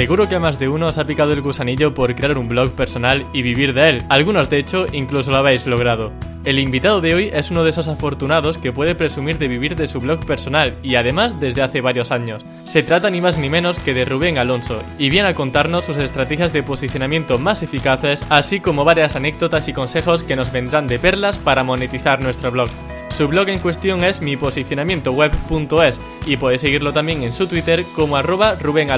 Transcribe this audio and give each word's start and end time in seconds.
Seguro 0.00 0.30
que 0.30 0.36
a 0.36 0.40
más 0.40 0.58
de 0.58 0.66
uno 0.66 0.86
os 0.86 0.96
ha 0.96 1.04
picado 1.04 1.34
el 1.34 1.42
gusanillo 1.42 1.92
por 1.92 2.14
crear 2.14 2.38
un 2.38 2.48
blog 2.48 2.70
personal 2.70 3.26
y 3.34 3.42
vivir 3.42 3.74
de 3.74 3.90
él. 3.90 4.04
Algunos 4.08 4.48
de 4.48 4.56
hecho 4.56 4.86
incluso 4.92 5.30
lo 5.30 5.36
habéis 5.36 5.66
logrado. 5.66 6.10
El 6.46 6.58
invitado 6.58 7.02
de 7.02 7.14
hoy 7.14 7.30
es 7.34 7.50
uno 7.50 7.64
de 7.64 7.68
esos 7.68 7.86
afortunados 7.86 8.56
que 8.56 8.72
puede 8.72 8.94
presumir 8.94 9.36
de 9.36 9.46
vivir 9.46 9.76
de 9.76 9.86
su 9.86 10.00
blog 10.00 10.24
personal 10.24 10.74
y 10.82 10.94
además 10.94 11.38
desde 11.38 11.60
hace 11.60 11.82
varios 11.82 12.12
años. 12.12 12.46
Se 12.64 12.82
trata 12.82 13.10
ni 13.10 13.20
más 13.20 13.36
ni 13.36 13.50
menos 13.50 13.78
que 13.78 13.92
de 13.92 14.06
Rubén 14.06 14.38
Alonso 14.38 14.82
y 14.98 15.10
viene 15.10 15.28
a 15.28 15.34
contarnos 15.34 15.84
sus 15.84 15.98
estrategias 15.98 16.50
de 16.54 16.62
posicionamiento 16.62 17.38
más 17.38 17.62
eficaces, 17.62 18.24
así 18.30 18.58
como 18.58 18.86
varias 18.86 19.16
anécdotas 19.16 19.68
y 19.68 19.74
consejos 19.74 20.22
que 20.22 20.34
nos 20.34 20.50
vendrán 20.50 20.86
de 20.86 20.98
perlas 20.98 21.36
para 21.36 21.62
monetizar 21.62 22.22
nuestro 22.22 22.50
blog. 22.50 22.70
Su 23.10 23.28
blog 23.28 23.50
en 23.50 23.58
cuestión 23.58 24.02
es 24.02 24.22
miposicionamientoweb.es 24.22 26.00
y 26.24 26.38
puedes 26.38 26.62
seguirlo 26.62 26.94
también 26.94 27.22
en 27.22 27.34
su 27.34 27.46
Twitter 27.48 27.84
como 27.94 28.16
arroba 28.16 28.54
Rubén. 28.54 28.88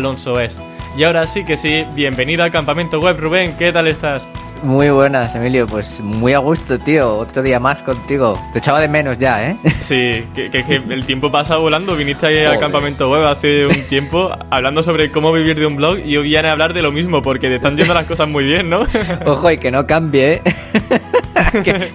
Y 0.96 1.04
ahora 1.04 1.26
sí 1.26 1.42
que 1.42 1.56
sí, 1.56 1.86
bienvenido 1.94 2.44
al 2.44 2.50
campamento 2.50 3.00
web, 3.00 3.18
Rubén, 3.18 3.54
¿qué 3.58 3.72
tal 3.72 3.88
estás? 3.88 4.26
Muy 4.62 4.90
buenas, 4.90 5.34
Emilio, 5.34 5.66
pues 5.66 6.00
muy 6.00 6.34
a 6.34 6.38
gusto, 6.38 6.78
tío. 6.78 7.16
Otro 7.16 7.42
día 7.42 7.58
más 7.58 7.82
contigo. 7.82 8.38
Te 8.52 8.60
echaba 8.60 8.80
de 8.80 8.86
menos 8.86 9.18
ya, 9.18 9.50
¿eh? 9.50 9.56
Sí, 9.80 10.24
que, 10.34 10.50
el 10.88 11.04
tiempo 11.04 11.32
pasa 11.32 11.56
volando. 11.56 11.96
Viniste 11.96 12.26
ahí 12.26 12.44
al 12.44 12.60
campamento 12.60 13.10
web 13.10 13.24
hace 13.26 13.66
un 13.66 13.82
tiempo 13.88 14.30
hablando 14.50 14.82
sobre 14.82 15.10
cómo 15.10 15.32
vivir 15.32 15.58
de 15.58 15.66
un 15.66 15.76
blog 15.76 15.98
y 15.98 16.16
hoy 16.16 16.28
viene 16.28 16.48
a 16.48 16.52
hablar 16.52 16.74
de 16.74 16.82
lo 16.82 16.92
mismo 16.92 17.22
porque 17.22 17.48
te 17.48 17.56
están 17.56 17.76
yendo 17.76 17.92
las 17.94 18.06
cosas 18.06 18.28
muy 18.28 18.44
bien, 18.44 18.70
¿no? 18.70 18.86
Ojo, 19.26 19.50
y 19.50 19.58
que 19.58 19.72
no 19.72 19.84
cambie, 19.86 20.34
¿eh? 20.34 20.42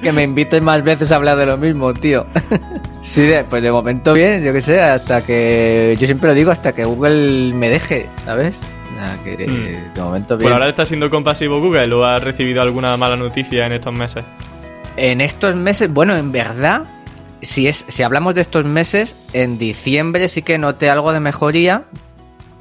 que, 0.02 0.11
me 0.11 0.23
inviten 0.23 0.66
más 0.66 0.84
veces 0.84 1.11
a 1.11 1.17
hablar 1.17 1.38
de 1.38 1.45
lo 1.45 1.56
mismo, 1.56 1.94
tío. 1.94 2.26
Sí, 3.00 3.32
pues 3.50 3.64
de 3.64 3.72
momento 3.72 4.14
bien, 4.14 4.44
yo 4.44 4.52
qué 4.52 4.59
sé, 4.59 4.82
hasta 4.82 5.23
que. 5.23 5.95
Yo 6.00 6.06
siempre 6.06 6.28
lo 6.28 6.34
digo, 6.34 6.52
hasta 6.52 6.73
que 6.73 6.84
Google 6.84 7.54
me 7.54 7.70
deje, 7.70 8.09
¿sabes? 8.26 8.73
Que 9.24 9.48
hmm. 9.48 9.94
de 9.94 10.02
momento 10.02 10.38
bien. 10.38 10.50
¿Por 10.50 10.54
ahora 10.54 10.70
está 10.70 10.86
siendo 10.86 11.10
compasivo 11.10 11.60
Google 11.60 11.94
o 11.94 12.06
ha 12.06 12.20
recibido 12.20 12.62
alguna 12.62 12.96
mala 12.98 13.16
noticia 13.16 13.66
en 13.66 13.74
estos 13.74 13.94
meses? 13.94 14.26
En 14.96 15.22
estos 15.22 15.56
meses, 15.56 15.92
bueno, 15.92 16.16
en 16.18 16.32
verdad, 16.32 16.84
si, 17.42 17.68
es, 17.68 17.86
si 17.88 18.04
hablamos 18.04 18.36
de 18.36 18.42
estos 18.42 18.66
meses, 18.66 19.16
en 19.34 19.58
diciembre 19.58 20.28
sí 20.28 20.42
que 20.42 20.58
noté 20.58 20.90
algo 20.90 21.14
de 21.14 21.20
mejoría, 21.20 21.84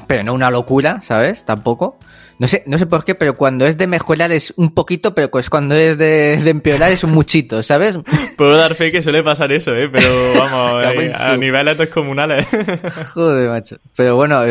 pero 0.07 0.23
no 0.23 0.35
una 0.35 0.51
locura, 0.51 1.01
¿sabes? 1.03 1.45
Tampoco. 1.45 1.99
No 2.39 2.47
sé, 2.47 2.63
no 2.67 2.77
sé 2.77 2.87
por 2.87 3.05
qué, 3.05 3.15
pero 3.15 3.37
cuando 3.37 3.67
es 3.67 3.79
de 3.79 3.87
mejorar 3.87 4.31
es 4.33 4.53
un 4.57 4.75
poquito, 4.75 5.15
pero 5.15 5.31
pues 5.31 5.49
cuando 5.49 5.75
es 5.75 5.97
de, 5.97 6.35
empeorar 6.35 6.93
es 6.93 7.03
un 7.03 7.13
muchito, 7.13 7.63
¿sabes? 7.63 7.99
Puedo 8.37 8.57
dar 8.57 8.75
fe 8.75 8.93
que 8.93 9.01
suele 9.01 9.23
pasar 9.23 9.53
eso, 9.53 9.75
¿eh? 9.75 9.89
Pero 9.91 10.35
vamos, 10.35 10.85
eh, 10.85 11.13
a 11.15 11.37
niveles 11.37 11.89
comunales. 11.89 12.47
Joder, 13.15 13.49
macho. 13.49 13.77
Pero 13.97 14.17
bueno, 14.17 14.45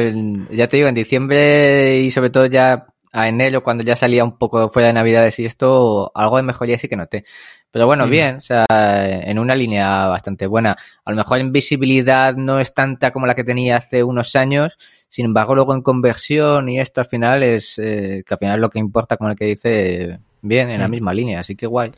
ya 0.52 0.68
te 0.68 0.78
digo, 0.78 0.90
en 0.90 0.96
diciembre 0.96 2.00
y 2.00 2.12
sobre 2.12 2.32
todo 2.32 2.48
ya 2.48 2.88
a 3.16 3.30
enero, 3.30 3.64
cuando 3.64 3.84
ya 3.84 3.96
salía 3.96 4.24
un 4.26 4.38
poco 4.38 4.70
fuera 4.70 4.88
de 4.88 4.94
Navidades 4.94 5.40
y 5.40 5.46
esto, 5.46 6.12
algo 6.14 6.36
de 6.38 6.44
mejoría 6.44 6.78
sí 6.78 6.90
que 6.90 6.98
noté. 6.98 7.24
Pero 7.72 7.88
bueno, 7.88 8.08
bien, 8.08 8.38
o 8.38 8.42
sea, 8.42 8.66
en 8.70 9.40
una 9.40 9.56
línea 9.56 10.08
bastante 10.08 10.48
buena. 10.48 10.76
A 11.04 11.12
lo 11.12 11.18
mejor 11.18 11.40
en 11.40 11.52
visibilidad 11.52 12.36
no 12.36 12.60
es 12.60 12.74
tanta 12.74 13.12
como 13.12 13.26
la 13.26 13.36
que 13.36 13.44
tenía 13.44 13.78
hace 13.78 14.04
unos 14.04 14.36
años, 14.36 14.78
sin 15.08 15.26
embargo, 15.26 15.56
luego 15.56 15.74
en 15.74 15.82
conversión 15.82 16.68
y 16.68 16.80
esto 16.80 17.02
al 17.02 17.08
final 17.08 17.42
es 17.42 17.80
eh, 17.80 18.24
que 18.26 18.34
al 18.34 18.38
final 18.38 18.62
lo 18.62 18.70
que 18.70 18.80
importa, 18.80 19.16
como 19.18 19.30
el 19.30 19.38
que 19.38 19.46
dice, 19.46 20.20
bien, 20.42 20.70
en 20.70 20.82
la 20.82 20.90
misma 20.90 21.14
línea, 21.14 21.40
así 21.40 21.56
que 21.56 21.68
guay. 21.68 21.92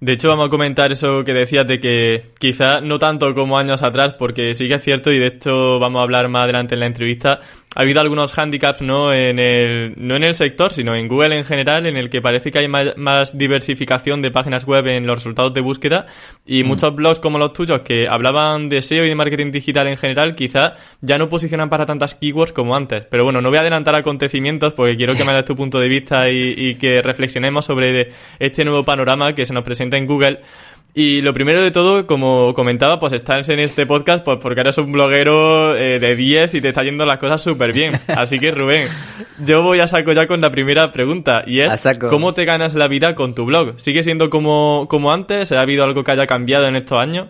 De 0.00 0.12
hecho, 0.12 0.28
vamos 0.28 0.46
a 0.46 0.50
comentar 0.50 0.92
eso 0.92 1.24
que 1.24 1.34
decías 1.34 1.66
de 1.66 1.80
que 1.80 2.26
quizá 2.38 2.80
no 2.80 3.00
tanto 3.00 3.34
como 3.34 3.58
años 3.58 3.82
atrás, 3.82 4.14
porque 4.14 4.54
sí 4.54 4.68
que 4.68 4.74
es 4.74 4.82
cierto 4.82 5.10
y 5.10 5.18
de 5.18 5.26
hecho 5.26 5.80
vamos 5.80 5.98
a 5.98 6.02
hablar 6.04 6.28
más 6.28 6.44
adelante 6.44 6.74
en 6.74 6.80
la 6.80 6.86
entrevista, 6.86 7.40
ha 7.74 7.82
habido 7.82 8.00
algunos 8.00 8.36
handicaps 8.36 8.82
no 8.82 9.12
en 9.12 9.38
el 9.38 9.94
no 9.96 10.16
en 10.16 10.24
el 10.24 10.34
sector 10.34 10.72
sino 10.72 10.96
en 10.96 11.06
Google 11.06 11.36
en 11.36 11.44
general 11.44 11.86
en 11.86 11.96
el 11.96 12.08
que 12.08 12.22
parece 12.22 12.50
que 12.50 12.58
hay 12.58 12.68
más, 12.68 13.36
diversificación 13.36 14.22
de 14.22 14.30
páginas 14.30 14.64
web 14.64 14.86
en 14.86 15.06
los 15.06 15.16
resultados 15.16 15.52
de 15.54 15.60
búsqueda. 15.60 16.06
Y 16.46 16.64
mm. 16.64 16.66
muchos 16.66 16.94
blogs 16.94 17.18
como 17.18 17.38
los 17.38 17.52
tuyos 17.52 17.82
que 17.82 18.08
hablaban 18.08 18.68
de 18.68 18.82
SEO 18.82 19.04
y 19.04 19.08
de 19.08 19.14
marketing 19.14 19.52
digital 19.52 19.86
en 19.86 19.96
general 19.96 20.34
quizá 20.34 20.74
ya 21.00 21.18
no 21.18 21.28
posicionan 21.28 21.68
para 21.68 21.86
tantas 21.86 22.14
keywords 22.14 22.52
como 22.52 22.74
antes. 22.74 23.04
Pero 23.10 23.24
bueno 23.24 23.40
no 23.40 23.50
voy 23.50 23.58
a 23.58 23.60
adelantar 23.60 23.94
acontecimientos 23.94 24.72
porque 24.72 24.96
quiero 24.96 25.14
que 25.14 25.24
me 25.24 25.32
des 25.32 25.44
tu 25.44 25.54
punto 25.54 25.78
de 25.78 25.88
vista 25.88 26.30
y, 26.30 26.54
y 26.56 26.74
que 26.76 27.02
reflexionemos 27.02 27.64
sobre 27.66 28.12
este 28.38 28.64
nuevo 28.64 28.84
panorama 28.84 29.34
que 29.34 29.44
se 29.44 29.52
nos 29.52 29.64
presenta 29.64 29.96
en 29.96 30.06
Google 30.06 30.40
y 30.94 31.20
lo 31.20 31.32
primero 31.32 31.62
de 31.62 31.70
todo, 31.70 32.06
como 32.06 32.54
comentaba, 32.54 32.98
pues 32.98 33.12
estás 33.12 33.48
en 33.50 33.60
este 33.60 33.86
podcast 33.86 34.24
pues 34.24 34.38
porque 34.40 34.60
eres 34.62 34.78
un 34.78 34.90
bloguero 34.90 35.76
eh, 35.76 36.00
de 36.00 36.16
10 36.16 36.54
y 36.54 36.60
te 36.60 36.70
está 36.70 36.82
yendo 36.82 37.06
las 37.06 37.18
cosas 37.18 37.42
súper 37.42 37.72
bien. 37.72 37.92
Así 38.08 38.38
que, 38.38 38.50
Rubén, 38.50 38.88
yo 39.44 39.62
voy 39.62 39.80
a 39.80 39.86
saco 39.86 40.12
ya 40.12 40.26
con 40.26 40.40
la 40.40 40.50
primera 40.50 40.90
pregunta 40.90 41.44
y 41.46 41.60
es 41.60 41.88
¿cómo 42.00 42.34
te 42.34 42.44
ganas 42.44 42.74
la 42.74 42.88
vida 42.88 43.14
con 43.14 43.34
tu 43.34 43.44
blog? 43.44 43.74
¿Sigue 43.76 44.02
siendo 44.02 44.30
como, 44.30 44.86
como 44.88 45.12
antes? 45.12 45.52
¿Ha 45.52 45.60
habido 45.60 45.84
algo 45.84 46.02
que 46.02 46.10
haya 46.10 46.26
cambiado 46.26 46.66
en 46.66 46.76
estos 46.76 46.98
años? 46.98 47.28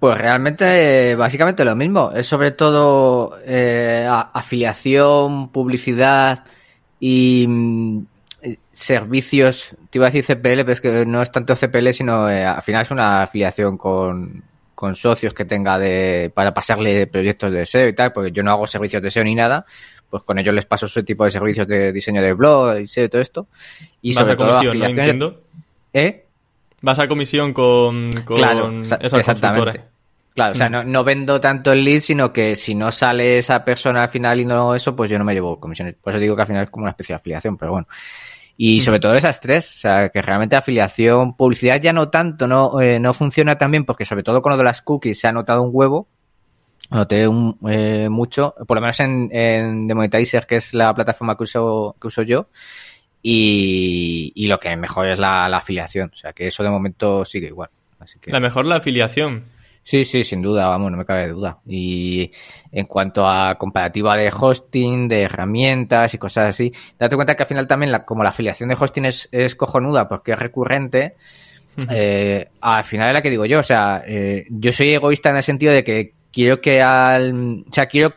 Pues 0.00 0.18
realmente, 0.18 1.14
básicamente 1.14 1.64
lo 1.64 1.76
mismo. 1.76 2.10
Es 2.14 2.26
sobre 2.26 2.50
todo 2.50 3.36
eh, 3.46 4.08
afiliación, 4.10 5.50
publicidad 5.50 6.44
y 6.98 7.46
mm, 7.46 8.06
servicios, 8.72 9.70
te 9.90 9.98
iba 9.98 10.06
a 10.06 10.10
decir 10.10 10.24
CPL, 10.24 10.60
pero 10.60 10.72
es 10.72 10.80
que 10.80 11.06
no 11.06 11.22
es 11.22 11.30
tanto 11.30 11.54
CPL, 11.54 11.92
sino 11.92 12.28
eh, 12.30 12.44
al 12.44 12.62
final 12.62 12.82
es 12.82 12.90
una 12.90 13.22
afiliación 13.22 13.76
con, 13.76 14.42
socios 14.94 15.32
que 15.32 15.44
tenga 15.44 15.78
de 15.78 16.30
para 16.34 16.52
pasarle 16.52 17.06
proyectos 17.06 17.52
de 17.52 17.64
SEO 17.64 17.88
y 17.88 17.94
tal, 17.94 18.12
porque 18.12 18.30
yo 18.30 18.42
no 18.42 18.50
hago 18.50 18.66
servicios 18.66 19.02
de 19.02 19.10
SEO 19.10 19.24
ni 19.24 19.34
nada, 19.34 19.64
pues 20.10 20.22
con 20.22 20.38
ellos 20.38 20.54
les 20.54 20.66
paso 20.66 20.86
ese 20.86 21.02
tipo 21.02 21.24
de 21.24 21.30
servicios 21.30 21.66
de 21.66 21.92
diseño 21.92 22.22
de 22.22 22.32
blog 22.34 22.80
y 22.80 22.86
SEO 22.86 23.04
y 23.04 23.08
todo 23.08 23.22
esto. 23.22 23.46
Y 24.02 24.12
sobre 24.12 24.34
a 24.34 24.36
comisión, 24.36 24.64
todo, 24.64 24.74
¿no? 24.74 24.86
Entiendo. 24.86 25.42
¿Eh? 25.92 26.26
Vas 26.82 26.98
a 26.98 27.08
comisión 27.08 27.52
con, 27.52 28.10
con 28.24 28.36
claro, 28.36 28.82
exactamente. 29.00 29.96
Claro, 30.36 30.52
o 30.52 30.54
sea, 30.54 30.68
no, 30.68 30.84
no, 30.84 31.02
vendo 31.02 31.40
tanto 31.40 31.72
el 31.72 31.82
lead, 31.82 32.00
sino 32.00 32.30
que 32.30 32.56
si 32.56 32.74
no 32.74 32.92
sale 32.92 33.38
esa 33.38 33.64
persona 33.64 34.02
al 34.02 34.10
final 34.10 34.38
y 34.38 34.44
no 34.44 34.74
eso, 34.74 34.94
pues 34.94 35.08
yo 35.08 35.18
no 35.18 35.24
me 35.24 35.32
llevo 35.32 35.58
comisiones. 35.58 35.94
Por 35.94 36.12
eso 36.12 36.20
digo 36.20 36.36
que 36.36 36.42
al 36.42 36.48
final 36.48 36.64
es 36.64 36.70
como 36.70 36.82
una 36.82 36.90
especie 36.90 37.14
de 37.14 37.16
afiliación, 37.16 37.56
pero 37.56 37.72
bueno. 37.72 37.88
Y 38.56 38.80
sobre 38.80 39.00
todo 39.00 39.14
esas 39.14 39.40
tres, 39.40 39.70
o 39.74 39.78
sea, 39.78 40.08
que 40.08 40.22
realmente 40.22 40.56
afiliación, 40.56 41.36
publicidad 41.36 41.80
ya 41.80 41.92
no 41.92 42.08
tanto, 42.08 42.46
no, 42.48 42.80
eh, 42.80 42.98
no 42.98 43.12
funciona 43.12 43.58
tan 43.58 43.70
bien 43.70 43.84
porque 43.84 44.06
sobre 44.06 44.22
todo 44.22 44.40
con 44.40 44.52
lo 44.52 44.56
de 44.56 44.64
las 44.64 44.80
cookies 44.80 45.20
se 45.20 45.28
ha 45.28 45.32
notado 45.32 45.62
un 45.62 45.70
huevo, 45.72 46.08
noté 46.90 47.28
un, 47.28 47.58
eh, 47.68 48.08
mucho, 48.08 48.54
por 48.66 48.76
lo 48.76 48.80
menos 48.80 48.98
en, 49.00 49.28
en 49.30 49.86
Demonetizer, 49.86 50.46
que 50.46 50.56
es 50.56 50.72
la 50.72 50.94
plataforma 50.94 51.36
que 51.36 51.42
uso, 51.42 51.96
que 52.00 52.06
uso 52.06 52.22
yo, 52.22 52.48
y, 53.22 54.32
y 54.34 54.46
lo 54.46 54.58
que 54.58 54.74
mejor 54.76 55.08
es 55.08 55.18
la, 55.18 55.48
la, 55.48 55.58
afiliación, 55.58 56.10
o 56.14 56.16
sea, 56.16 56.32
que 56.32 56.46
eso 56.46 56.62
de 56.62 56.70
momento 56.70 57.24
sigue 57.24 57.48
igual. 57.48 57.68
Así 57.98 58.18
que... 58.18 58.30
La 58.30 58.40
mejor 58.40 58.64
la 58.66 58.76
afiliación. 58.76 59.44
Sí, 59.86 60.04
sí, 60.04 60.24
sin 60.24 60.42
duda, 60.42 60.66
vamos, 60.66 60.90
no 60.90 60.96
me 60.96 61.04
cabe 61.04 61.28
duda. 61.28 61.60
Y 61.64 62.28
en 62.72 62.86
cuanto 62.86 63.24
a 63.24 63.54
comparativa 63.54 64.16
de 64.16 64.32
hosting, 64.36 65.06
de 65.06 65.22
herramientas 65.22 66.12
y 66.12 66.18
cosas 66.18 66.48
así, 66.48 66.72
date 66.98 67.14
cuenta 67.14 67.36
que 67.36 67.44
al 67.44 67.48
final 67.48 67.68
también, 67.68 67.92
la, 67.92 68.04
como 68.04 68.24
la 68.24 68.30
afiliación 68.30 68.68
de 68.68 68.76
hosting 68.76 69.04
es, 69.04 69.28
es 69.30 69.54
cojonuda 69.54 70.08
porque 70.08 70.32
es 70.32 70.40
recurrente, 70.40 71.14
eh, 71.88 72.48
al 72.62 72.82
final 72.82 73.10
es 73.10 73.14
la 73.14 73.22
que 73.22 73.30
digo 73.30 73.46
yo, 73.46 73.60
o 73.60 73.62
sea, 73.62 74.02
eh, 74.04 74.44
yo 74.50 74.72
soy 74.72 74.92
egoísta 74.92 75.30
en 75.30 75.36
el 75.36 75.44
sentido 75.44 75.72
de 75.72 75.84
que 75.84 76.14
quiero 76.32 76.60
que 76.60 76.82
al, 76.82 77.64
o 77.70 77.72
sea, 77.72 77.86
quiero 77.86 78.12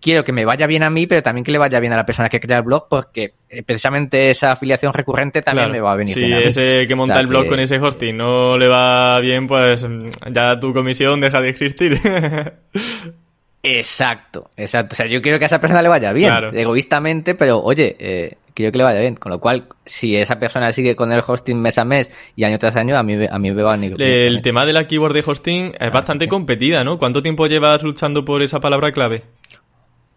quiero 0.00 0.24
que 0.24 0.32
me 0.32 0.44
vaya 0.44 0.66
bien 0.66 0.82
a 0.82 0.90
mí, 0.90 1.06
pero 1.06 1.22
también 1.22 1.44
que 1.44 1.52
le 1.52 1.58
vaya 1.58 1.80
bien 1.80 1.92
a 1.92 1.96
la 1.96 2.06
persona 2.06 2.28
que 2.28 2.40
crea 2.40 2.58
el 2.58 2.64
blog, 2.64 2.88
porque 2.88 3.34
eh, 3.48 3.62
precisamente 3.62 4.30
esa 4.30 4.52
afiliación 4.52 4.92
recurrente 4.92 5.42
también 5.42 5.70
me 5.70 5.80
va 5.80 5.92
a 5.92 5.96
venir 5.96 6.16
bien. 6.16 6.42
Si 6.42 6.48
ese 6.48 6.86
que 6.86 6.94
monta 6.94 7.20
el 7.20 7.26
blog 7.26 7.46
con 7.46 7.60
ese 7.60 7.78
hosting 7.78 8.16
no 8.16 8.58
le 8.58 8.68
va 8.68 9.18
bien, 9.20 9.46
pues 9.46 9.86
ya 10.30 10.58
tu 10.60 10.72
comisión 10.72 11.20
deja 11.20 11.40
de 11.40 11.48
existir. 11.48 12.00
exacto, 13.62 14.50
exacto. 14.56 14.94
O 14.94 14.96
sea, 14.96 15.06
yo 15.06 15.22
quiero 15.22 15.38
que 15.38 15.44
a 15.44 15.46
esa 15.46 15.60
persona 15.60 15.82
le 15.82 15.88
vaya 15.88 16.12
bien, 16.12 16.32
egoístamente, 16.52 17.34
pero 17.34 17.62
oye, 17.62 17.96
eh, 17.98 18.36
quiero 18.56 18.72
que 18.72 18.78
le 18.78 18.84
vaya 18.84 19.00
bien. 19.00 19.14
Con 19.14 19.30
lo 19.30 19.38
cual, 19.38 19.66
si 19.84 20.16
esa 20.16 20.40
persona 20.40 20.72
sigue 20.72 20.96
con 20.96 21.12
el 21.12 21.22
hosting 21.24 21.60
mes 21.60 21.78
a 21.78 21.84
mes 21.84 22.10
y 22.34 22.44
año 22.44 22.58
tras 22.58 22.74
año, 22.74 22.96
a 22.96 23.02
mí, 23.02 23.14
a 23.30 23.38
mí 23.38 23.52
me 23.52 23.62
va 23.62 23.74
a 23.74 23.76
nivel. 23.76 24.00
El 24.00 24.42
tema 24.42 24.66
de 24.66 24.72
la 24.72 24.86
keyboard 24.88 25.14
de 25.14 25.22
hosting 25.24 25.72
es 25.78 25.92
bastante 25.92 26.26
competida, 26.26 26.82
¿no? 26.82 26.98
¿Cuánto 26.98 27.22
tiempo 27.22 27.46
llevas 27.46 27.82
luchando 27.82 28.24
por 28.24 28.42
esa 28.42 28.58
palabra 28.58 28.92
clave? 28.92 29.22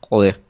Joder. 0.09 0.41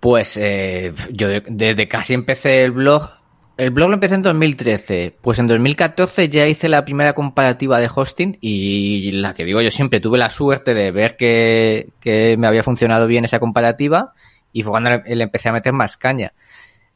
Pues 0.00 0.36
eh, 0.36 0.92
yo 1.10 1.28
desde 1.48 1.88
casi 1.88 2.14
empecé 2.14 2.62
el 2.62 2.70
blog, 2.70 3.10
el 3.56 3.70
blog 3.70 3.88
lo 3.88 3.94
empecé 3.94 4.14
en 4.14 4.22
2013. 4.22 5.16
Pues 5.20 5.40
en 5.40 5.48
2014 5.48 6.28
ya 6.28 6.46
hice 6.46 6.68
la 6.68 6.84
primera 6.84 7.14
comparativa 7.14 7.80
de 7.80 7.90
hosting 7.92 8.38
y 8.40 9.10
la 9.12 9.34
que 9.34 9.44
digo 9.44 9.60
yo 9.60 9.70
siempre 9.70 9.98
tuve 9.98 10.18
la 10.18 10.30
suerte 10.30 10.74
de 10.74 10.92
ver 10.92 11.16
que, 11.16 12.36
me 12.38 12.46
había 12.46 12.62
funcionado 12.62 13.08
bien 13.08 13.24
esa 13.24 13.40
comparativa 13.40 14.12
y 14.52 14.62
fue 14.62 14.70
cuando 14.70 14.90
le 14.90 15.22
empecé 15.24 15.48
a 15.48 15.52
meter 15.52 15.72
más 15.72 15.96
caña. 15.96 16.32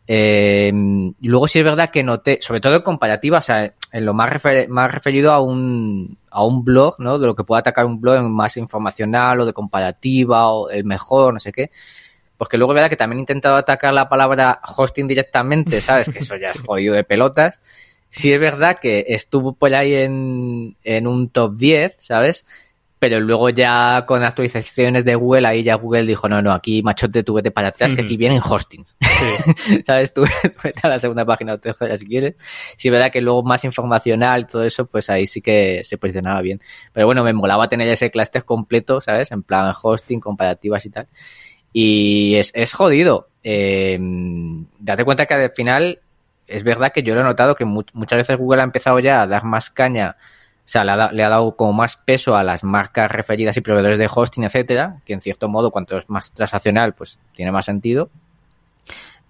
Eh, 0.06 0.72
y 1.20 1.28
luego 1.28 1.46
sí 1.49 1.58
es 1.58 1.64
verdad 1.64 1.90
que 1.90 2.02
noté, 2.02 2.38
sobre 2.43 2.60
todo 2.60 2.75
en 2.76 2.82
comparativa, 2.82 3.38
o 3.38 3.43
sea, 3.43 3.72
en 3.93 4.04
lo 4.04 4.14
más, 4.14 4.31
más 4.69 4.93
referido 4.93 5.32
a 5.32 5.40
un, 5.40 6.19
a 6.31 6.44
un 6.44 6.64
blog, 6.64 6.96
¿no? 6.99 7.19
De 7.19 7.26
lo 7.26 7.34
que 7.34 7.44
pueda 7.44 7.60
atacar 7.60 7.87
un 7.87 8.00
blog 8.00 8.22
más 8.22 8.56
informacional 8.56 9.40
o 9.40 9.46
de 9.46 9.52
comparativa 9.52 10.52
o 10.52 10.70
el 10.70 10.84
mejor, 10.84 11.34
no 11.34 11.40
sé 11.40 11.52
qué 11.52 11.70
porque 12.43 12.58
luego 12.58 12.72
es 12.72 12.75
verdad 12.75 12.90
que 12.90 12.96
también 12.96 13.19
he 13.19 13.22
intentado 13.22 13.54
atacar 13.54 13.94
la 13.94 14.08
palabra 14.08 14.60
hosting 14.76 15.06
directamente, 15.06 15.81
¿sabes? 15.81 16.08
Que 16.08 16.19
eso 16.19 16.34
ya 16.34 16.50
es 16.50 16.58
jodido 16.66 16.93
de 16.93 17.05
pelotas. 17.05 17.60
Sí 18.08 18.32
es 18.32 18.40
verdad 18.40 18.81
que 18.81 19.05
estuvo 19.10 19.52
por 19.52 19.72
ahí 19.72 19.94
en, 19.94 20.76
en 20.82 21.06
un 21.06 21.28
top 21.28 21.55
10, 21.55 21.98
¿sabes? 22.00 22.44
Pero 23.02 23.19
luego 23.19 23.50
ya 23.50 24.06
con 24.06 24.22
actualizaciones 24.22 25.04
de 25.04 25.16
Google, 25.16 25.44
ahí 25.49 25.64
ya 25.64 25.75
Google 25.75 26.06
dijo, 26.06 26.28
no, 26.28 26.40
no, 26.40 26.52
aquí 26.52 26.84
machote, 26.84 27.25
tú 27.25 27.34
vete 27.34 27.50
para 27.50 27.66
atrás, 27.66 27.94
que 27.94 28.02
aquí 28.02 28.16
vienen 28.16 28.40
hostings. 28.40 28.96
¿Sabes? 29.84 30.14
Tú 30.14 30.22
vete 30.62 30.81
a 30.84 30.88
la 30.88 31.00
segunda 31.00 31.25
página 31.25 31.54
o 31.54 31.58
tercera 31.58 31.96
si 31.96 32.06
quieres. 32.06 32.37
Sí 32.76 32.87
es 32.87 32.93
verdad 32.93 33.10
que 33.10 33.20
luego 33.20 33.43
más 33.43 33.64
informacional 33.64 34.43
y 34.43 34.44
todo 34.44 34.62
eso, 34.62 34.87
pues 34.87 35.10
ahí 35.10 35.26
sí 35.26 35.40
que 35.40 35.82
se 35.84 35.99
posicionaba 35.99 36.40
bien. 36.43 36.60
Pero 36.93 37.06
bueno, 37.06 37.25
me 37.25 37.32
molaba 37.32 37.69
tener 37.69 37.88
ese 37.88 38.08
cluster 38.12 38.44
completo, 38.44 39.00
¿sabes? 39.00 39.32
En 39.32 39.43
plan 39.43 39.75
hosting, 39.82 40.20
comparativas 40.20 40.87
y 40.87 40.90
tal. 40.90 41.08
Y 41.72 42.37
es, 42.37 42.52
es 42.55 42.72
jodido. 42.72 43.31
Eh, 43.43 43.98
date 44.78 45.05
cuenta 45.05 45.26
que 45.26 45.34
al 45.34 45.50
final 45.50 45.98
es 46.46 46.62
verdad 46.62 46.93
que 46.93 47.02
yo 47.02 47.16
lo 47.16 47.22
he 47.22 47.25
notado 47.25 47.56
que 47.56 47.64
muchas 47.64 48.16
veces 48.16 48.38
Google 48.38 48.60
ha 48.60 48.64
empezado 48.64 49.00
ya 49.00 49.22
a 49.22 49.26
dar 49.26 49.43
más 49.43 49.70
caña, 49.70 50.16
sea, 50.72 50.84
le 50.84 51.22
ha, 51.22 51.28
dado 51.28 51.54
como 51.54 51.72
más 51.72 51.96
peso 51.96 52.34
a 52.34 52.42
las 52.42 52.64
marcas 52.64 53.10
referidas 53.10 53.56
y 53.56 53.60
proveedores 53.60 53.98
de 53.98 54.08
hosting, 54.12 54.44
etcétera, 54.44 55.00
que 55.04 55.12
en 55.12 55.20
cierto 55.20 55.48
modo, 55.48 55.70
cuanto 55.70 55.98
es 55.98 56.08
más 56.08 56.32
transaccional, 56.32 56.94
pues 56.94 57.19
tiene 57.34 57.52
más 57.52 57.66
sentido. 57.66 58.10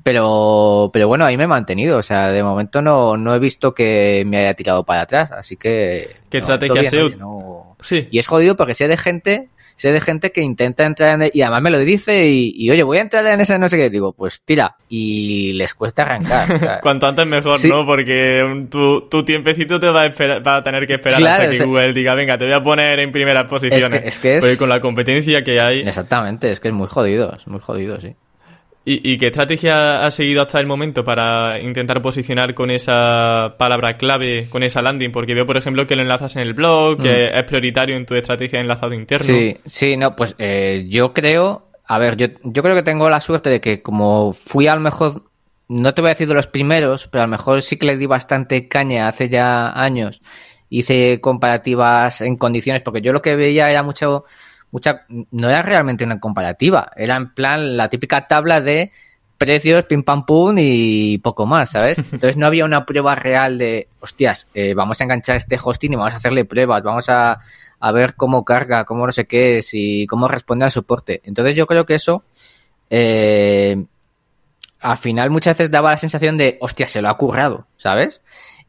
Pero, 0.02 0.90
pero 0.92 1.08
bueno, 1.08 1.24
ahí 1.24 1.36
me 1.36 1.44
he 1.44 1.48
mantenido. 1.48 1.98
O 1.98 2.02
sea, 2.02 2.28
de 2.28 2.42
momento 2.42 2.82
no, 2.82 3.16
no 3.16 3.34
he 3.34 3.38
visto 3.38 3.74
que 3.74 4.24
me 4.26 4.38
haya 4.38 4.54
tirado 4.54 4.84
para 4.84 5.02
atrás. 5.02 5.30
Así 5.32 5.56
que. 5.56 6.16
¿Qué 6.28 6.38
estrategia 6.38 6.82
Sí. 7.82 8.08
Y 8.10 8.18
es 8.18 8.26
jodido 8.26 8.56
porque 8.56 8.74
sé 8.74 8.88
de 8.88 8.96
gente 8.96 9.48
sé 9.76 9.92
de 9.92 10.00
gente 10.00 10.32
que 10.32 10.42
intenta 10.42 10.84
entrar 10.84 11.20
en 11.20 11.30
y 11.32 11.42
además 11.42 11.62
me 11.62 11.70
lo 11.70 11.78
dice 11.80 12.28
y, 12.28 12.70
oye, 12.70 12.82
voy 12.82 12.98
a 12.98 13.00
entrar 13.00 13.26
en 13.26 13.40
ese 13.40 13.58
no 13.58 13.68
sé 13.68 13.76
qué, 13.76 13.90
digo, 13.90 14.12
pues 14.12 14.42
tira, 14.42 14.76
y 14.88 15.52
les 15.54 15.74
cuesta 15.74 16.02
arrancar. 16.02 16.80
Cuanto 16.82 17.06
antes 17.06 17.26
mejor, 17.26 17.64
¿no? 17.64 17.84
Porque 17.86 18.66
tu, 18.70 19.02
tu, 19.02 19.24
tiempecito 19.24 19.80
te 19.80 19.88
va 19.88 20.02
a, 20.02 20.06
esperar, 20.06 20.46
va 20.46 20.56
a 20.56 20.62
tener 20.62 20.86
que 20.86 20.94
esperar 20.94 21.22
hasta 21.22 21.50
que 21.50 21.64
Google 21.64 21.92
diga, 21.92 22.14
venga, 22.14 22.38
te 22.38 22.44
voy 22.44 22.54
a 22.54 22.62
poner 22.62 23.00
en 23.00 23.12
primeras 23.12 23.46
posiciones. 23.46 24.02
Es 24.04 24.18
que, 24.18 24.36
es, 24.36 24.44
Porque 24.44 24.56
con 24.56 24.68
la 24.68 24.80
competencia 24.80 25.42
que 25.42 25.60
hay... 25.60 25.80
Exactamente, 25.80 26.50
es 26.50 26.60
que 26.60 26.68
es 26.68 26.74
muy 26.74 26.86
jodido, 26.86 27.34
es 27.34 27.46
muy 27.46 27.60
jodido, 27.60 28.00
sí. 28.00 28.14
¿Y, 28.84 29.16
qué 29.16 29.28
estrategia 29.28 30.04
has 30.04 30.14
seguido 30.14 30.42
hasta 30.42 30.58
el 30.58 30.66
momento 30.66 31.04
para 31.04 31.60
intentar 31.60 32.02
posicionar 32.02 32.52
con 32.52 32.68
esa 32.68 33.54
palabra 33.56 33.96
clave, 33.96 34.48
con 34.50 34.64
esa 34.64 34.82
landing? 34.82 35.12
Porque 35.12 35.34
veo, 35.34 35.46
por 35.46 35.56
ejemplo, 35.56 35.86
que 35.86 35.94
lo 35.94 36.02
enlazas 36.02 36.34
en 36.34 36.42
el 36.42 36.52
blog, 36.52 37.00
que 37.00 37.30
mm. 37.32 37.38
es 37.38 37.44
prioritario 37.44 37.96
en 37.96 38.06
tu 38.06 38.16
estrategia 38.16 38.58
de 38.58 38.62
enlazado 38.64 38.92
interno. 38.92 39.26
Sí, 39.26 39.56
sí, 39.66 39.96
no, 39.96 40.16
pues 40.16 40.34
eh, 40.38 40.86
yo 40.88 41.12
creo, 41.12 41.68
a 41.86 41.98
ver, 42.00 42.16
yo, 42.16 42.26
yo 42.42 42.62
creo 42.64 42.74
que 42.74 42.82
tengo 42.82 43.08
la 43.08 43.20
suerte 43.20 43.50
de 43.50 43.60
que 43.60 43.82
como 43.82 44.32
fui 44.32 44.66
a 44.66 44.74
lo 44.74 44.80
mejor, 44.80 45.30
no 45.68 45.94
te 45.94 46.02
voy 46.02 46.08
a 46.08 46.14
decir 46.14 46.26
de 46.26 46.34
los 46.34 46.48
primeros, 46.48 47.06
pero 47.06 47.22
a 47.22 47.26
lo 47.26 47.30
mejor 47.30 47.62
sí 47.62 47.76
que 47.76 47.86
le 47.86 47.96
di 47.96 48.06
bastante 48.06 48.66
caña 48.66 49.06
hace 49.06 49.28
ya 49.28 49.70
años. 49.80 50.22
Hice 50.68 51.20
comparativas 51.20 52.20
en 52.20 52.36
condiciones, 52.36 52.82
porque 52.82 53.00
yo 53.00 53.12
lo 53.12 53.22
que 53.22 53.36
veía 53.36 53.70
era 53.70 53.84
mucho 53.84 54.24
mucha, 54.72 55.06
no 55.30 55.48
era 55.48 55.62
realmente 55.62 56.04
una 56.04 56.18
comparativa, 56.18 56.90
era 56.96 57.14
en 57.16 57.32
plan 57.32 57.76
la 57.76 57.88
típica 57.88 58.26
tabla 58.26 58.60
de 58.60 58.90
precios, 59.38 59.84
pim 59.84 60.02
pam 60.02 60.24
pum 60.24 60.56
y 60.58 61.18
poco 61.18 61.46
más, 61.46 61.70
¿sabes? 61.70 61.98
Entonces 62.12 62.36
no 62.36 62.46
había 62.46 62.64
una 62.64 62.84
prueba 62.84 63.14
real 63.14 63.58
de, 63.58 63.88
hostias, 64.00 64.48
eh, 64.54 64.74
vamos 64.74 65.00
a 65.00 65.04
enganchar 65.04 65.36
este 65.36 65.58
hosting 65.62 65.92
y 65.92 65.96
vamos 65.96 66.14
a 66.14 66.16
hacerle 66.16 66.44
pruebas, 66.44 66.82
vamos 66.82 67.08
a, 67.08 67.38
a 67.78 67.92
ver 67.92 68.14
cómo 68.14 68.44
carga, 68.44 68.84
cómo 68.84 69.04
no 69.04 69.12
sé 69.12 69.26
qué 69.26 69.58
es 69.58 69.70
y 69.72 70.06
cómo 70.06 70.28
responde 70.28 70.64
al 70.64 70.70
soporte. 70.70 71.20
Entonces 71.24 71.54
yo 71.56 71.66
creo 71.66 71.84
que 71.84 71.96
eso, 71.96 72.24
eh, 72.88 73.84
al 74.78 74.96
final 74.96 75.30
muchas 75.30 75.58
veces 75.58 75.70
daba 75.70 75.90
la 75.90 75.96
sensación 75.96 76.38
de, 76.38 76.58
hostia, 76.60 76.86
se 76.86 77.02
lo 77.02 77.08
ha 77.08 77.16
currado, 77.18 77.66
¿sabes? 77.76 78.22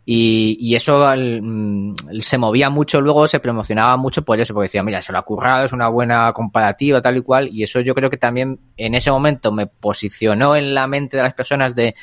Y, 0.05 0.75
eso 0.75 1.05
mm, 1.15 1.93
se 2.19 2.37
movía 2.37 2.69
mucho 2.69 2.99
luego, 2.99 3.25
se 3.25 3.39
promocionaba 3.39 3.95
mucho 3.95 4.23
por 4.23 4.39
eso, 4.39 4.53
porque 4.53 4.65
decía, 4.65 4.83
mira, 4.83 5.01
se 5.01 5.13
lo 5.13 5.17
ha 5.17 5.21
currado, 5.21 5.65
es 5.65 5.71
una 5.71 5.87
buena 5.87 6.33
comparativa, 6.33 7.01
tal 7.01 7.17
y 7.17 7.21
cual, 7.21 7.49
y 7.49 7.63
eso 7.63 7.79
yo 7.79 7.95
creo 7.95 8.09
que 8.09 8.17
también 8.17 8.59
en 8.75 8.95
ese 8.95 9.11
momento 9.11 9.51
me 9.51 9.67
posicionó 9.67 10.55
en 10.55 10.73
la 10.73 10.87
mente 10.87 11.15
de 11.15 11.23
las 11.23 11.33
personas 11.33 11.73
de 11.73 11.95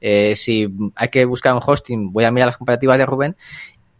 eh, 0.00 0.36
si 0.36 0.68
hay 0.94 1.08
que 1.08 1.24
buscar 1.24 1.52
un 1.52 1.60
hosting, 1.64 2.12
voy 2.12 2.24
a 2.24 2.30
mirar 2.30 2.46
las 2.46 2.58
comparativas 2.58 2.96
de 2.96 3.06
Rubén, 3.06 3.36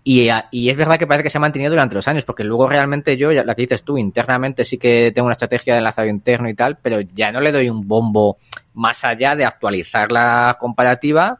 y, 0.04 0.28
y, 0.52 0.70
es 0.70 0.76
verdad 0.76 0.96
que 0.96 1.06
parece 1.06 1.24
que 1.24 1.30
se 1.30 1.36
ha 1.36 1.40
mantenido 1.40 1.70
durante 1.70 1.96
los 1.96 2.06
años, 2.06 2.24
porque 2.24 2.44
luego 2.44 2.68
realmente 2.68 3.16
yo, 3.16 3.30
la 3.32 3.54
que 3.54 3.62
dices 3.62 3.82
tú, 3.82 3.98
internamente 3.98 4.64
sí 4.64 4.78
que 4.78 5.10
tengo 5.12 5.26
una 5.26 5.32
estrategia 5.32 5.74
de 5.74 5.78
enlazado 5.78 6.08
interno 6.08 6.48
y 6.48 6.54
tal, 6.54 6.78
pero 6.80 7.00
ya 7.00 7.32
no 7.32 7.40
le 7.40 7.52
doy 7.52 7.68
un 7.68 7.86
bombo 7.86 8.38
más 8.72 9.04
allá 9.04 9.34
de 9.34 9.44
actualizar 9.44 10.10
la 10.10 10.56
comparativa 10.58 11.38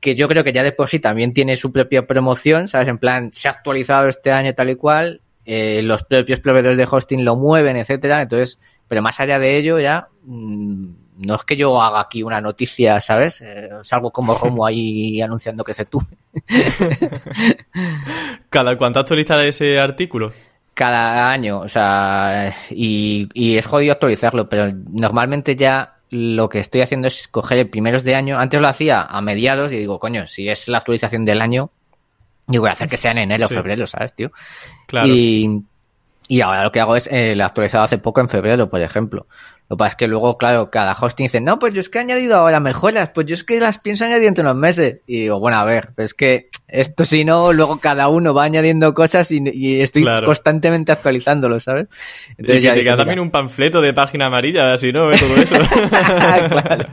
que 0.00 0.14
yo 0.14 0.28
creo 0.28 0.44
que 0.44 0.52
ya 0.52 0.62
de 0.62 0.72
por 0.72 0.88
sí 0.88 1.00
también 1.00 1.34
tiene 1.34 1.56
su 1.56 1.72
propia 1.72 2.06
promoción, 2.06 2.68
¿sabes? 2.68 2.88
En 2.88 2.98
plan, 2.98 3.30
se 3.32 3.48
ha 3.48 3.52
actualizado 3.52 4.08
este 4.08 4.30
año 4.30 4.54
tal 4.54 4.70
y 4.70 4.76
cual, 4.76 5.22
eh, 5.44 5.80
los 5.82 6.04
propios 6.04 6.40
proveedores 6.40 6.78
de 6.78 6.86
hosting 6.88 7.24
lo 7.24 7.36
mueven, 7.36 7.76
etcétera, 7.76 8.22
entonces, 8.22 8.58
pero 8.86 9.02
más 9.02 9.18
allá 9.18 9.38
de 9.38 9.56
ello 9.56 9.80
ya, 9.80 10.08
mm, 10.22 10.88
no 11.18 11.34
es 11.34 11.42
que 11.42 11.56
yo 11.56 11.82
haga 11.82 12.00
aquí 12.00 12.22
una 12.22 12.40
noticia, 12.40 13.00
¿sabes? 13.00 13.40
Eh, 13.40 13.70
salgo 13.82 14.12
como 14.12 14.34
Romo 14.38 14.64
ahí 14.64 15.20
anunciando 15.20 15.64
que 15.64 15.74
se 15.74 15.84
tú. 15.84 16.00
¿Cada 18.50 18.78
cuánto 18.78 19.00
actualizar 19.00 19.40
ese 19.40 19.80
artículo? 19.80 20.32
Cada 20.74 21.32
año, 21.32 21.58
o 21.58 21.68
sea, 21.68 22.54
y, 22.70 23.28
y 23.34 23.56
es 23.56 23.66
jodido 23.66 23.92
actualizarlo, 23.92 24.48
pero 24.48 24.72
normalmente 24.72 25.56
ya 25.56 25.97
lo 26.10 26.48
que 26.48 26.58
estoy 26.58 26.80
haciendo 26.80 27.08
es 27.08 27.28
coger 27.28 27.70
primeros 27.70 28.04
de 28.04 28.14
año. 28.14 28.38
Antes 28.38 28.60
lo 28.60 28.68
hacía 28.68 29.02
a 29.02 29.20
mediados 29.20 29.72
y 29.72 29.76
digo, 29.76 29.98
coño, 29.98 30.26
si 30.26 30.48
es 30.48 30.68
la 30.68 30.78
actualización 30.78 31.24
del 31.24 31.40
año, 31.40 31.70
yo 32.46 32.60
voy 32.60 32.70
a 32.70 32.72
hacer 32.72 32.88
que 32.88 32.96
sea 32.96 33.12
en 33.12 33.18
enero 33.18 33.46
o 33.46 33.48
febrero, 33.48 33.86
¿sabes, 33.86 34.14
tío? 34.14 34.32
Claro. 34.86 35.08
Y, 35.08 35.62
y 36.28 36.40
ahora 36.40 36.62
lo 36.62 36.72
que 36.72 36.80
hago 36.80 36.96
es 36.96 37.08
eh, 37.10 37.34
lo 37.36 37.44
actualizado 37.44 37.84
hace 37.84 37.98
poco 37.98 38.20
en 38.20 38.28
febrero, 38.28 38.70
por 38.70 38.80
ejemplo. 38.80 39.26
Lo 39.68 39.76
que 39.76 39.78
pasa 39.80 39.88
es 39.90 39.96
que 39.96 40.08
luego, 40.08 40.38
claro, 40.38 40.70
cada 40.70 40.96
hosting 40.98 41.26
dice, 41.26 41.40
no, 41.42 41.58
pues 41.58 41.74
yo 41.74 41.80
es 41.80 41.90
que 41.90 41.98
he 41.98 42.00
añadido 42.00 42.36
ahora 42.36 42.58
mejoras, 42.58 43.10
pues 43.14 43.26
yo 43.26 43.34
es 43.34 43.44
que 43.44 43.60
las 43.60 43.78
pienso 43.78 44.06
añadir 44.06 44.28
entre 44.28 44.42
unos 44.42 44.56
meses. 44.56 45.00
Y 45.06 45.22
digo, 45.22 45.40
bueno, 45.40 45.58
a 45.58 45.66
ver, 45.66 45.90
es 45.98 46.14
que 46.14 46.48
esto 46.68 47.04
si 47.04 47.24
no, 47.24 47.52
luego 47.52 47.78
cada 47.78 48.08
uno 48.08 48.32
va 48.32 48.44
añadiendo 48.44 48.94
cosas 48.94 49.30
y, 49.30 49.80
estoy 49.80 50.06
constantemente 50.24 50.92
actualizándolo, 50.92 51.60
¿sabes? 51.60 51.88
Entonces 52.30 52.58
y 52.62 52.66
ya 52.66 52.74
te 52.74 52.82
queda 52.82 52.96
también 52.96 53.20
un 53.20 53.30
panfleto 53.30 53.82
de 53.82 53.92
página 53.92 54.26
amarilla, 54.26 54.72
así, 54.72 54.90
¿no? 54.90 55.10
Todo 55.12 55.36
eso. 55.36 55.56
claro. 55.90 56.86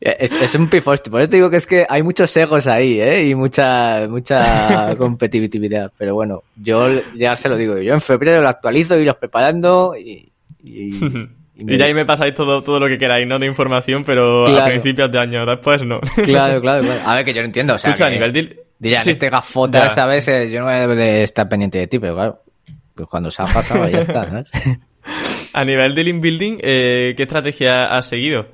Es, 0.00 0.54
un 0.56 0.68
pifoste. 0.68 1.08
Por 1.08 1.20
eso 1.20 1.30
te 1.30 1.36
digo 1.36 1.50
que 1.50 1.56
es 1.56 1.66
que 1.68 1.86
hay 1.88 2.02
muchos 2.02 2.36
egos 2.36 2.66
ahí, 2.66 3.00
¿eh? 3.00 3.28
Y 3.28 3.36
mucha, 3.36 4.06
mucha 4.08 4.96
competitividad. 4.98 5.92
Pero 5.96 6.14
bueno, 6.14 6.42
yo 6.56 6.88
ya 7.14 7.36
se 7.36 7.48
lo 7.48 7.56
digo. 7.56 7.78
Yo 7.78 7.94
en 7.94 8.00
febrero 8.00 8.42
lo 8.42 8.48
actualizo, 8.48 8.98
y 8.98 9.04
los 9.04 9.16
preparando 9.16 9.94
y... 9.96 10.32
Y, 10.64 10.90
ya 11.56 11.84
ahí 11.86 11.94
me 11.94 12.04
pasáis 12.04 12.34
todo, 12.34 12.62
todo 12.62 12.78
lo 12.78 12.88
que 12.88 12.98
queráis, 12.98 13.26
¿no? 13.26 13.38
De 13.38 13.46
información, 13.46 14.04
pero 14.04 14.46
a 14.46 14.64
principios 14.66 15.10
de 15.10 15.18
año, 15.18 15.46
después 15.46 15.82
no. 15.82 16.00
claro, 16.00 16.60
claro, 16.60 16.82
claro. 16.84 17.00
A 17.04 17.14
ver, 17.16 17.24
que 17.24 17.32
yo 17.32 17.40
no 17.40 17.46
entiendo. 17.46 17.74
O 17.74 17.78
sea, 17.78 17.90
Escucha, 17.90 18.06
a 18.06 18.10
nivel 18.10 18.32
de, 18.32 18.66
Dirán, 18.78 19.08
este 19.08 19.30
gafota, 19.30 19.88
¿sabes? 19.88 20.28
Eh, 20.28 20.50
yo 20.50 20.60
no 20.60 20.68
debo 20.68 20.94
de 20.94 21.22
estar 21.22 21.48
pendiente 21.48 21.78
de 21.78 21.86
ti, 21.86 21.98
pero 21.98 22.14
claro, 22.14 22.42
pues 22.94 23.08
cuando 23.08 23.30
se 23.30 23.42
ha 23.42 23.46
pasado 23.46 23.88
ya 23.88 24.00
está, 24.00 24.44
A 25.52 25.64
nivel 25.64 25.94
de 25.94 26.04
link 26.04 26.20
building, 26.20 26.58
eh, 26.60 27.14
¿qué 27.16 27.22
estrategia 27.22 27.86
has 27.86 28.06
seguido? 28.06 28.48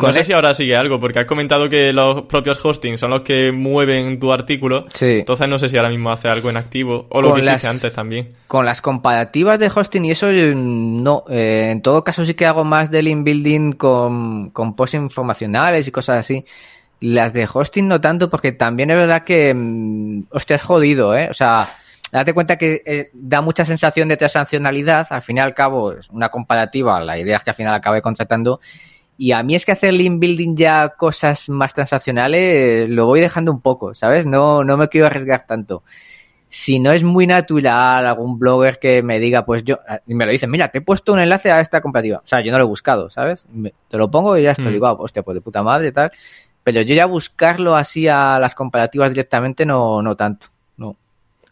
No 0.00 0.12
sé 0.12 0.24
si 0.24 0.32
ahora 0.32 0.54
sigue 0.54 0.76
algo, 0.76 0.98
porque 0.98 1.20
has 1.20 1.26
comentado 1.26 1.68
que 1.68 1.92
los 1.92 2.22
propios 2.22 2.64
hostings 2.64 2.98
son 2.98 3.10
los 3.10 3.20
que 3.20 3.52
mueven 3.52 4.18
tu 4.18 4.32
artículo. 4.32 4.86
Sí. 4.92 5.18
Entonces 5.20 5.48
no 5.48 5.58
sé 5.58 5.68
si 5.68 5.76
ahora 5.76 5.88
mismo 5.88 6.10
hace 6.10 6.28
algo 6.28 6.50
en 6.50 6.56
activo 6.56 7.06
o 7.10 7.22
lo 7.22 7.34
que 7.34 7.42
las, 7.42 7.64
antes 7.64 7.92
también. 7.92 8.34
Con 8.48 8.64
las 8.64 8.82
comparativas 8.82 9.58
de 9.58 9.70
hosting 9.72 10.04
y 10.04 10.10
eso, 10.10 10.26
no. 10.32 11.24
Eh, 11.28 11.70
en 11.70 11.80
todo 11.80 12.02
caso 12.02 12.24
sí 12.24 12.34
que 12.34 12.46
hago 12.46 12.64
más 12.64 12.90
del 12.90 13.08
inbuilding 13.08 13.72
con, 13.72 14.50
con 14.50 14.74
posts 14.74 14.94
informacionales 14.94 15.86
y 15.86 15.92
cosas 15.92 16.18
así. 16.18 16.44
Las 17.00 17.32
de 17.32 17.48
hosting 17.52 17.86
no 17.86 18.00
tanto, 18.00 18.30
porque 18.30 18.52
también 18.52 18.90
es 18.90 18.96
verdad 18.96 19.24
que, 19.24 19.52
mm, 19.54 20.24
hostia, 20.30 20.56
es 20.56 20.62
jodido, 20.62 21.16
¿eh? 21.16 21.28
O 21.30 21.34
sea, 21.34 21.68
date 22.10 22.32
cuenta 22.32 22.56
que 22.56 22.82
eh, 22.86 23.10
da 23.12 23.42
mucha 23.42 23.64
sensación 23.64 24.08
de 24.08 24.16
transaccionalidad. 24.16 25.06
Al 25.10 25.22
fin 25.22 25.36
y 25.36 25.40
al 25.40 25.54
cabo, 25.54 25.92
es 25.92 26.08
una 26.10 26.30
comparativa. 26.30 27.00
La 27.00 27.18
idea 27.18 27.36
es 27.36 27.44
que 27.44 27.50
al 27.50 27.56
final 27.56 27.74
acabe 27.74 28.00
contratando 28.00 28.60
y 29.16 29.32
a 29.32 29.42
mí 29.42 29.54
es 29.54 29.64
que 29.64 29.72
hacer 29.72 29.94
link 29.94 30.20
building 30.20 30.56
ya 30.56 30.90
cosas 30.96 31.48
más 31.48 31.72
transaccionales 31.72 32.88
lo 32.88 33.06
voy 33.06 33.20
dejando 33.20 33.52
un 33.52 33.60
poco, 33.60 33.94
¿sabes? 33.94 34.26
No, 34.26 34.64
no 34.64 34.76
me 34.76 34.88
quiero 34.88 35.06
arriesgar 35.06 35.46
tanto. 35.46 35.84
Si 36.48 36.78
no 36.78 36.92
es 36.92 37.02
muy 37.02 37.26
natural, 37.26 38.06
algún 38.06 38.38
blogger 38.38 38.78
que 38.78 39.02
me 39.02 39.18
diga, 39.18 39.44
pues 39.44 39.64
yo, 39.64 39.78
y 40.06 40.14
me 40.14 40.24
lo 40.24 40.32
dice, 40.32 40.46
mira, 40.46 40.68
te 40.68 40.78
he 40.78 40.80
puesto 40.80 41.12
un 41.12 41.18
enlace 41.18 41.50
a 41.50 41.60
esta 41.60 41.80
comparativa. 41.80 42.18
O 42.18 42.26
sea, 42.26 42.40
yo 42.42 42.52
no 42.52 42.58
lo 42.58 42.64
he 42.64 42.68
buscado, 42.68 43.10
¿sabes? 43.10 43.48
te 43.88 43.96
lo 43.96 44.10
pongo 44.10 44.36
y 44.36 44.42
ya 44.42 44.52
estoy, 44.52 44.66
mm. 44.66 44.72
digo, 44.72 44.86
ah, 44.86 44.96
hostia, 44.98 45.22
pues 45.22 45.36
de 45.36 45.40
puta 45.40 45.62
madre 45.62 45.88
y 45.88 45.92
tal. 45.92 46.12
Pero 46.62 46.80
yo 46.82 46.94
ya 46.94 47.06
buscarlo 47.06 47.76
así 47.76 48.08
a 48.08 48.38
las 48.38 48.54
comparativas 48.54 49.10
directamente 49.10 49.66
no, 49.66 50.00
no 50.00 50.16
tanto. 50.16 50.53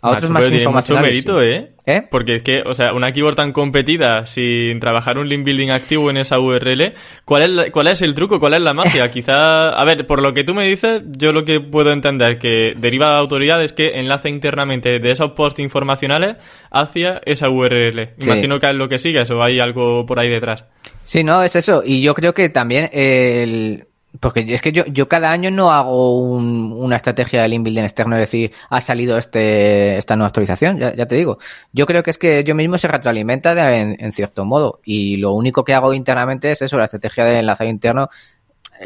A 0.03 0.11
otros 0.11 0.31
más 0.31 0.51
mucho 0.51 0.99
mérito, 1.01 1.41
¿eh? 1.41 1.75
¿eh? 1.87 2.03
Porque 2.11 2.35
es 2.35 2.43
que, 2.43 2.63
o 2.67 2.75
sea, 2.75 2.93
una 2.93 3.13
keyword 3.13 3.37
tan 3.37 3.53
competida 3.53 4.27
sin 4.27 4.81
trabajar 4.81 5.17
un 5.17 5.29
link 5.29 5.45
building 5.45 5.71
activo 5.71 6.11
en 6.11 6.17
esa 6.17 6.41
URL, 6.41 6.95
¿cuál 7.25 7.61
es, 7.61 7.71
cuál 7.71 7.87
es 7.87 8.03
el 8.03 8.13
truco? 8.17 8.41
¿Cuál 8.41 8.55
es 8.55 8.63
la 8.63 8.75
magia? 8.75 9.09
Quizá, 9.13 9.69
a 9.69 9.85
ver, 9.85 10.05
por 10.09 10.21
lo 10.21 10.35
que 10.35 10.43
tú 10.43 10.55
me 10.55 10.67
dices, 10.67 11.05
yo 11.17 11.33
lo 11.33 11.45
que 11.45 11.61
puedo 11.61 11.93
entender 11.93 12.41
que 12.41 12.75
deriva 12.77 13.13
de 13.13 13.19
autoridad 13.19 13.63
es 13.63 13.73
que 13.73 14.01
enlace 14.01 14.29
internamente 14.29 14.99
de 14.99 15.11
esos 15.13 15.33
posts 15.33 15.61
informacionales 15.61 16.35
hacia 16.73 17.21
esa 17.25 17.49
URL. 17.49 18.15
Imagino 18.19 18.59
que 18.59 18.71
es 18.71 18.75
lo 18.75 18.89
que 18.89 18.99
sigues 18.99 19.31
o 19.31 19.41
hay 19.41 19.61
algo 19.61 20.05
por 20.05 20.19
ahí 20.19 20.29
detrás. 20.29 20.65
Sí, 21.05 21.23
no, 21.23 21.45
es 21.45 21.55
eso. 21.55 21.85
Y 21.87 22.03
yo 22.03 22.15
creo 22.15 22.35
que 22.35 22.49
también 22.49 22.91
el 22.93 23.85
porque 24.21 24.45
es 24.49 24.61
que 24.61 24.73
yo, 24.73 24.85
yo 24.87 25.09
cada 25.09 25.31
año 25.31 25.51
no 25.51 25.73
hago 25.73 26.21
una 26.21 26.97
estrategia 26.97 27.43
de 27.43 27.49
link 27.49 27.67
externo, 27.67 28.17
es 28.17 28.21
decir, 28.21 28.53
ha 28.69 28.81
salido 28.81 29.17
este, 29.17 29.97
esta 29.97 30.17
nueva 30.17 30.29
actualización, 30.29 30.79
ya, 30.79 30.95
ya 30.95 31.07
te 31.07 31.17
digo. 31.17 31.39
Yo 31.73 31.87
creo 31.87 32.03
que 32.03 32.11
es 32.11 32.19
que 32.19 32.45
yo 32.45 32.55
mismo 32.55 32.77
se 32.79 32.89
retroalimenta 32.89 33.53
en, 33.75 33.97
en, 33.99 34.13
cierto 34.13 34.45
modo. 34.45 34.81
Y 34.85 35.17
lo 35.17 35.33
único 35.33 35.65
que 35.65 35.75
hago 35.75 35.95
internamente 35.95 36.51
es 36.51 36.63
eso, 36.63 36.77
la 36.77 36.85
estrategia 36.85 37.25
de 37.25 37.39
enlazado 37.39 37.71
interno. 37.71 38.11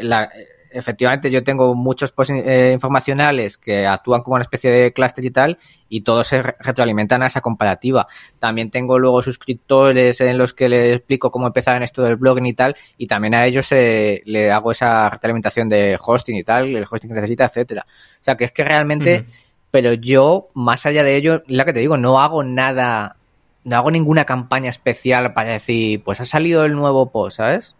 La, 0.01 0.31
efectivamente 0.71 1.31
yo 1.31 1.43
tengo 1.43 1.75
muchos 1.75 2.11
posts 2.11 2.33
eh, 2.35 2.71
informacionales 2.73 3.57
que 3.57 3.85
actúan 3.85 4.21
como 4.21 4.35
una 4.35 4.43
especie 4.43 4.71
de 4.71 4.93
cluster 4.93 5.23
y 5.25 5.31
tal, 5.31 5.57
y 5.89 6.01
todos 6.01 6.27
se 6.27 6.41
retroalimentan 6.41 7.23
a 7.23 7.27
esa 7.27 7.41
comparativa. 7.41 8.07
También 8.39 8.69
tengo 8.69 8.99
luego 8.99 9.21
suscriptores 9.21 10.19
en 10.21 10.37
los 10.37 10.53
que 10.53 10.69
les 10.69 10.95
explico 10.95 11.31
cómo 11.31 11.47
empezar 11.47 11.77
en 11.77 11.83
esto 11.83 12.03
del 12.03 12.15
blogging 12.15 12.45
y 12.45 12.53
tal, 12.53 12.75
y 12.97 13.07
también 13.07 13.35
a 13.35 13.45
ellos 13.45 13.71
eh, 13.71 14.21
le 14.25 14.51
hago 14.51 14.71
esa 14.71 15.09
retroalimentación 15.09 15.69
de 15.69 15.97
hosting 16.03 16.35
y 16.35 16.43
tal, 16.43 16.75
el 16.75 16.85
hosting 16.89 17.09
que 17.09 17.15
necesita, 17.15 17.45
etcétera. 17.45 17.85
O 17.87 18.23
sea 18.23 18.35
que 18.35 18.45
es 18.45 18.51
que 18.51 18.63
realmente, 18.63 19.25
pero 19.71 19.93
yo, 19.93 20.49
más 20.53 20.85
allá 20.85 21.03
de 21.03 21.15
ello, 21.15 21.43
la 21.47 21.65
que 21.65 21.73
te 21.73 21.79
digo, 21.79 21.97
no 21.97 22.19
hago 22.19 22.43
nada, 22.43 23.15
no 23.63 23.75
hago 23.75 23.91
ninguna 23.91 24.25
campaña 24.25 24.69
especial 24.69 25.33
para 25.33 25.51
decir, 25.51 26.03
pues 26.03 26.19
ha 26.19 26.25
salido 26.25 26.65
el 26.65 26.73
nuevo 26.73 27.11
post, 27.11 27.37
¿sabes? 27.37 27.76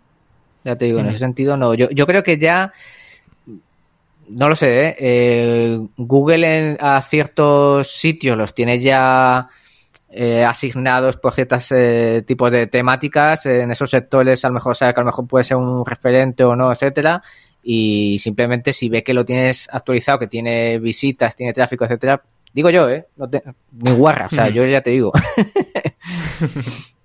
Ya 0.68 0.76
te 0.76 0.84
digo, 0.84 1.00
en 1.00 1.06
ese 1.06 1.20
sentido 1.20 1.56
no. 1.56 1.74
Yo, 1.76 1.90
yo 1.92 2.06
creo 2.06 2.22
que 2.24 2.38
ya 2.38 2.74
no 4.28 4.50
lo 4.50 4.56
sé, 4.58 4.90
¿eh? 4.90 4.96
eh 5.00 5.80
Google 5.96 6.72
en, 6.72 6.78
a 6.82 7.02
ciertos 7.02 7.90
sitios 7.90 8.38
los 8.38 8.54
tiene 8.54 8.78
ya 8.82 9.48
eh, 10.10 10.44
asignados 10.44 11.16
por 11.16 11.34
ciertos 11.34 11.72
eh, 11.72 12.22
tipos 12.28 12.52
de 12.52 12.68
temáticas. 12.68 13.46
En 13.46 13.72
esos 13.72 13.90
sectores 13.90 14.44
a 14.44 14.50
lo 14.50 14.56
mejor 14.56 14.76
sabe 14.76 14.94
que 14.94 15.00
a 15.00 15.04
lo 15.04 15.08
mejor 15.08 15.26
puede 15.26 15.46
ser 15.46 15.56
un 15.56 15.86
referente 15.86 16.44
o 16.44 16.54
no, 16.54 16.70
etcétera. 16.70 17.24
Y 17.64 18.20
simplemente 18.20 18.74
si 18.74 18.90
ve 18.90 19.04
que 19.04 19.14
lo 19.14 19.24
tienes 19.24 19.70
actualizado, 19.72 20.20
que 20.20 20.28
tiene 20.28 20.80
visitas, 20.80 21.34
tiene 21.34 21.54
tráfico, 21.54 21.86
etcétera, 21.86 22.22
digo 22.52 22.70
yo, 22.70 22.90
¿eh? 22.90 23.08
No 23.16 23.30
ni 23.72 23.92
guarra, 23.92 24.26
o 24.26 24.36
sea, 24.36 24.50
yo 24.50 24.66
ya 24.66 24.82
te 24.82 24.90
digo. 24.90 25.14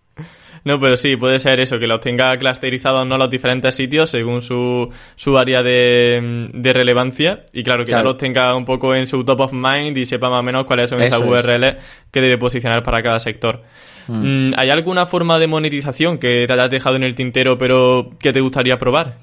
No, 0.65 0.79
pero 0.79 0.97
sí, 0.97 1.17
puede 1.17 1.39
ser 1.39 1.59
eso, 1.61 1.79
que 1.79 1.87
los 1.87 2.01
tenga 2.01 2.37
clusterizados 2.37 3.07
no 3.07 3.19
los 3.19 3.29
diferentes 3.29 3.75
sitios 3.75 4.11
según 4.11 4.43
su, 4.43 4.89
su 5.17 5.37
área 5.37 5.63
de, 5.63 6.49
de 6.53 6.73
relevancia. 6.73 7.45
Y 7.53 7.65
claro, 7.65 7.85
que 7.85 7.91
ya 7.91 8.03
los 8.03 8.17
tenga 8.17 8.55
un 8.55 8.65
poco 8.65 8.95
en 8.95 9.07
su 9.07 9.25
top 9.25 9.41
of 9.41 9.53
mind 9.53 9.97
y 9.97 10.07
sepa 10.07 10.31
más 10.31 10.41
o 10.41 10.43
menos 10.43 10.65
cuáles 10.65 10.91
son 10.91 11.03
esas 11.03 11.21
URLs 11.21 11.77
que 12.11 12.21
debe 12.21 12.39
posicionar 12.39 12.83
para 12.83 13.03
cada 13.03 13.19
sector. 13.19 13.63
Mm. 14.07 14.49
Mm, 14.49 14.51
¿Hay 14.57 14.71
alguna 14.71 15.07
forma 15.07 15.39
de 15.39 15.47
monetización 15.47 16.19
que 16.19 16.45
te 16.47 16.53
hayas 16.53 16.71
dejado 16.71 16.97
en 16.97 17.03
el 17.03 17.15
tintero 17.15 17.59
pero 17.59 18.11
que 18.21 18.33
te 18.33 18.41
gustaría 18.41 18.79
probar? 18.79 19.15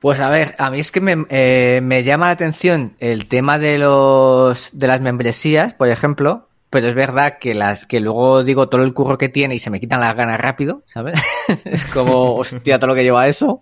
Pues 0.00 0.18
a 0.20 0.30
ver, 0.30 0.54
a 0.58 0.70
mí 0.70 0.80
es 0.80 0.90
que 0.90 1.00
me, 1.00 1.26
eh, 1.28 1.80
me 1.82 2.02
llama 2.02 2.26
la 2.26 2.32
atención 2.32 2.94
el 3.00 3.26
tema 3.26 3.58
de 3.58 3.78
los 3.78 4.70
de 4.72 4.86
las 4.86 5.00
membresías, 5.02 5.74
por 5.74 5.88
ejemplo, 5.88 6.48
pero 6.70 6.88
es 6.88 6.94
verdad 6.94 7.38
que 7.38 7.52
las 7.52 7.86
que 7.86 8.00
luego 8.00 8.44
digo 8.44 8.68
todo 8.68 8.82
el 8.84 8.94
curro 8.94 9.18
que 9.18 9.28
tiene 9.28 9.56
y 9.56 9.58
se 9.58 9.70
me 9.70 9.80
quitan 9.80 10.00
las 10.00 10.14
ganas 10.14 10.40
rápido, 10.40 10.82
¿sabes? 10.86 11.20
es 11.64 11.84
como, 11.86 12.36
hostia, 12.36 12.78
todo 12.78 12.88
lo 12.88 12.94
que 12.94 13.02
lleva 13.02 13.26
eso. 13.26 13.60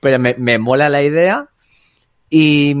Pero 0.00 0.18
me, 0.18 0.34
me 0.36 0.58
mola 0.58 0.90
la 0.90 1.02
idea. 1.02 1.48
Y, 2.28 2.74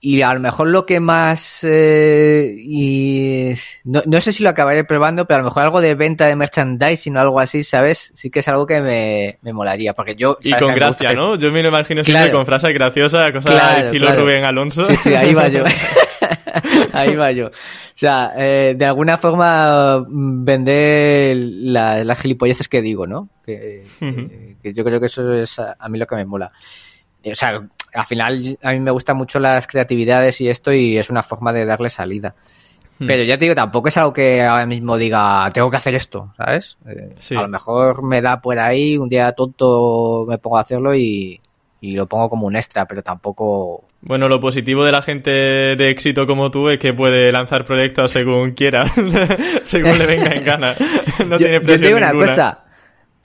y 0.00 0.22
a 0.22 0.34
lo 0.34 0.40
mejor 0.40 0.68
lo 0.68 0.84
que 0.86 1.00
más 1.00 1.60
eh, 1.64 2.54
y 2.58 3.54
no, 3.84 4.02
no, 4.06 4.20
sé 4.20 4.32
si 4.32 4.42
lo 4.42 4.50
acabaré 4.50 4.84
probando 4.84 5.26
pero 5.26 5.36
a 5.36 5.38
lo 5.40 5.44
mejor 5.46 5.62
algo 5.62 5.80
de 5.80 5.94
venta 5.94 6.26
de 6.26 6.36
merchandising 6.36 7.16
o 7.16 7.20
algo 7.20 7.40
así 7.40 7.62
sabes 7.62 8.12
sí 8.14 8.30
que 8.30 8.40
es 8.40 8.48
algo 8.48 8.66
que 8.66 8.80
me, 8.80 9.38
me 9.42 9.52
molaría 9.52 9.94
porque 9.94 10.14
yo 10.14 10.38
y 10.42 10.52
con 10.52 10.74
gracia 10.74 11.12
no 11.12 11.36
yo 11.36 11.50
me 11.52 11.62
lo 11.62 11.68
imagino 11.68 12.04
siempre 12.04 12.30
con 12.30 12.46
frases 12.46 12.72
graciosas 12.74 13.32
cosas 13.32 13.52
claro, 13.52 13.86
estilo 13.86 14.14
Rubén 14.14 14.44
Alonso. 14.44 14.84
Sí 14.84 14.96
sí 14.96 15.14
ahí 15.14 15.34
va 15.34 15.48
yo 15.48 15.64
ahí 16.92 17.16
va 17.16 17.32
yo 17.32 17.46
o 17.46 17.50
sea 17.94 18.32
eh, 18.36 18.74
de 18.76 18.84
alguna 18.84 19.16
forma 19.16 20.00
mm, 20.00 20.44
vender 20.44 21.36
las 21.36 22.20
gilipolleces 22.20 22.68
que 22.68 22.82
digo 22.82 23.06
no 23.06 23.28
que, 23.44 23.82
que, 24.62 24.74
yo 24.74 24.84
creo 24.84 25.00
que 25.00 25.06
eso 25.06 25.32
es 25.32 25.58
a, 25.58 25.76
a 25.78 25.88
mí 25.88 25.98
lo 25.98 26.06
que 26.06 26.16
me 26.16 26.24
mola 26.24 26.50
o 27.24 27.34
sea 27.34 27.60
al 27.96 28.06
final 28.06 28.58
a 28.62 28.72
mí 28.72 28.80
me 28.80 28.90
gustan 28.90 29.16
mucho 29.16 29.38
las 29.38 29.66
creatividades 29.66 30.40
y 30.40 30.48
esto 30.48 30.72
y 30.72 30.98
es 30.98 31.10
una 31.10 31.22
forma 31.22 31.52
de 31.52 31.64
darle 31.64 31.88
salida. 31.88 32.34
Hmm. 32.98 33.06
Pero 33.06 33.24
ya 33.24 33.36
te 33.36 33.44
digo, 33.44 33.54
tampoco 33.54 33.88
es 33.88 33.96
algo 33.96 34.12
que 34.12 34.42
ahora 34.42 34.66
mismo 34.66 34.96
diga, 34.96 35.50
tengo 35.52 35.70
que 35.70 35.76
hacer 35.76 35.94
esto, 35.94 36.32
¿sabes? 36.36 36.78
Eh, 36.86 37.36
a 37.36 37.42
lo 37.42 37.48
mejor 37.48 38.02
me 38.02 38.22
da 38.22 38.40
por 38.40 38.58
ahí, 38.58 38.96
un 38.96 39.08
día 39.08 39.32
tonto 39.32 40.24
me 40.28 40.38
pongo 40.38 40.58
a 40.58 40.60
hacerlo 40.60 40.94
y, 40.94 41.40
lo 41.92 42.06
pongo 42.06 42.28
como 42.28 42.46
un 42.46 42.56
extra, 42.56 42.86
pero 42.86 43.02
tampoco... 43.02 43.84
Bueno, 44.00 44.28
lo 44.28 44.40
positivo 44.40 44.84
de 44.84 44.92
la 44.92 45.02
gente 45.02 45.30
de 45.30 45.90
éxito 45.90 46.26
como 46.26 46.50
tú 46.50 46.68
es 46.68 46.78
que 46.78 46.92
puede 46.92 47.30
lanzar 47.32 47.64
proyectos 47.64 48.10
según 48.10 48.52
quiera, 48.52 48.86
según 49.64 49.98
le 49.98 50.06
venga 50.06 50.32
en 50.32 50.44
gana. 50.44 50.74
No 51.26 51.38
tiene 51.38 51.60
presión 51.60 51.66
yo 51.66 51.80
te 51.80 51.86
digo 51.86 51.98
una 51.98 52.12
cosa, 52.12 52.64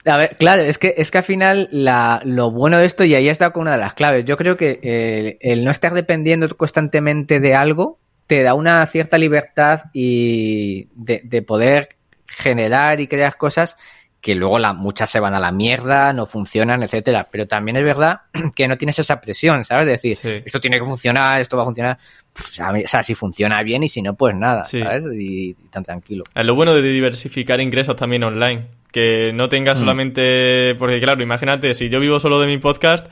a 0.04 0.16
ver, 0.16 0.36
claro, 0.36 0.62
es 0.62 0.78
que, 0.78 0.94
es 0.96 1.10
que 1.10 1.18
al 1.18 1.24
final 1.24 1.68
la, 1.70 2.20
lo 2.24 2.50
bueno 2.50 2.78
de 2.78 2.86
esto, 2.86 3.04
y 3.04 3.14
ahí 3.14 3.28
está 3.28 3.50
con 3.50 3.62
una 3.62 3.72
de 3.72 3.78
las 3.78 3.94
claves, 3.94 4.24
yo 4.24 4.36
creo 4.36 4.56
que 4.56 4.80
eh, 4.82 5.38
el 5.40 5.64
no 5.64 5.70
estar 5.70 5.94
dependiendo 5.94 6.48
constantemente 6.56 7.38
de 7.38 7.54
algo 7.54 7.98
te 8.26 8.42
da 8.42 8.54
una 8.54 8.84
cierta 8.86 9.18
libertad 9.18 9.82
y 9.92 10.88
de, 10.94 11.20
de 11.24 11.42
poder 11.42 11.96
generar 12.26 13.00
y 13.00 13.06
crear 13.06 13.36
cosas 13.36 13.76
que 14.22 14.36
luego 14.36 14.60
la, 14.60 14.72
muchas 14.72 15.10
se 15.10 15.18
van 15.18 15.34
a 15.34 15.40
la 15.40 15.50
mierda, 15.50 16.12
no 16.12 16.26
funcionan, 16.26 16.82
etcétera. 16.84 17.28
Pero 17.30 17.48
también 17.48 17.76
es 17.76 17.84
verdad 17.84 18.20
que 18.54 18.68
no 18.68 18.78
tienes 18.78 18.98
esa 19.00 19.20
presión, 19.20 19.64
¿sabes? 19.64 19.84
De 19.84 19.92
decir, 19.92 20.16
esto 20.44 20.60
tiene 20.60 20.78
que 20.78 20.84
funcionar, 20.84 21.40
esto 21.40 21.56
va 21.56 21.64
a 21.64 21.66
funcionar. 21.66 21.98
O 22.38 22.86
sea, 22.86 23.02
si 23.02 23.14
funciona 23.16 23.60
bien 23.62 23.82
y 23.82 23.88
si 23.88 24.00
no, 24.00 24.14
pues 24.14 24.34
nada, 24.34 24.62
¿sabes? 24.62 25.04
Y, 25.12 25.50
y, 25.50 25.54
tan 25.70 25.82
tranquilo. 25.82 26.22
Es 26.32 26.46
lo 26.46 26.54
bueno 26.54 26.72
de 26.72 26.82
diversificar 26.82 27.60
ingresos 27.60 27.96
también 27.96 28.22
online 28.22 28.81
que 28.92 29.32
no 29.34 29.48
tenga 29.48 29.74
mm. 29.74 29.76
solamente, 29.76 30.74
porque 30.78 31.00
claro, 31.00 31.22
imagínate, 31.22 31.74
si 31.74 31.88
yo 31.88 31.98
vivo 31.98 32.20
solo 32.20 32.38
de 32.40 32.46
mi 32.46 32.58
podcast, 32.58 33.06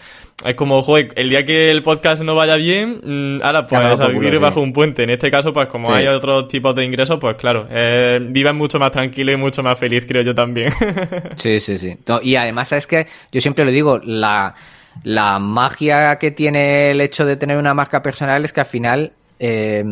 es 0.44 0.54
como, 0.54 0.82
joder, 0.82 1.12
el 1.16 1.30
día 1.30 1.44
que 1.44 1.70
el 1.70 1.82
podcast 1.82 2.22
no 2.22 2.34
vaya 2.34 2.56
bien, 2.56 3.00
mmm, 3.02 3.42
ahora 3.42 3.66
pues 3.66 4.00
a 4.00 4.08
vivir 4.08 4.38
bajo 4.38 4.60
un 4.60 4.72
puente. 4.72 5.02
En 5.02 5.10
este 5.10 5.30
caso, 5.30 5.52
pues 5.52 5.68
como 5.68 5.92
hay 5.92 6.06
otros 6.06 6.48
tipos 6.48 6.74
de 6.74 6.84
ingresos, 6.84 7.18
pues 7.18 7.36
claro, 7.36 7.66
eh, 7.70 8.20
mucho 8.54 8.78
más 8.78 8.90
tranquilo 8.90 9.32
y 9.32 9.36
mucho 9.36 9.62
más 9.62 9.78
feliz, 9.78 10.04
creo 10.06 10.22
yo 10.22 10.34
también. 10.34 10.70
sí, 11.36 11.58
sí, 11.58 11.78
sí. 11.78 11.96
Y 12.22 12.36
además 12.36 12.72
es 12.72 12.86
que 12.86 13.06
yo 13.32 13.40
siempre 13.40 13.64
lo 13.64 13.70
digo, 13.70 14.00
la, 14.04 14.54
la 15.02 15.38
magia 15.38 16.16
que 16.18 16.30
tiene 16.30 16.90
el 16.90 17.00
hecho 17.00 17.24
de 17.24 17.36
tener 17.36 17.56
una 17.56 17.72
marca 17.72 18.02
personal 18.02 18.44
es 18.44 18.52
que 18.52 18.60
al 18.60 18.66
final 18.66 19.12
eh, 19.42 19.82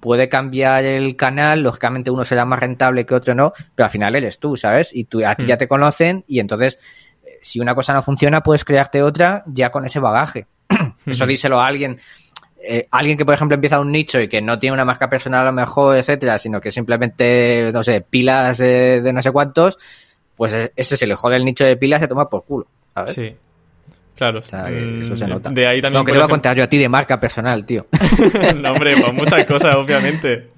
puede 0.00 0.28
cambiar 0.28 0.84
el 0.84 1.14
canal, 1.14 1.62
lógicamente 1.62 2.10
uno 2.10 2.24
será 2.24 2.44
más 2.44 2.58
rentable 2.58 3.06
que 3.06 3.14
otro 3.14 3.36
no, 3.36 3.52
pero 3.76 3.84
al 3.84 3.90
final 3.90 4.16
eres 4.16 4.40
tú, 4.40 4.56
¿sabes? 4.56 4.90
Y 4.92 5.04
tú, 5.04 5.24
a 5.24 5.36
ti 5.36 5.46
ya 5.46 5.54
hmm. 5.54 5.58
te 5.58 5.68
conocen 5.68 6.24
y 6.26 6.40
entonces 6.40 6.80
eh, 7.24 7.38
si 7.40 7.60
una 7.60 7.76
cosa 7.76 7.94
no 7.94 8.02
funciona, 8.02 8.42
puedes 8.42 8.64
crearte 8.64 9.00
otra 9.00 9.44
ya 9.46 9.70
con 9.70 9.86
ese 9.86 10.00
bagaje. 10.00 10.48
Eso 11.06 11.24
díselo 11.24 11.60
a 11.60 11.68
alguien. 11.68 11.98
Eh, 12.62 12.88
alguien 12.90 13.16
que, 13.16 13.24
por 13.24 13.32
ejemplo, 13.32 13.54
empieza 13.54 13.78
un 13.78 13.92
nicho 13.92 14.20
y 14.20 14.26
que 14.26 14.42
no 14.42 14.58
tiene 14.58 14.74
una 14.74 14.84
marca 14.84 15.08
personal 15.08 15.42
a 15.42 15.44
lo 15.44 15.52
mejor, 15.52 15.96
etcétera, 15.96 16.36
sino 16.38 16.60
que 16.60 16.72
simplemente, 16.72 17.70
no 17.72 17.84
sé, 17.84 18.00
pilas 18.00 18.58
de 18.58 19.10
no 19.14 19.22
sé 19.22 19.30
cuántos, 19.30 19.78
pues 20.34 20.52
e-, 20.52 20.72
ese 20.74 20.96
se 20.96 21.06
le 21.06 21.14
jode 21.14 21.36
el 21.36 21.44
nicho 21.44 21.64
de 21.64 21.76
pilas 21.76 22.00
y 22.00 22.04
se 22.04 22.08
toma 22.08 22.28
por 22.28 22.44
culo. 22.44 22.66
¿sabes? 22.92 23.12
Sí. 23.12 23.36
Claro. 24.20 24.40
eso 24.40 25.16
se 25.16 25.24
mm, 25.24 25.30
nota. 25.30 25.48
De 25.48 25.66
ahí 25.66 25.80
también. 25.80 26.00
No, 26.00 26.04
que 26.04 26.12
te 26.12 26.18
voy 26.18 26.26
a 26.26 26.28
contar 26.28 26.54
yo 26.54 26.62
a 26.62 26.66
ti 26.66 26.76
de 26.76 26.90
marca 26.90 27.18
personal, 27.18 27.64
tío. 27.64 27.86
no, 28.54 28.72
hombre, 28.72 28.92
pues 29.00 29.14
muchas 29.14 29.46
cosas, 29.46 29.76
obviamente. 29.76 30.48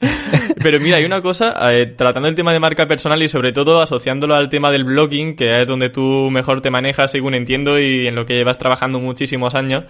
Pero 0.61 0.81
mira, 0.81 0.97
hay 0.97 1.05
una 1.05 1.23
cosa, 1.23 1.55
eh, 1.73 1.87
tratando 1.87 2.29
el 2.29 2.35
tema 2.35 2.53
de 2.53 2.59
marca 2.59 2.89
personal 2.89 3.23
y 3.23 3.29
sobre 3.29 3.53
todo 3.53 3.81
asociándolo 3.81 4.35
al 4.35 4.49
tema 4.49 4.73
del 4.73 4.83
blogging, 4.83 5.37
que 5.37 5.61
es 5.63 5.67
donde 5.69 5.91
tú 5.91 6.29
mejor 6.33 6.61
te 6.61 6.71
manejas, 6.71 7.13
según 7.13 7.35
entiendo, 7.35 7.79
y 7.79 8.09
en 8.09 8.17
lo 8.17 8.27
que 8.27 8.35
llevas 8.35 8.59
trabajando 8.59 8.99
muchísimos 8.99 9.55
años. 9.55 9.85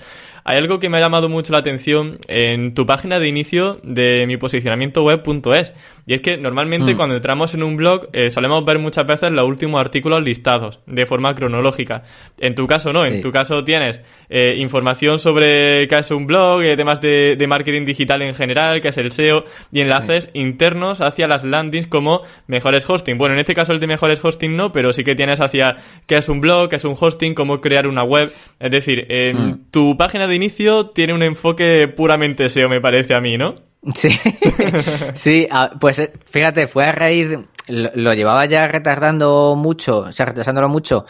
Hay 0.44 0.58
algo 0.58 0.80
que 0.80 0.88
me 0.88 0.98
ha 0.98 1.00
llamado 1.00 1.28
mucho 1.28 1.52
la 1.52 1.58
atención 1.58 2.18
en 2.26 2.74
tu 2.74 2.84
página 2.84 3.20
de 3.20 3.28
inicio 3.28 3.78
de 3.84 4.24
mi 4.26 4.36
posicionamiento 4.36 5.04
web.es. 5.04 5.72
Y 6.04 6.14
es 6.14 6.20
que 6.20 6.36
normalmente 6.36 6.94
mm. 6.94 6.96
cuando 6.96 7.14
entramos 7.14 7.54
en 7.54 7.62
un 7.62 7.76
blog 7.76 8.08
eh, 8.12 8.28
solemos 8.30 8.64
ver 8.64 8.80
muchas 8.80 9.06
veces 9.06 9.30
los 9.30 9.46
últimos 9.46 9.80
artículos 9.80 10.20
listados 10.22 10.80
de 10.86 11.06
forma 11.06 11.34
cronológica. 11.36 12.02
En 12.40 12.56
tu 12.56 12.66
caso 12.66 12.92
no, 12.92 13.04
en 13.04 13.20
tu 13.20 13.30
caso 13.30 13.61
tienes 13.64 14.02
eh, 14.28 14.56
información 14.58 15.18
sobre 15.18 15.86
qué 15.88 15.98
es 15.98 16.10
un 16.10 16.26
blog, 16.26 16.62
eh, 16.62 16.76
temas 16.76 17.00
de, 17.00 17.44
marketing 17.48 17.84
digital 17.84 18.22
en 18.22 18.34
general, 18.34 18.80
qué 18.80 18.88
es 18.88 18.96
el 18.96 19.12
SEO 19.12 19.44
y 19.70 19.80
enlaces 19.80 20.30
internos 20.32 21.00
hacia 21.00 21.26
las 21.28 21.44
landings 21.44 21.86
como 21.86 22.22
mejores 22.46 22.88
hosting. 22.88 23.18
Bueno, 23.18 23.34
en 23.34 23.40
este 23.40 23.54
caso 23.54 23.72
el 23.72 23.80
de 23.80 23.86
mejores 23.86 24.24
hosting 24.24 24.56
no, 24.56 24.72
pero 24.72 24.92
sí 24.92 25.04
que 25.04 25.14
tienes 25.14 25.40
hacia 25.40 25.76
qué 26.06 26.18
es 26.18 26.28
un 26.28 26.40
blog, 26.40 26.68
qué 26.68 26.76
es 26.76 26.84
un 26.84 26.96
hosting, 26.98 27.34
cómo 27.34 27.60
crear 27.60 27.86
una 27.86 28.04
web. 28.04 28.32
Es 28.58 28.70
decir, 28.70 29.06
mm. 29.34 29.70
tu 29.70 29.96
página 29.96 30.26
de 30.26 30.34
inicio 30.34 30.86
tiene 30.86 31.12
un 31.12 31.22
enfoque 31.22 31.88
puramente 31.88 32.48
SEO, 32.48 32.68
me 32.68 32.80
parece 32.80 33.14
a 33.14 33.20
mí, 33.20 33.36
¿no? 33.36 33.54
Sí, 33.94 34.10
sí, 35.14 35.48
pues 35.80 35.98
eh, 35.98 36.12
fíjate, 36.24 36.68
fue 36.68 36.84
a 36.84 36.92
raíz, 36.92 37.36
lo, 37.66 38.14
llevaba 38.14 38.46
ya 38.46 38.68
retardando 38.68 39.56
mucho, 39.56 40.00
o 40.00 40.12
sea, 40.12 40.26
retrasándolo 40.26 40.68
mucho, 40.68 41.04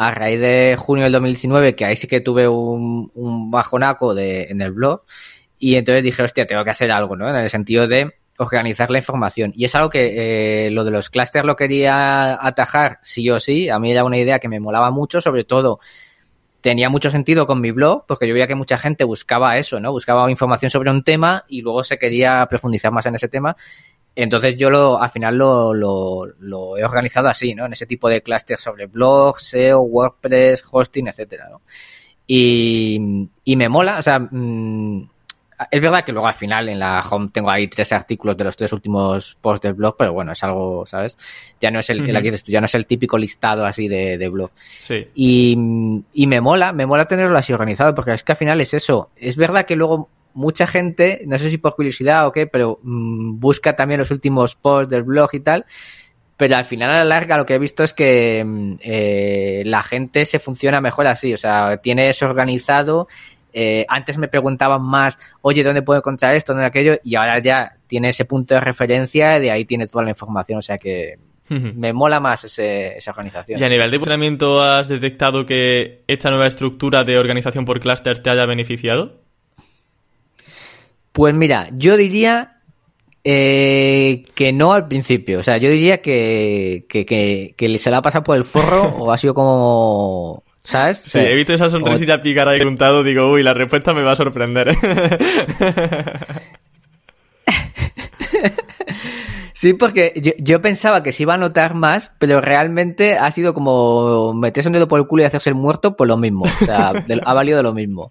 a 0.00 0.12
raíz 0.12 0.40
de 0.40 0.76
junio 0.78 1.04
del 1.04 1.12
2019, 1.12 1.74
que 1.74 1.84
ahí 1.84 1.94
sí 1.94 2.06
que 2.06 2.22
tuve 2.22 2.48
un, 2.48 3.50
bajonaco 3.50 4.14
de, 4.14 4.44
en 4.44 4.62
el 4.62 4.72
blog, 4.72 5.04
y 5.58 5.74
entonces 5.74 6.02
dije, 6.02 6.22
hostia, 6.22 6.46
tengo 6.46 6.64
que 6.64 6.70
hacer 6.70 6.90
algo, 6.90 7.16
¿no? 7.16 7.28
En 7.28 7.36
el 7.36 7.50
sentido 7.50 7.86
de 7.86 8.14
organizar 8.38 8.90
la 8.90 8.96
información. 8.96 9.52
Y 9.54 9.66
es 9.66 9.74
algo 9.74 9.90
que 9.90 10.68
eh, 10.68 10.70
lo 10.70 10.84
de 10.84 10.90
los 10.90 11.10
clústeres 11.10 11.44
lo 11.44 11.54
quería 11.54 12.42
atajar 12.46 12.98
sí 13.02 13.28
o 13.28 13.38
sí. 13.38 13.68
A 13.68 13.78
mí 13.78 13.92
era 13.92 14.02
una 14.04 14.16
idea 14.16 14.38
que 14.38 14.48
me 14.48 14.58
molaba 14.58 14.90
mucho, 14.90 15.20
sobre 15.20 15.44
todo 15.44 15.80
tenía 16.62 16.88
mucho 16.88 17.10
sentido 17.10 17.46
con 17.46 17.60
mi 17.60 17.70
blog, 17.70 18.06
porque 18.06 18.26
yo 18.26 18.32
veía 18.32 18.46
que 18.46 18.54
mucha 18.54 18.78
gente 18.78 19.04
buscaba 19.04 19.58
eso, 19.58 19.80
¿no? 19.80 19.92
Buscaba 19.92 20.30
información 20.30 20.70
sobre 20.70 20.90
un 20.90 21.04
tema 21.04 21.44
y 21.46 21.60
luego 21.60 21.84
se 21.84 21.98
quería 21.98 22.46
profundizar 22.48 22.90
más 22.90 23.04
en 23.04 23.16
ese 23.16 23.28
tema. 23.28 23.54
Entonces 24.22 24.56
yo 24.56 24.68
lo, 24.68 25.00
al 25.00 25.10
final 25.10 25.38
lo, 25.38 25.72
lo, 25.72 26.76
he 26.76 26.84
organizado 26.84 27.28
así, 27.28 27.54
¿no? 27.54 27.66
En 27.66 27.72
ese 27.72 27.86
tipo 27.86 28.08
de 28.08 28.22
clústeres 28.22 28.60
sobre 28.60 28.86
blog, 28.86 29.38
SEO, 29.38 29.80
WordPress, 29.80 30.62
hosting, 30.70 31.08
etcétera, 31.08 31.48
¿no? 31.50 31.62
Y, 32.26 33.28
y 33.44 33.56
me 33.56 33.68
mola, 33.68 33.98
o 33.98 34.02
sea, 34.02 34.18
mm, 34.18 35.08
es 35.70 35.80
verdad 35.80 36.04
que 36.04 36.12
luego 36.12 36.28
al 36.28 36.34
final 36.34 36.68
en 36.68 36.78
la 36.78 37.02
home 37.08 37.30
tengo 37.32 37.50
ahí 37.50 37.66
tres 37.68 37.92
artículos 37.92 38.36
de 38.36 38.44
los 38.44 38.56
tres 38.56 38.72
últimos 38.72 39.36
posts 39.40 39.62
del 39.62 39.74
blog, 39.74 39.96
pero 39.98 40.12
bueno, 40.12 40.32
es 40.32 40.44
algo, 40.44 40.86
¿sabes? 40.86 41.16
Ya 41.60 41.70
no 41.70 41.80
es 41.80 41.90
el, 41.90 42.04
ya 42.44 42.60
no 42.60 42.66
es 42.66 42.74
el 42.74 42.86
típico 42.86 43.18
listado 43.18 43.64
así 43.66 43.88
de, 43.88 44.16
de 44.16 44.28
blog. 44.28 44.50
Sí. 44.54 45.08
Y, 45.14 45.56
y 46.12 46.26
me 46.26 46.40
mola, 46.40 46.72
me 46.72 46.86
mola 46.86 47.06
tenerlo 47.06 47.36
así 47.36 47.52
organizado, 47.52 47.94
porque 47.94 48.12
es 48.12 48.22
que 48.22 48.32
al 48.32 48.38
final 48.38 48.60
es 48.60 48.74
eso. 48.74 49.10
Es 49.16 49.36
verdad 49.36 49.66
que 49.66 49.76
luego 49.76 50.08
mucha 50.34 50.66
gente, 50.66 51.22
no 51.26 51.38
sé 51.38 51.50
si 51.50 51.58
por 51.58 51.74
curiosidad 51.74 52.26
o 52.26 52.32
qué, 52.32 52.46
pero 52.46 52.78
mm, 52.82 53.38
busca 53.38 53.76
también 53.76 54.00
los 54.00 54.10
últimos 54.10 54.54
posts 54.54 54.90
del 54.90 55.02
blog 55.02 55.30
y 55.32 55.40
tal. 55.40 55.66
Pero 56.36 56.56
al 56.56 56.64
final 56.64 56.90
a 56.90 56.98
la 56.98 57.04
larga 57.04 57.36
lo 57.36 57.44
que 57.44 57.54
he 57.54 57.58
visto 57.58 57.84
es 57.84 57.92
que 57.92 58.42
mm, 58.44 58.74
eh, 58.82 59.62
la 59.66 59.82
gente 59.82 60.24
se 60.24 60.38
funciona 60.38 60.80
mejor 60.80 61.06
así, 61.06 61.34
o 61.34 61.36
sea, 61.36 61.78
tiene 61.78 62.08
eso 62.08 62.26
organizado 62.26 63.08
eh, 63.52 63.84
antes 63.88 64.18
me 64.18 64.28
preguntaban 64.28 64.82
más, 64.82 65.18
oye, 65.42 65.62
¿dónde 65.62 65.82
puedo 65.82 65.98
encontrar 65.98 66.34
esto, 66.34 66.52
dónde 66.52 66.66
aquello? 66.66 66.98
Y 67.02 67.14
ahora 67.16 67.38
ya 67.40 67.76
tiene 67.86 68.10
ese 68.10 68.24
punto 68.24 68.54
de 68.54 68.60
referencia 68.60 69.38
y 69.38 69.40
de 69.42 69.50
ahí 69.50 69.64
tiene 69.64 69.86
toda 69.86 70.04
la 70.04 70.10
información. 70.10 70.58
O 70.58 70.62
sea 70.62 70.78
que 70.78 71.18
me 71.48 71.92
mola 71.92 72.20
más 72.20 72.44
esa 72.44 73.10
organización. 73.10 73.60
¿Y 73.60 73.64
a 73.64 73.68
nivel 73.68 73.90
de 73.90 73.98
funcionamiento 73.98 74.62
has 74.62 74.88
detectado 74.88 75.46
que 75.46 76.04
esta 76.06 76.30
nueva 76.30 76.46
estructura 76.46 77.02
de 77.02 77.18
organización 77.18 77.64
por 77.64 77.80
clusters 77.80 78.22
te 78.22 78.30
haya 78.30 78.46
beneficiado? 78.46 79.20
Pues 81.12 81.34
mira, 81.34 81.68
yo 81.72 81.96
diría 81.96 82.60
eh, 83.24 84.24
que 84.34 84.52
no 84.52 84.72
al 84.72 84.88
principio. 84.88 85.40
O 85.40 85.42
sea, 85.42 85.58
yo 85.58 85.70
diría 85.70 86.00
que, 86.00 86.86
que, 86.88 87.04
que, 87.04 87.54
que 87.56 87.78
se 87.78 87.90
la 87.90 87.98
ha 87.98 88.02
pasado 88.02 88.24
por 88.24 88.36
el 88.36 88.44
forro 88.44 88.82
o 88.82 89.12
ha 89.12 89.18
sido 89.18 89.34
como 89.34 90.44
¿Sabes? 90.62 90.98
Sí, 90.98 91.18
he 91.18 91.34
visto 91.34 91.54
esa 91.54 91.70
sonrisilla 91.70 92.20
pícara 92.20 92.54
y 92.54 92.58
preguntado, 92.58 93.02
digo, 93.02 93.30
uy, 93.30 93.42
la 93.42 93.54
respuesta 93.54 93.94
me 93.94 94.02
va 94.02 94.12
a 94.12 94.16
sorprender. 94.16 94.76
Sí, 99.52 99.74
porque 99.74 100.34
yo, 100.38 100.62
pensaba 100.62 101.02
que 101.02 101.12
se 101.12 101.24
iba 101.24 101.34
a 101.34 101.36
notar 101.36 101.74
más, 101.74 102.12
pero 102.18 102.40
realmente 102.40 103.18
ha 103.18 103.30
sido 103.30 103.52
como 103.52 104.32
meterse 104.32 104.70
un 104.70 104.72
dedo 104.72 104.88
por 104.88 104.98
el 104.98 105.06
culo 105.06 105.22
y 105.22 105.26
hacerse 105.26 105.50
el 105.50 105.54
muerto 105.54 105.96
por 105.96 106.08
lo 106.08 106.16
mismo. 106.16 106.46
O 106.46 106.64
sea, 106.64 106.94
ha 107.24 107.34
valido 107.34 107.58
de 107.58 107.62
lo 107.62 107.74
mismo. 107.74 108.08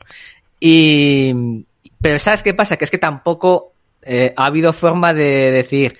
Y. 0.59 1.65
Pero 2.01 2.19
¿sabes 2.19 2.43
qué 2.43 2.53
pasa? 2.53 2.77
Que 2.77 2.85
es 2.85 2.91
que 2.91 2.97
tampoco 2.97 3.73
eh, 4.01 4.33
ha 4.35 4.45
habido 4.45 4.73
forma 4.73 5.13
de 5.13 5.51
decir 5.51 5.97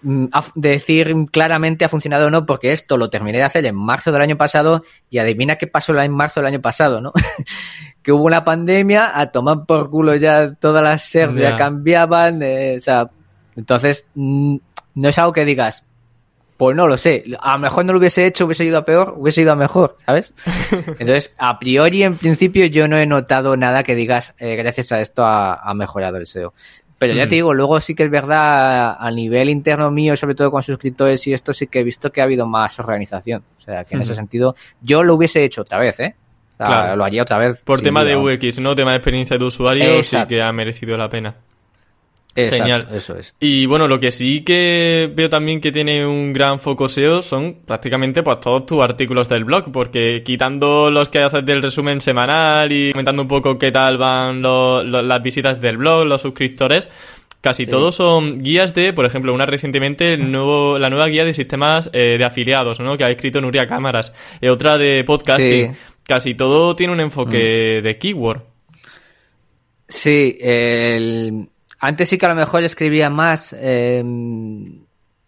Mm, 0.00 0.26
decir 0.54 1.12
claramente 1.32 1.84
ha 1.84 1.88
funcionado 1.88 2.28
o 2.28 2.30
no, 2.30 2.46
porque 2.46 2.70
esto 2.70 2.96
lo 2.96 3.10
terminé 3.10 3.38
de 3.38 3.44
hacer 3.44 3.66
en 3.66 3.74
marzo 3.74 4.12
del 4.12 4.22
año 4.22 4.36
pasado 4.36 4.84
y 5.10 5.18
adivina 5.18 5.56
qué 5.56 5.66
pasó 5.66 5.98
en 6.00 6.12
marzo 6.12 6.38
del 6.38 6.46
año 6.46 6.60
pasado, 6.60 7.00
¿no? 7.00 7.12
que 8.02 8.12
hubo 8.12 8.24
una 8.24 8.44
pandemia, 8.44 9.18
a 9.18 9.32
tomar 9.32 9.66
por 9.66 9.90
culo 9.90 10.14
ya 10.14 10.54
todas 10.54 10.84
las 10.84 11.02
SERs 11.02 11.34
ya 11.34 11.56
cambiaban, 11.56 12.40
eh, 12.42 12.76
o 12.76 12.80
sea, 12.80 13.10
entonces 13.56 14.06
mm, 14.14 14.56
no 14.94 15.08
es 15.08 15.18
algo 15.18 15.32
que 15.32 15.44
digas, 15.44 15.82
pues 16.58 16.76
no 16.76 16.86
lo 16.86 16.98
sé, 16.98 17.24
a 17.40 17.54
lo 17.54 17.58
mejor 17.60 17.86
no 17.86 17.94
lo 17.94 17.98
hubiese 17.98 18.26
hecho, 18.26 18.44
hubiese 18.44 18.66
ido 18.66 18.76
a 18.76 18.84
peor, 18.84 19.14
hubiese 19.16 19.40
ido 19.40 19.52
a 19.52 19.56
mejor, 19.56 19.96
¿sabes? 20.04 20.34
Entonces, 20.98 21.34
a 21.38 21.58
priori, 21.58 22.02
en 22.02 22.18
principio, 22.18 22.66
yo 22.66 22.86
no 22.86 22.98
he 22.98 23.06
notado 23.06 23.56
nada 23.56 23.82
que 23.82 23.94
digas, 23.94 24.34
eh, 24.38 24.56
gracias 24.56 24.92
a 24.92 25.00
esto 25.00 25.24
ha 25.24 25.72
mejorado 25.74 26.18
el 26.18 26.26
SEO. 26.26 26.52
Pero 26.98 27.14
ya 27.14 27.28
te 27.28 27.36
digo, 27.36 27.54
luego 27.54 27.78
sí 27.80 27.94
que 27.94 28.02
es 28.02 28.10
verdad, 28.10 28.96
a 28.98 29.10
nivel 29.12 29.50
interno 29.50 29.90
mío, 29.92 30.16
sobre 30.16 30.34
todo 30.34 30.50
con 30.50 30.64
suscriptores 30.64 31.24
y 31.28 31.32
esto, 31.32 31.52
sí 31.52 31.68
que 31.68 31.78
he 31.80 31.84
visto 31.84 32.10
que 32.10 32.20
ha 32.20 32.24
habido 32.24 32.44
más 32.46 32.76
organización. 32.80 33.44
O 33.56 33.60
sea, 33.60 33.84
que 33.84 33.94
en 33.94 34.02
ese 34.02 34.14
sentido, 34.14 34.56
yo 34.80 35.04
lo 35.04 35.14
hubiese 35.14 35.44
hecho 35.44 35.62
otra 35.62 35.78
vez, 35.78 36.00
¿eh? 36.00 36.16
claro. 36.56 36.96
Lo 36.96 37.04
haría 37.04 37.22
otra 37.22 37.38
vez. 37.38 37.62
Por 37.64 37.80
tema 37.82 38.02
de 38.02 38.16
UX, 38.16 38.58
¿no? 38.58 38.74
Tema 38.74 38.90
de 38.90 38.96
experiencia 38.96 39.38
de 39.38 39.44
usuario, 39.44 40.02
sí 40.02 40.16
que 40.28 40.42
ha 40.42 40.52
merecido 40.52 40.96
la 40.96 41.08
pena. 41.08 41.36
Genial. 42.46 42.88
Eso 42.92 43.16
es. 43.18 43.34
Y 43.40 43.66
bueno, 43.66 43.88
lo 43.88 43.98
que 43.98 44.10
sí 44.10 44.42
que 44.42 45.10
veo 45.14 45.28
también 45.28 45.60
que 45.60 45.72
tiene 45.72 46.06
un 46.06 46.32
gran 46.32 46.58
foco 46.58 46.88
SEO 46.88 47.22
son 47.22 47.58
prácticamente 47.66 48.22
pues 48.22 48.40
todos 48.40 48.66
tus 48.66 48.80
artículos 48.80 49.28
del 49.28 49.44
blog, 49.44 49.72
porque 49.72 50.22
quitando 50.24 50.90
los 50.90 51.08
que 51.08 51.20
haces 51.20 51.44
del 51.44 51.62
resumen 51.62 52.00
semanal 52.00 52.70
y 52.70 52.92
comentando 52.92 53.22
un 53.22 53.28
poco 53.28 53.58
qué 53.58 53.72
tal 53.72 53.98
van 53.98 54.42
las 54.42 55.22
visitas 55.22 55.60
del 55.60 55.78
blog, 55.78 56.06
los 56.06 56.22
suscriptores, 56.22 56.88
casi 57.40 57.66
todos 57.66 57.94
son 57.94 58.40
guías 58.42 58.74
de, 58.74 58.92
por 58.92 59.04
ejemplo, 59.04 59.34
una 59.34 59.46
recientemente 59.46 60.16
nuevo, 60.16 60.78
la 60.78 60.90
nueva 60.90 61.06
guía 61.06 61.24
de 61.24 61.34
sistemas 61.34 61.90
eh, 61.92 62.16
de 62.18 62.24
afiliados, 62.24 62.80
¿no? 62.80 62.96
Que 62.96 63.04
ha 63.04 63.10
escrito 63.10 63.40
Nuria 63.40 63.66
Cámaras, 63.66 64.12
y 64.40 64.46
eh, 64.46 64.50
otra 64.50 64.78
de 64.78 65.04
podcasting. 65.04 65.76
Casi 66.04 66.34
todo 66.34 66.74
tiene 66.74 66.94
un 66.94 67.00
enfoque 67.00 67.80
mm. 67.80 67.84
de 67.84 67.98
keyword. 67.98 68.42
Sí, 69.86 70.38
el 70.40 71.48
antes 71.78 72.08
sí 72.08 72.18
que 72.18 72.26
a 72.26 72.30
lo 72.30 72.34
mejor 72.34 72.64
escribía 72.64 73.10
más, 73.10 73.54
eh, 73.58 74.02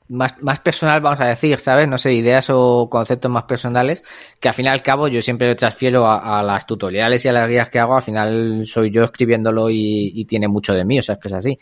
más, 0.08 0.42
más 0.42 0.60
personal, 0.60 1.00
vamos 1.00 1.20
a 1.20 1.26
decir, 1.26 1.58
¿sabes? 1.58 1.88
No 1.88 1.96
sé, 1.96 2.12
ideas 2.12 2.50
o 2.50 2.88
conceptos 2.90 3.30
más 3.30 3.44
personales, 3.44 4.02
que 4.40 4.48
al 4.48 4.54
fin 4.54 4.66
y 4.66 4.68
al 4.68 4.82
cabo 4.82 5.08
yo 5.08 5.22
siempre 5.22 5.54
transfiero 5.54 6.10
a, 6.10 6.42
las 6.42 6.66
tutoriales 6.66 7.24
y 7.24 7.28
a 7.28 7.32
las 7.32 7.48
guías 7.48 7.70
que 7.70 7.78
hago, 7.78 7.96
al 7.96 8.02
final 8.02 8.62
soy 8.66 8.90
yo 8.90 9.04
escribiéndolo 9.04 9.70
y, 9.70 10.24
tiene 10.24 10.48
mucho 10.48 10.74
de 10.74 10.84
mí, 10.84 10.98
o 10.98 11.02
sea, 11.02 11.14
es 11.14 11.20
que 11.20 11.28
es 11.28 11.34
así. 11.34 11.58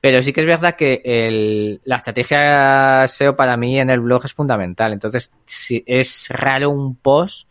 Pero 0.00 0.22
sí 0.22 0.32
que 0.32 0.40
es 0.40 0.46
verdad 0.46 0.74
que 0.74 1.78
la 1.84 1.96
estrategia 1.96 3.06
SEO 3.06 3.36
para 3.36 3.56
mí 3.56 3.78
en 3.78 3.90
el 3.90 4.00
blog 4.00 4.24
es 4.24 4.32
fundamental. 4.32 4.92
Entonces, 4.92 5.30
si 5.44 5.84
es 5.86 6.28
raro 6.30 6.70
un 6.70 6.96
post 6.96 7.48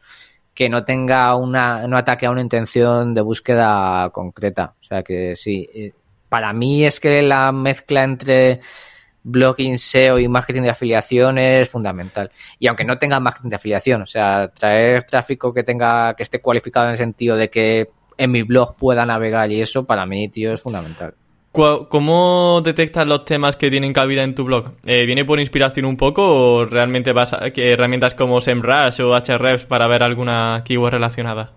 que 0.53 0.69
no 0.69 0.83
tenga 0.83 1.35
una, 1.35 1.87
no 1.87 1.97
ataque 1.97 2.25
a 2.25 2.31
una 2.31 2.41
intención 2.41 3.13
de 3.13 3.21
búsqueda 3.21 4.09
concreta. 4.09 4.73
O 4.81 4.83
sea 4.83 5.03
que 5.03 5.35
sí, 5.35 5.69
eh, 5.73 5.93
para 6.29 6.53
mí 6.53 6.85
es 6.85 6.99
que 6.99 7.21
la 7.21 7.51
mezcla 7.51 8.03
entre 8.03 8.59
blogging 9.23 9.77
SEO 9.77 10.19
y 10.19 10.27
marketing 10.27 10.63
de 10.63 10.69
afiliación 10.69 11.37
es 11.37 11.69
fundamental. 11.69 12.31
Y 12.59 12.67
aunque 12.67 12.85
no 12.85 12.97
tenga 12.97 13.19
marketing 13.19 13.49
de 13.49 13.55
afiliación, 13.57 14.01
o 14.01 14.05
sea, 14.05 14.49
traer 14.49 15.03
tráfico 15.03 15.53
que 15.53 15.63
tenga, 15.63 16.13
que 16.15 16.23
esté 16.23 16.39
cualificado 16.39 16.85
en 16.87 16.91
el 16.91 16.97
sentido 16.97 17.35
de 17.35 17.49
que 17.49 17.89
en 18.17 18.31
mi 18.31 18.43
blog 18.43 18.75
pueda 18.75 19.05
navegar 19.05 19.51
y 19.51 19.61
eso, 19.61 19.85
para 19.85 20.05
mí, 20.05 20.29
tío, 20.29 20.53
es 20.53 20.61
fundamental. 20.61 21.13
¿Cómo 21.51 22.61
detectas 22.63 23.07
los 23.07 23.25
temas 23.25 23.55
que 23.55 23.71
tienen 23.71 23.91
cabida 23.91 24.21
en 24.21 24.35
tu 24.35 24.43
blog? 24.43 24.73
Eh, 24.85 25.05
¿Viene 25.05 25.25
por 25.25 25.39
inspiración 25.39 25.85
un 25.85 25.97
poco 25.97 26.23
o 26.23 26.65
realmente 26.65 27.13
vas 27.13 27.33
a 27.33 27.49
que 27.49 27.73
herramientas 27.73 28.13
como 28.13 28.41
SEMrush 28.41 29.01
o 29.01 29.15
Ahrefs 29.15 29.63
para 29.65 29.87
ver 29.87 30.03
alguna 30.03 30.61
keyword 30.63 30.93
relacionada? 30.93 31.53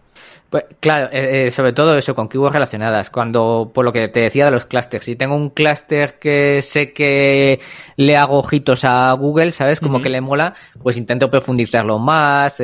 Pues 0.51 0.65
claro, 0.81 1.09
eh, 1.13 1.47
eh, 1.47 1.51
sobre 1.53 1.73
todo 1.73 1.97
eso, 1.97 2.15
con 2.15 2.29
keywords 2.29 2.55
relacionadas. 2.55 3.09
Cuando, 3.09 3.71
por 3.73 3.85
lo 3.85 3.93
que 3.93 4.09
te 4.09 4.21
decía 4.21 4.47
de 4.47 4.51
los 4.51 4.67
clusters, 4.67 5.05
si 5.05 5.15
tengo 5.15 5.37
un 5.37 5.51
cluster 5.51 6.19
que 6.19 6.61
sé 6.61 6.93
que 6.93 7.61
le 7.97 8.17
hago 8.17 8.39
ojitos 8.39 8.85
a 8.85 9.13
Google, 9.13 9.53
¿sabes? 9.53 9.79
Como 9.79 10.03
que 10.03 10.11
le 10.11 10.21
mola, 10.21 10.55
pues 10.83 10.97
intento 10.97 11.31
profundizarlo 11.31 12.01
más. 12.01 12.61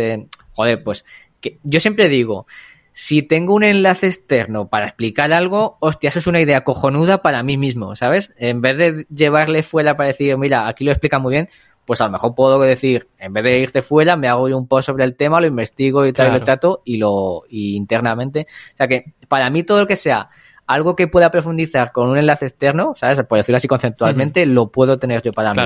joder, 0.52 0.82
pues 0.82 1.04
que 1.40 1.58
yo 1.62 1.78
siempre 1.78 2.08
digo, 2.08 2.46
si 2.92 3.22
tengo 3.22 3.54
un 3.54 3.62
enlace 3.62 4.06
externo 4.06 4.68
para 4.68 4.86
explicar 4.86 5.32
algo, 5.32 5.76
hostia, 5.80 6.08
eso 6.08 6.18
es 6.18 6.26
una 6.26 6.40
idea 6.40 6.64
cojonuda 6.64 7.20
para 7.20 7.42
mí 7.42 7.58
mismo, 7.58 7.94
¿sabes? 7.94 8.32
En 8.38 8.62
vez 8.62 8.78
de 8.78 9.06
llevarle 9.14 9.62
fuera 9.62 9.98
para 9.98 10.08
decir, 10.08 10.36
mira, 10.38 10.66
aquí 10.66 10.82
lo 10.82 10.92
explica 10.92 11.18
muy 11.18 11.34
bien, 11.34 11.50
pues 11.86 12.00
a 12.00 12.04
lo 12.04 12.10
mejor 12.10 12.34
puedo 12.34 12.58
decir, 12.60 13.08
en 13.18 13.32
vez 13.32 13.44
de 13.44 13.60
irte 13.60 13.80
fuera, 13.80 14.16
me 14.16 14.28
hago 14.28 14.48
yo 14.48 14.58
un 14.58 14.66
post 14.66 14.86
sobre 14.86 15.04
el 15.04 15.16
tema, 15.16 15.40
lo 15.40 15.46
investigo 15.46 16.04
y 16.04 16.12
tal, 16.12 16.32
lo 16.32 16.40
trato 16.40 16.82
y 16.84 16.96
lo 16.96 17.44
y 17.48 17.76
internamente. 17.76 18.46
O 18.74 18.76
sea 18.76 18.88
que 18.88 19.14
para 19.28 19.48
mí 19.48 19.62
todo 19.62 19.80
lo 19.80 19.86
que 19.86 19.96
sea 19.96 20.28
algo 20.66 20.96
que 20.96 21.06
pueda 21.06 21.30
profundizar 21.30 21.92
con 21.92 22.08
un 22.08 22.18
enlace 22.18 22.46
externo, 22.46 22.94
¿sabes? 22.96 23.22
Por 23.22 23.38
decirlo 23.38 23.56
así 23.56 23.68
conceptualmente, 23.68 24.46
lo 24.46 24.70
puedo 24.70 24.98
tener 24.98 25.22
yo 25.22 25.32
para 25.32 25.54
mí. 25.54 25.62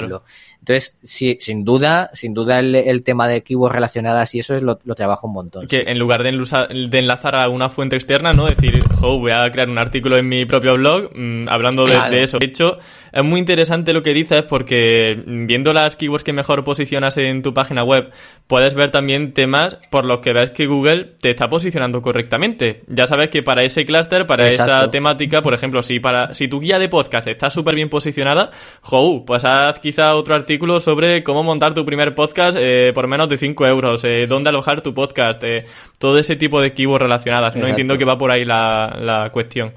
Entonces, 0.58 0.98
sí, 1.02 1.38
sin 1.40 1.64
duda, 1.64 2.10
sin 2.12 2.34
duda 2.34 2.58
el, 2.58 3.02
tema 3.02 3.26
de 3.26 3.42
keywords 3.42 3.74
relacionadas 3.74 4.34
y 4.34 4.40
eso 4.40 4.54
es 4.54 4.62
lo, 4.62 4.76
trabajo 4.76 5.26
un 5.26 5.32
montón. 5.32 5.66
Que 5.66 5.84
en 5.86 5.98
lugar 5.98 6.22
de, 6.22 6.32
de, 6.32 6.98
enlazar 6.98 7.34
a 7.34 7.48
una 7.48 7.70
fuente 7.70 7.96
externa, 7.96 8.34
¿no? 8.34 8.46
Decir, 8.46 8.84
jo, 9.00 9.18
voy 9.18 9.32
a 9.32 9.50
crear 9.50 9.70
un 9.70 9.78
artículo 9.78 10.18
en 10.18 10.28
mi 10.28 10.44
propio 10.44 10.74
blog 10.74 11.10
mm, 11.14 11.48
hablando 11.48 11.86
de, 11.86 12.22
eso. 12.22 12.38
De 12.38 12.44
hecho, 12.44 12.78
es 13.12 13.24
muy 13.24 13.40
interesante 13.40 13.94
lo 13.94 14.02
que 14.02 14.12
dices 14.12 14.42
porque 14.42 15.22
mm, 15.24 15.46
viendo 15.46 15.72
las 15.72 15.96
keywords 15.96 16.24
que 16.24 16.34
mejor 16.34 16.62
posicionas 16.62 17.16
en 17.16 17.42
tu 17.42 17.54
página 17.54 17.82
web, 17.82 18.10
puedes 18.46 18.74
ver 18.74 18.90
también 18.90 19.32
temas 19.32 19.78
por 19.90 20.04
los 20.04 20.18
que 20.18 20.34
ves 20.34 20.50
que 20.50 20.66
Google 20.66 21.14
te 21.22 21.30
está 21.30 21.48
posicionando 21.48 22.02
correctamente. 22.02 22.82
Ya 22.86 23.06
sabes 23.06 23.30
que 23.30 23.42
para 23.42 23.62
ese 23.62 23.86
clúster, 23.86 24.26
para 24.26 24.46
esa 24.46 24.89
temática, 24.90 25.42
por 25.42 25.54
ejemplo, 25.54 25.82
si 25.82 26.00
para 26.00 26.34
si 26.34 26.48
tu 26.48 26.60
guía 26.60 26.78
de 26.78 26.88
podcast 26.88 27.28
está 27.28 27.50
súper 27.50 27.74
bien 27.74 27.88
posicionada, 27.88 28.50
jo, 28.80 29.24
pues 29.24 29.44
haz 29.44 29.78
quizá 29.78 30.14
otro 30.14 30.34
artículo 30.34 30.80
sobre 30.80 31.22
cómo 31.22 31.42
montar 31.42 31.74
tu 31.74 31.84
primer 31.84 32.14
podcast 32.14 32.56
eh, 32.60 32.92
por 32.94 33.06
menos 33.06 33.28
de 33.28 33.36
5 33.36 33.66
euros, 33.66 34.04
eh, 34.04 34.26
dónde 34.28 34.50
alojar 34.50 34.80
tu 34.82 34.94
podcast, 34.94 35.42
eh, 35.44 35.66
todo 35.98 36.18
ese 36.18 36.36
tipo 36.36 36.60
de 36.60 36.72
keywords 36.72 37.02
relacionadas. 37.02 37.56
No 37.56 37.66
entiendo 37.66 37.96
que 37.98 38.04
va 38.04 38.18
por 38.18 38.30
ahí 38.30 38.44
la, 38.44 39.30
cuestión. 39.32 39.74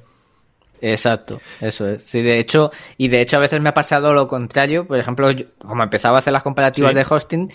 Exacto, 0.82 1.39
eso 1.62 1.88
es. 1.88 2.04
Sí, 2.04 2.21
de 2.21 2.39
hecho, 2.39 2.71
y 2.97 3.08
de 3.08 3.21
hecho 3.21 3.38
a 3.38 3.39
veces 3.39 3.62
me 3.62 3.69
ha 3.69 3.73
pasado 3.73 4.13
lo 4.13 4.28
contrario. 4.28 4.86
Por 4.86 4.99
ejemplo, 4.99 5.30
como 5.58 5.84
empezaba 5.84 6.17
a 6.17 6.19
hacer 6.19 6.34
las 6.34 6.43
comparativas 6.43 6.93
de 6.93 7.06
hosting, 7.10 7.49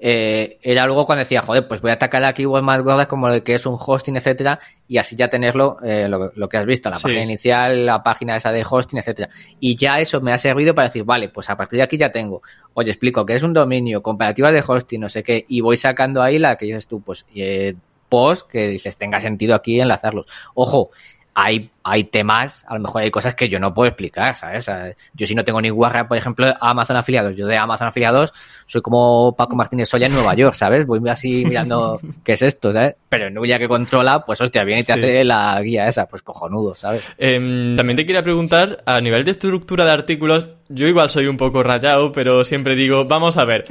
eh, 0.00 0.58
era 0.62 0.84
algo 0.84 1.04
cuando 1.06 1.20
decía, 1.20 1.42
joder, 1.42 1.66
pues 1.66 1.80
voy 1.80 1.90
a 1.90 1.94
atacar 1.94 2.22
aquí 2.24 2.42
keywords 2.42 2.64
más 2.64 2.80
gordas 2.82 3.08
como 3.08 3.28
el 3.28 3.42
que 3.42 3.54
es 3.54 3.66
un 3.66 3.76
hosting, 3.78 4.16
etcétera, 4.16 4.60
y 4.86 4.98
así 4.98 5.16
ya 5.16 5.28
tenerlo, 5.28 5.78
eh, 5.82 6.08
lo, 6.08 6.48
que 6.48 6.56
has 6.56 6.66
visto, 6.66 6.88
la 6.88 6.98
página 6.98 7.22
inicial, 7.22 7.84
la 7.84 8.02
página 8.02 8.36
esa 8.36 8.52
de 8.52 8.64
hosting, 8.68 8.98
etcétera. 8.98 9.28
Y 9.58 9.76
ya 9.76 9.98
eso 9.98 10.20
me 10.20 10.32
ha 10.32 10.38
servido 10.38 10.74
para 10.74 10.88
decir, 10.88 11.04
vale, 11.04 11.28
pues 11.28 11.50
a 11.50 11.56
partir 11.56 11.78
de 11.78 11.82
aquí 11.82 11.96
ya 11.96 12.12
tengo, 12.12 12.42
oye, 12.74 12.90
explico 12.90 13.26
que 13.26 13.34
es 13.34 13.42
un 13.42 13.52
dominio, 13.52 14.02
comparativa 14.02 14.52
de 14.52 14.62
hosting, 14.66 15.00
no 15.00 15.08
sé 15.08 15.22
qué, 15.22 15.44
y 15.48 15.60
voy 15.60 15.76
sacando 15.76 16.22
ahí 16.22 16.38
la 16.38 16.56
que 16.56 16.66
dices 16.66 16.86
tú, 16.86 17.00
pues, 17.00 17.26
eh, 17.34 17.74
post 18.08 18.50
que 18.50 18.68
dices 18.68 18.96
tenga 18.96 19.20
sentido 19.20 19.54
aquí 19.54 19.80
enlazarlos. 19.80 20.26
Ojo, 20.54 20.90
hay, 21.40 21.70
hay 21.84 22.02
temas, 22.02 22.64
a 22.66 22.74
lo 22.74 22.80
mejor 22.80 23.02
hay 23.02 23.12
cosas 23.12 23.36
que 23.36 23.48
yo 23.48 23.60
no 23.60 23.72
puedo 23.72 23.86
explicar, 23.86 24.34
¿sabes? 24.34 24.68
yo 25.14 25.24
si 25.24 25.36
no 25.36 25.44
tengo 25.44 25.60
ni 25.60 25.68
guarra, 25.68 26.08
por 26.08 26.16
ejemplo, 26.16 26.52
Amazon 26.60 26.96
afiliados, 26.96 27.36
yo 27.36 27.46
de 27.46 27.56
Amazon 27.56 27.86
afiliados 27.86 28.34
soy 28.66 28.82
como 28.82 29.36
Paco 29.36 29.54
Martínez 29.54 29.88
Soya 29.88 30.08
en 30.08 30.14
Nueva 30.14 30.34
York, 30.34 30.56
¿sabes? 30.56 30.84
Voy 30.84 31.00
así 31.08 31.44
mirando 31.44 32.00
qué 32.24 32.32
es 32.32 32.42
esto, 32.42 32.72
¿sabes? 32.72 32.96
Pero 33.08 33.30
Nuya 33.30 33.56
que 33.60 33.68
controla, 33.68 34.24
pues 34.26 34.40
hostia, 34.40 34.64
viene 34.64 34.80
y 34.80 34.84
te 34.84 34.94
hace 34.94 35.22
la 35.22 35.62
guía 35.62 35.86
esa, 35.86 36.06
pues 36.06 36.22
cojonudo, 36.22 36.74
¿sabes? 36.74 37.08
Em, 37.16 37.76
también 37.76 37.96
te 37.96 38.04
quería 38.04 38.24
preguntar, 38.24 38.82
a 38.84 39.00
nivel 39.00 39.24
de 39.24 39.30
estructura 39.30 39.84
de 39.84 39.92
artículos, 39.92 40.50
yo 40.68 40.88
igual 40.88 41.08
soy 41.08 41.28
un 41.28 41.36
poco 41.36 41.62
rayado, 41.62 42.10
pero 42.10 42.42
siempre 42.42 42.74
digo, 42.74 43.04
vamos 43.04 43.36
a 43.36 43.44
ver. 43.44 43.64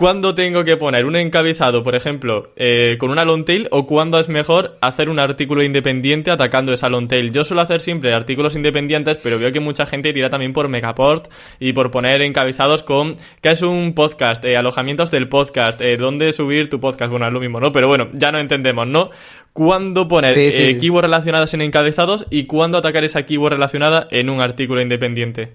¿Cuándo 0.00 0.34
tengo 0.34 0.64
que 0.64 0.78
poner 0.78 1.04
un 1.04 1.14
encabezado, 1.14 1.82
por 1.82 1.94
ejemplo, 1.94 2.54
eh, 2.56 2.96
con 2.98 3.10
una 3.10 3.26
long 3.26 3.44
tail 3.44 3.68
o 3.70 3.84
cuándo 3.84 4.18
es 4.18 4.30
mejor 4.30 4.78
hacer 4.80 5.10
un 5.10 5.18
artículo 5.18 5.62
independiente 5.62 6.30
atacando 6.30 6.72
esa 6.72 6.88
long 6.88 7.06
tail? 7.06 7.32
Yo 7.32 7.44
suelo 7.44 7.60
hacer 7.60 7.82
siempre 7.82 8.14
artículos 8.14 8.56
independientes, 8.56 9.18
pero 9.22 9.38
veo 9.38 9.52
que 9.52 9.60
mucha 9.60 9.84
gente 9.84 10.14
tira 10.14 10.30
también 10.30 10.54
por 10.54 10.68
Megapost 10.68 11.26
y 11.58 11.74
por 11.74 11.90
poner 11.90 12.22
encabezados 12.22 12.82
con 12.82 13.16
qué 13.42 13.50
es 13.50 13.60
un 13.60 13.92
podcast, 13.92 14.42
eh, 14.46 14.56
alojamientos 14.56 15.10
del 15.10 15.28
podcast, 15.28 15.78
eh, 15.82 15.98
dónde 15.98 16.32
subir 16.32 16.70
tu 16.70 16.80
podcast. 16.80 17.10
Bueno, 17.10 17.26
es 17.26 17.32
lo 17.34 17.40
mismo, 17.40 17.60
¿no? 17.60 17.70
Pero 17.70 17.86
bueno, 17.86 18.08
ya 18.14 18.32
no 18.32 18.38
entendemos, 18.38 18.86
¿no? 18.86 19.10
¿Cuándo 19.52 20.08
poner 20.08 20.32
keywords 20.32 21.04
relacionadas 21.04 21.52
en 21.52 21.60
encabezados 21.60 22.26
y 22.30 22.44
cuándo 22.44 22.78
atacar 22.78 23.04
esa 23.04 23.26
keyword 23.26 23.52
relacionada 23.52 24.08
en 24.10 24.30
un 24.30 24.40
artículo 24.40 24.80
independiente? 24.80 25.52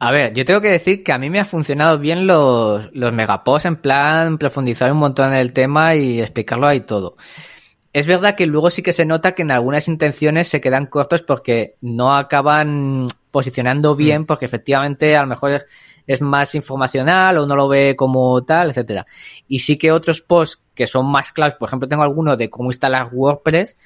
A 0.00 0.10
ver, 0.10 0.34
yo 0.34 0.44
tengo 0.44 0.60
que 0.60 0.70
decir 0.70 1.04
que 1.04 1.12
a 1.12 1.18
mí 1.18 1.30
me 1.30 1.38
ha 1.38 1.44
funcionado 1.44 1.98
bien 1.98 2.26
los, 2.26 2.90
los 2.92 3.12
megaposts 3.12 3.66
en 3.66 3.76
plan 3.76 4.36
profundizar 4.36 4.90
un 4.90 4.98
montón 4.98 5.32
en 5.32 5.38
el 5.38 5.52
tema 5.52 5.94
y 5.94 6.20
explicarlo 6.20 6.66
ahí 6.66 6.80
todo. 6.80 7.16
Es 7.92 8.06
verdad 8.06 8.34
que 8.34 8.46
luego 8.46 8.70
sí 8.70 8.82
que 8.82 8.92
se 8.92 9.06
nota 9.06 9.32
que 9.32 9.42
en 9.42 9.50
algunas 9.50 9.88
intenciones 9.88 10.48
se 10.48 10.60
quedan 10.60 10.86
cortos 10.86 11.22
porque 11.22 11.76
no 11.80 12.16
acaban 12.16 13.08
posicionando 13.30 13.94
mm. 13.94 13.96
bien, 13.96 14.26
porque 14.26 14.44
efectivamente 14.44 15.16
a 15.16 15.22
lo 15.22 15.28
mejor 15.28 15.64
es, 16.06 16.22
más 16.22 16.54
informacional 16.54 17.38
o 17.38 17.46
no 17.46 17.56
lo 17.56 17.68
ve 17.68 17.94
como 17.96 18.44
tal, 18.44 18.70
etcétera. 18.70 19.06
Y 19.46 19.60
sí 19.60 19.78
que 19.78 19.92
otros 19.92 20.20
posts 20.20 20.60
que 20.74 20.86
son 20.86 21.10
más 21.10 21.32
claves, 21.32 21.54
por 21.54 21.68
ejemplo, 21.68 21.88
tengo 21.88 22.02
alguno 22.02 22.36
de 22.36 22.50
cómo 22.50 22.70
instalar 22.70 23.10
WordPress, 23.12 23.76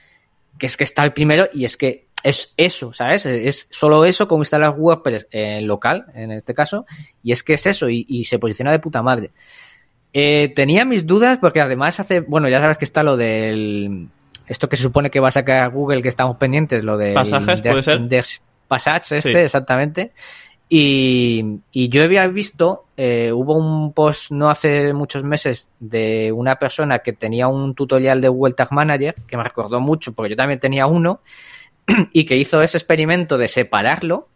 que 0.58 0.66
es 0.66 0.76
que 0.76 0.84
está 0.84 1.04
el 1.04 1.12
primero 1.12 1.48
y 1.52 1.64
es 1.64 1.76
que 1.76 2.06
es 2.22 2.54
eso, 2.56 2.92
¿sabes? 2.92 3.26
Es 3.26 3.66
solo 3.70 4.04
eso 4.04 4.28
como 4.28 4.42
instalar 4.42 4.74
WordPress 4.76 5.26
en 5.30 5.66
local, 5.66 6.06
en 6.14 6.32
este 6.32 6.54
caso, 6.54 6.86
y 7.22 7.32
es 7.32 7.42
que 7.42 7.54
es 7.54 7.66
eso, 7.66 7.88
y, 7.88 8.24
se 8.24 8.38
posiciona 8.38 8.72
de 8.72 8.78
puta 8.78 9.02
madre. 9.02 9.30
Eh, 10.12 10.52
tenía 10.54 10.84
mis 10.84 11.06
dudas 11.06 11.38
porque 11.38 11.60
además 11.60 11.98
hace, 11.98 12.20
bueno, 12.20 12.48
ya 12.48 12.60
sabes 12.60 12.78
que 12.78 12.84
está 12.84 13.02
lo 13.02 13.16
del, 13.16 14.08
esto 14.46 14.68
que 14.68 14.76
se 14.76 14.82
supone 14.82 15.10
que 15.10 15.20
va 15.20 15.28
a 15.28 15.32
sacar 15.32 15.70
Google, 15.70 16.02
que 16.02 16.08
estamos 16.08 16.36
pendientes, 16.36 16.84
lo 16.84 16.96
de... 16.96 17.14
Pasajes, 17.14 17.60
puede 17.62 17.82
ser. 17.82 18.00
Passage, 18.68 19.16
este, 19.16 19.44
exactamente. 19.44 20.12
Y, 20.74 21.60
yo 21.74 22.02
había 22.02 22.26
visto, 22.28 22.86
eh, 22.96 23.30
hubo 23.30 23.54
un 23.58 23.92
post 23.92 24.30
no 24.30 24.48
hace 24.48 24.94
muchos 24.94 25.22
meses 25.22 25.68
de 25.78 26.32
una 26.32 26.56
persona 26.56 27.00
que 27.00 27.12
tenía 27.12 27.46
un 27.46 27.74
tutorial 27.74 28.22
de 28.22 28.28
Google 28.28 28.54
Tag 28.54 28.72
Manager, 28.72 29.14
que 29.26 29.36
me 29.36 29.44
recordó 29.44 29.80
mucho, 29.80 30.14
porque 30.14 30.30
yo 30.30 30.36
también 30.36 30.60
tenía 30.60 30.86
uno, 30.86 31.20
y 32.12 32.24
que 32.24 32.36
hizo 32.36 32.62
ese 32.62 32.78
experimento 32.78 33.38
de 33.38 33.48
separarlo, 33.48 34.28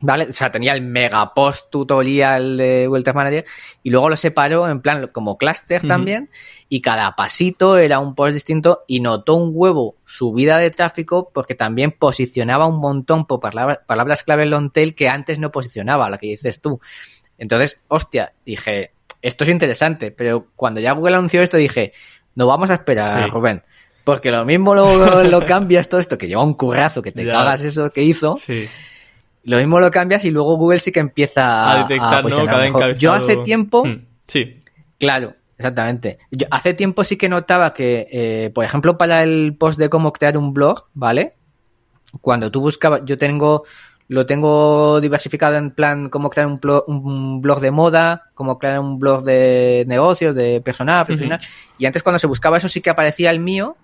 ¿vale? 0.00 0.24
O 0.24 0.32
sea, 0.32 0.50
tenía 0.50 0.74
el 0.74 0.82
mega 0.82 1.34
post 1.34 1.70
tutorial 1.70 2.56
de 2.56 2.86
Google 2.86 3.12
Manager 3.12 3.44
y 3.82 3.90
luego 3.90 4.08
lo 4.08 4.16
separó 4.16 4.68
en 4.68 4.80
plan 4.80 5.08
como 5.08 5.36
cluster 5.36 5.86
también 5.86 6.30
y 6.68 6.80
cada 6.80 7.16
pasito 7.16 7.78
era 7.78 7.98
un 7.98 8.14
post 8.14 8.34
distinto 8.34 8.84
y 8.86 9.00
notó 9.00 9.34
un 9.34 9.50
huevo 9.52 9.96
subida 10.04 10.58
de 10.58 10.70
tráfico 10.70 11.30
porque 11.32 11.54
también 11.54 11.92
posicionaba 11.92 12.66
un 12.66 12.78
montón 12.78 13.26
por 13.26 13.40
palabras, 13.40 14.22
clave 14.22 14.46
long 14.46 14.70
tail 14.70 14.94
que 14.94 15.08
antes 15.08 15.38
no 15.38 15.50
posicionaba, 15.50 16.08
la 16.10 16.18
que 16.18 16.28
dices 16.28 16.60
tú. 16.60 16.80
Entonces, 17.36 17.82
hostia, 17.88 18.32
dije, 18.44 18.92
esto 19.22 19.44
es 19.44 19.50
interesante, 19.50 20.10
pero 20.10 20.48
cuando 20.54 20.80
ya 20.80 20.92
Google 20.92 21.16
anunció 21.16 21.42
esto 21.42 21.56
dije, 21.56 21.92
no 22.34 22.46
vamos 22.46 22.70
a 22.70 22.74
esperar, 22.74 23.30
Rubén. 23.30 23.62
Porque 24.08 24.30
lo 24.30 24.46
mismo 24.46 24.74
lo, 24.74 25.22
lo 25.24 25.44
cambias 25.44 25.86
todo 25.86 26.00
esto, 26.00 26.16
que 26.16 26.26
lleva 26.28 26.42
un 26.42 26.54
currazo, 26.54 27.02
que 27.02 27.12
te 27.12 27.26
cagas 27.26 27.60
eso 27.60 27.90
que 27.90 28.02
hizo. 28.02 28.38
Sí. 28.38 28.66
Lo 29.44 29.58
mismo 29.58 29.80
lo 29.80 29.90
cambias 29.90 30.24
y 30.24 30.30
luego 30.30 30.56
Google 30.56 30.78
sí 30.78 30.90
que 30.90 31.00
empieza 31.00 31.70
a, 31.70 31.82
detectar, 31.82 32.24
¿no? 32.24 32.46
Cada 32.46 32.66
encabezado. 32.66 32.94
Yo 32.94 33.12
hace 33.12 33.36
tiempo. 33.36 33.84
Hmm, 33.84 34.06
sí. 34.26 34.62
Claro, 34.98 35.34
exactamente. 35.58 36.16
Yo 36.30 36.46
hace 36.50 36.72
tiempo 36.72 37.04
sí 37.04 37.18
que 37.18 37.28
notaba 37.28 37.74
que, 37.74 38.08
eh, 38.10 38.50
por 38.54 38.64
ejemplo, 38.64 38.96
para 38.96 39.22
el 39.22 39.54
post 39.58 39.78
de 39.78 39.90
cómo 39.90 40.10
crear 40.10 40.38
un 40.38 40.54
blog, 40.54 40.86
¿vale? 40.94 41.34
Cuando 42.22 42.50
tú 42.50 42.62
buscabas, 42.62 43.02
yo 43.04 43.18
tengo 43.18 43.64
lo 44.06 44.24
tengo 44.24 45.02
diversificado 45.02 45.56
en 45.58 45.70
plan 45.70 46.08
cómo 46.08 46.30
crear 46.30 46.46
un, 46.46 47.42
blog, 47.42 47.60
de 47.60 47.70
moda, 47.70 48.30
cómo 48.32 48.58
crear 48.58 48.80
un 48.80 48.98
blog 48.98 49.22
de 49.22 49.84
negocios, 49.86 50.34
de 50.34 50.62
personal, 50.62 51.04
profesional. 51.04 51.40
Y 51.76 51.84
antes 51.84 52.02
cuando 52.02 52.18
se 52.18 52.26
buscaba 52.26 52.56
eso 52.56 52.70
sí 52.70 52.80
que 52.80 52.88
aparecía 52.88 53.30
el 53.30 53.38
mío 53.38 53.76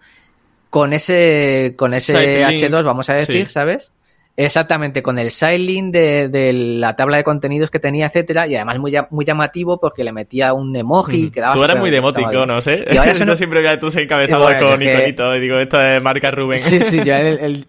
con 0.75 0.93
ese 0.93 1.75
con 1.77 1.95
ese 1.95 2.45
H2, 2.45 2.83
vamos 2.83 3.09
a 3.09 3.15
decir, 3.15 3.49
¿sabes? 3.49 3.93
Exactamente, 4.37 5.05
con 5.05 5.21
el 5.21 5.31
styling 5.31 5.93
de, 5.93 6.29
de, 6.29 6.53
la 6.53 6.97
tabla 6.97 7.17
de 7.17 7.23
contenidos 7.23 7.71
que 7.71 7.79
tenía, 7.79 8.07
etcétera, 8.07 8.49
y 8.49 8.57
además 8.57 8.81
muy, 8.81 8.93
muy 9.11 9.25
llamativo 9.25 9.79
porque 9.79 10.03
le 10.03 10.11
metía 10.11 10.53
un 10.53 10.75
emoji 10.75 11.31
que 11.31 11.41
daba 11.41 11.55
Tú 11.55 11.63
eres 11.63 11.79
muy 11.79 11.93
demótico, 11.93 12.45
no 12.45 12.61
sé. 12.61 12.87
Y 12.91 12.97
ahora 12.97 13.13
eso 13.13 13.37
siempre 13.37 13.61
veía 13.63 13.79
tus 13.79 13.95
encabezados 13.95 14.53
con 14.57 14.83
iconito, 14.83 15.37
y 15.37 15.41
digo, 15.41 15.59
esto 15.61 15.81
es 15.81 16.03
marca 16.03 16.33
Rubén. 16.33 16.59
Sí, 16.59 16.81
sí, 16.81 17.05
yo 17.05 17.15
el, 17.15 17.69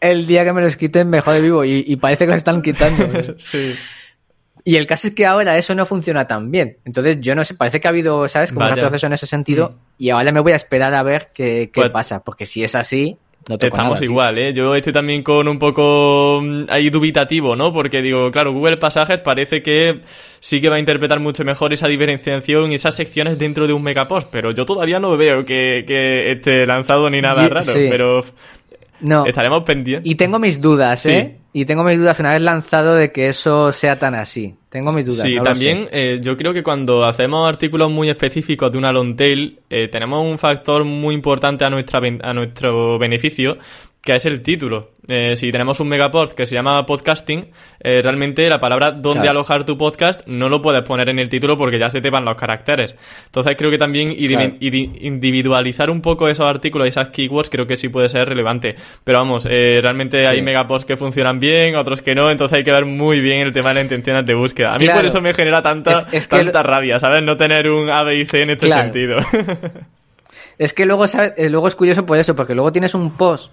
el, 0.00 0.26
día 0.26 0.42
que 0.46 0.54
me 0.54 0.62
los 0.62 0.78
quiten 0.78 1.10
me 1.10 1.20
jode 1.20 1.42
vivo 1.42 1.66
y, 1.66 1.94
parece 1.96 2.24
que 2.24 2.30
lo 2.30 2.36
están 2.36 2.62
quitando. 2.62 3.04
sí. 3.36 3.74
Y 4.68 4.76
el 4.76 4.86
caso 4.86 5.08
es 5.08 5.14
que 5.14 5.24
ahora 5.24 5.56
eso 5.56 5.74
no 5.74 5.86
funciona 5.86 6.26
tan 6.26 6.50
bien. 6.50 6.76
Entonces, 6.84 7.16
yo 7.22 7.34
no 7.34 7.42
sé, 7.42 7.54
parece 7.54 7.80
que 7.80 7.88
ha 7.88 7.90
habido, 7.90 8.28
¿sabes? 8.28 8.52
Como 8.52 8.66
un 8.66 8.74
retroceso 8.74 9.06
en 9.06 9.14
ese 9.14 9.24
sentido. 9.24 9.70
Mm. 9.70 10.02
Y 10.02 10.10
ahora 10.10 10.30
me 10.30 10.40
voy 10.40 10.52
a 10.52 10.56
esperar 10.56 10.92
a 10.92 11.02
ver 11.02 11.30
qué, 11.32 11.70
qué 11.72 11.80
pues 11.80 11.90
pasa. 11.90 12.22
Porque 12.22 12.44
si 12.44 12.62
es 12.62 12.74
así, 12.74 13.16
Estamos 13.48 14.02
igual, 14.02 14.36
¿eh? 14.36 14.52
Yo 14.52 14.74
estoy 14.74 14.92
también 14.92 15.22
con 15.22 15.48
un 15.48 15.58
poco 15.58 16.40
mm, 16.42 16.64
ahí 16.68 16.90
dubitativo, 16.90 17.56
¿no? 17.56 17.72
Porque 17.72 18.02
digo, 18.02 18.30
claro, 18.30 18.52
Google 18.52 18.76
Pasajes 18.76 19.20
parece 19.20 19.62
que 19.62 20.02
sí 20.40 20.60
que 20.60 20.68
va 20.68 20.76
a 20.76 20.80
interpretar 20.80 21.18
mucho 21.18 21.44
mejor 21.44 21.72
esa 21.72 21.88
diferenciación 21.88 22.70
y 22.70 22.74
esas 22.74 22.94
secciones 22.94 23.38
dentro 23.38 23.66
de 23.66 23.72
un 23.72 23.82
megapost, 23.82 24.28
pero 24.30 24.50
yo 24.50 24.66
todavía 24.66 25.00
no 25.00 25.16
veo 25.16 25.46
que, 25.46 25.84
que 25.86 26.32
esté 26.32 26.66
lanzado 26.66 27.08
ni 27.08 27.22
nada 27.22 27.48
raro, 27.48 27.72
pero 27.72 28.22
no. 29.00 29.26
estaremos 29.26 29.62
pendientes. 29.62 30.10
Y 30.10 30.14
tengo 30.14 30.38
mis 30.38 30.60
dudas, 30.60 31.06
¿eh? 31.06 31.36
Y 31.52 31.64
tengo 31.64 31.82
mis 31.82 31.98
dudas 31.98 32.20
una 32.20 32.32
vez 32.32 32.42
lanzado 32.42 32.94
de 32.94 33.10
que 33.10 33.28
eso 33.28 33.72
sea 33.72 33.98
tan 33.98 34.14
así. 34.14 34.54
Tengo 34.68 34.92
mis 34.92 35.04
dudas. 35.06 35.22
Sí, 35.22 35.36
también 35.42 35.88
eh, 35.90 36.20
yo 36.22 36.36
creo 36.36 36.52
que 36.52 36.62
cuando 36.62 37.04
hacemos 37.04 37.48
artículos 37.48 37.90
muy 37.90 38.10
específicos 38.10 38.70
de 38.70 38.78
una 38.78 38.92
long 38.92 39.16
tail, 39.16 39.58
eh, 39.70 39.88
tenemos 39.88 40.24
un 40.24 40.38
factor 40.38 40.84
muy 40.84 41.14
importante 41.14 41.64
a, 41.64 41.70
nuestra, 41.70 42.00
a 42.22 42.34
nuestro 42.34 42.98
beneficio, 42.98 43.56
que 44.08 44.16
es 44.16 44.24
el 44.24 44.40
título. 44.40 44.92
Eh, 45.06 45.36
si 45.36 45.52
tenemos 45.52 45.80
un 45.80 45.88
megapost 45.88 46.32
que 46.32 46.46
se 46.46 46.54
llama 46.54 46.86
podcasting, 46.86 47.50
eh, 47.80 48.00
realmente 48.02 48.48
la 48.48 48.58
palabra 48.58 48.90
dónde 48.90 49.28
alojar 49.28 49.66
tu 49.66 49.76
podcast 49.76 50.26
no 50.26 50.48
lo 50.48 50.62
puedes 50.62 50.82
poner 50.82 51.10
en 51.10 51.18
el 51.18 51.28
título 51.28 51.58
porque 51.58 51.78
ya 51.78 51.90
se 51.90 52.00
te 52.00 52.08
van 52.08 52.24
los 52.24 52.34
caracteres. 52.36 52.96
Entonces 53.26 53.54
creo 53.58 53.70
que 53.70 53.76
también 53.76 54.08
individualizar 54.18 55.90
un 55.90 56.00
poco 56.00 56.26
esos 56.30 56.46
artículos 56.46 56.86
y 56.86 56.88
esas 56.88 57.10
keywords 57.10 57.50
creo 57.50 57.66
que 57.66 57.76
sí 57.76 57.90
puede 57.90 58.08
ser 58.08 58.26
relevante. 58.30 58.76
Pero 59.04 59.18
vamos, 59.18 59.46
eh, 59.50 59.80
realmente 59.82 60.26
hay 60.26 60.40
megaposts 60.40 60.86
que 60.86 60.96
funcionan 60.96 61.38
bien, 61.38 61.76
otros 61.76 62.00
que 62.00 62.14
no, 62.14 62.30
entonces 62.30 62.56
hay 62.56 62.64
que 62.64 62.72
ver 62.72 62.86
muy 62.86 63.20
bien 63.20 63.40
el 63.40 63.52
tema 63.52 63.68
de 63.68 63.74
las 63.74 63.84
intenciones 63.84 64.24
de 64.24 64.32
búsqueda. 64.32 64.74
A 64.74 64.78
mí 64.78 64.88
por 64.88 65.04
eso 65.04 65.20
me 65.20 65.34
genera 65.34 65.60
tanta, 65.60 66.08
tanta 66.30 66.62
rabia, 66.62 66.98
¿sabes? 66.98 67.22
No 67.22 67.36
tener 67.36 67.68
un 67.68 67.90
A, 67.90 68.04
B 68.04 68.16
y 68.16 68.24
C 68.24 68.40
en 68.40 68.50
este 68.50 68.70
sentido. 68.70 69.18
es 70.58 70.72
que 70.72 70.86
luego, 70.86 71.06
¿sabes? 71.06 71.34
luego 71.50 71.68
es 71.68 71.74
curioso 71.74 72.06
por 72.06 72.16
eso, 72.16 72.34
porque 72.34 72.54
luego 72.54 72.72
tienes 72.72 72.94
un 72.94 73.14
post 73.14 73.52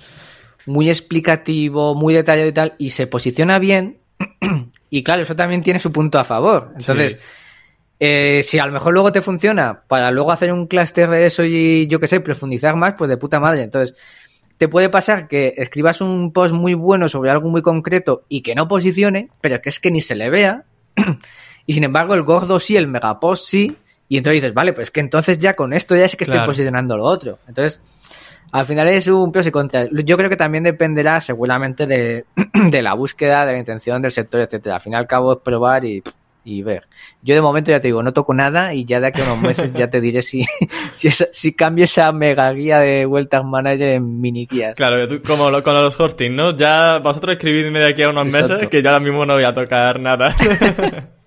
muy 0.66 0.90
explicativo, 0.90 1.96
muy 1.96 2.14
detallado 2.14 2.48
y 2.48 2.54
tal, 2.54 2.74
y 2.78 2.90
se 2.92 3.08
posiciona 3.08 3.60
bien. 3.60 3.98
y 4.90 5.04
claro, 5.04 5.22
eso 5.22 5.36
también 5.36 5.62
tiene 5.62 5.80
su 5.80 5.92
punto 5.92 6.20
a 6.20 6.24
favor. 6.24 6.72
Entonces, 6.78 7.18
eh, 8.00 8.42
si 8.44 8.60
a 8.60 8.66
lo 8.66 8.74
mejor 8.74 8.94
luego 8.94 9.12
te 9.12 9.22
funciona 9.22 9.84
para 9.88 10.12
luego 10.12 10.32
hacer 10.32 10.52
un 10.52 10.68
cluster 10.68 11.10
de 11.10 11.26
eso 11.26 11.44
y 11.44 11.88
yo 11.88 12.00
qué 12.00 12.08
sé, 12.08 12.20
profundizar 12.20 12.76
más, 12.76 12.96
pues 12.96 13.10
de 13.10 13.18
puta 13.18 13.40
madre. 13.40 13.64
Entonces, 13.64 13.98
te 14.58 14.68
puede 14.68 14.90
pasar 14.90 15.28
que 15.28 15.54
escribas 15.58 16.02
un 16.02 16.32
post 16.32 16.54
muy 16.54 16.74
bueno 16.74 17.10
sobre 17.10 17.30
algo 17.30 17.50
muy 17.50 17.62
concreto 17.62 18.24
y 18.30 18.42
que 18.42 18.56
no 18.56 18.68
posicione, 18.68 19.30
pero 19.42 19.62
que 19.62 19.70
es 19.70 19.80
que 19.80 19.92
ni 19.92 20.02
se 20.02 20.16
le 20.16 20.30
vea. 20.30 20.64
y 21.66 21.74
sin 21.74 21.84
embargo, 21.84 22.14
el 22.14 22.24
gordo 22.24 22.60
sí, 22.60 22.76
el 22.76 22.88
megapost 22.88 23.46
sí. 23.46 23.78
Y 24.08 24.18
entonces 24.18 24.42
dices, 24.42 24.54
vale, 24.54 24.72
pues 24.74 24.92
que 24.92 25.00
entonces 25.00 25.40
ya 25.40 25.56
con 25.56 25.74
esto 25.74 25.96
ya 25.96 26.08
sé 26.08 26.16
que 26.16 26.26
estoy 26.26 26.40
posicionando 26.46 26.96
lo 26.96 27.06
otro. 27.06 27.40
Entonces, 27.48 27.82
al 28.52 28.66
final 28.66 28.88
es 28.88 29.08
un 29.08 29.32
pros 29.32 29.48
y 29.48 29.52
contras. 29.52 29.90
Yo 29.92 30.18
creo 30.18 30.30
que 30.30 30.36
también 30.36 30.64
dependerá 30.64 31.22
seguramente 31.22 31.86
de, 31.88 32.82
la 32.82 32.94
búsqueda, 32.94 33.46
de 33.46 33.54
la 33.54 33.60
intención 33.60 34.02
del 34.02 34.12
sector, 34.12 34.42
etcétera. 34.42 34.76
Al 34.76 34.82
fin 34.82 34.94
y 34.94 34.96
al 34.96 35.08
cabo 35.08 35.34
es 35.34 35.40
probar 35.44 35.84
y, 35.86 36.02
ver. 36.62 36.84
Yo 37.24 37.34
de 37.34 37.42
momento 37.42 37.72
ya 37.72 37.80
te 37.80 37.88
digo, 37.88 38.04
no 38.04 38.14
toco 38.14 38.34
nada 38.34 38.74
y 38.74 38.86
ya 38.86 39.00
de 39.00 39.08
aquí 39.08 39.22
a 39.22 39.24
unos 39.24 39.42
meses 39.42 39.74
ya 39.74 39.90
te 39.90 40.00
diré 40.00 40.22
si, 40.22 40.46
si, 40.92 41.10
si 41.10 41.56
cambio 41.56 41.86
esa 41.86 42.12
mega 42.12 42.52
guía 42.52 42.80
de 42.80 43.06
vueltas 43.06 43.44
manager 43.44 43.96
en 43.96 44.22
mini 44.22 44.46
guías. 44.46 44.76
Claro, 44.76 45.08
como 45.26 45.50
lo, 45.50 45.64
con 45.64 45.74
los 45.74 46.00
hosting, 46.00 46.36
¿no? 46.36 46.56
Ya 46.56 47.00
vosotros 47.00 47.36
escribidme 47.36 47.80
de 47.80 47.90
aquí 47.90 48.04
a 48.04 48.10
unos 48.10 48.32
meses 48.32 48.68
que 48.70 48.84
ya 48.84 48.92
ahora 48.92 49.04
mismo 49.04 49.26
no 49.26 49.34
voy 49.34 49.44
a 49.44 49.54
tocar 49.54 50.00
nada. 50.00 50.36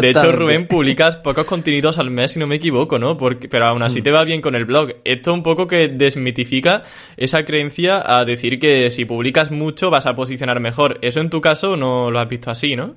De 0.00 0.10
hecho, 0.10 0.32
Rubén, 0.32 0.66
publicas 0.66 1.16
pocos 1.16 1.44
contenidos 1.44 1.98
al 1.98 2.10
mes, 2.10 2.32
si 2.32 2.38
no 2.38 2.46
me 2.46 2.56
equivoco, 2.56 2.98
¿no? 2.98 3.16
Porque, 3.16 3.48
pero 3.48 3.66
aún 3.66 3.82
así 3.82 4.02
te 4.02 4.10
va 4.10 4.24
bien 4.24 4.40
con 4.40 4.54
el 4.54 4.64
blog. 4.64 4.94
Esto 5.04 5.32
un 5.32 5.42
poco 5.42 5.66
que 5.66 5.88
desmitifica 5.88 6.82
esa 7.16 7.44
creencia 7.44 8.02
a 8.04 8.24
decir 8.24 8.58
que 8.58 8.90
si 8.90 9.04
publicas 9.04 9.50
mucho 9.50 9.90
vas 9.90 10.06
a 10.06 10.14
posicionar 10.14 10.60
mejor. 10.60 10.98
Eso 11.02 11.20
en 11.20 11.30
tu 11.30 11.40
caso 11.40 11.76
no 11.76 12.10
lo 12.10 12.18
has 12.18 12.28
visto 12.28 12.50
así, 12.50 12.74
¿no? 12.74 12.94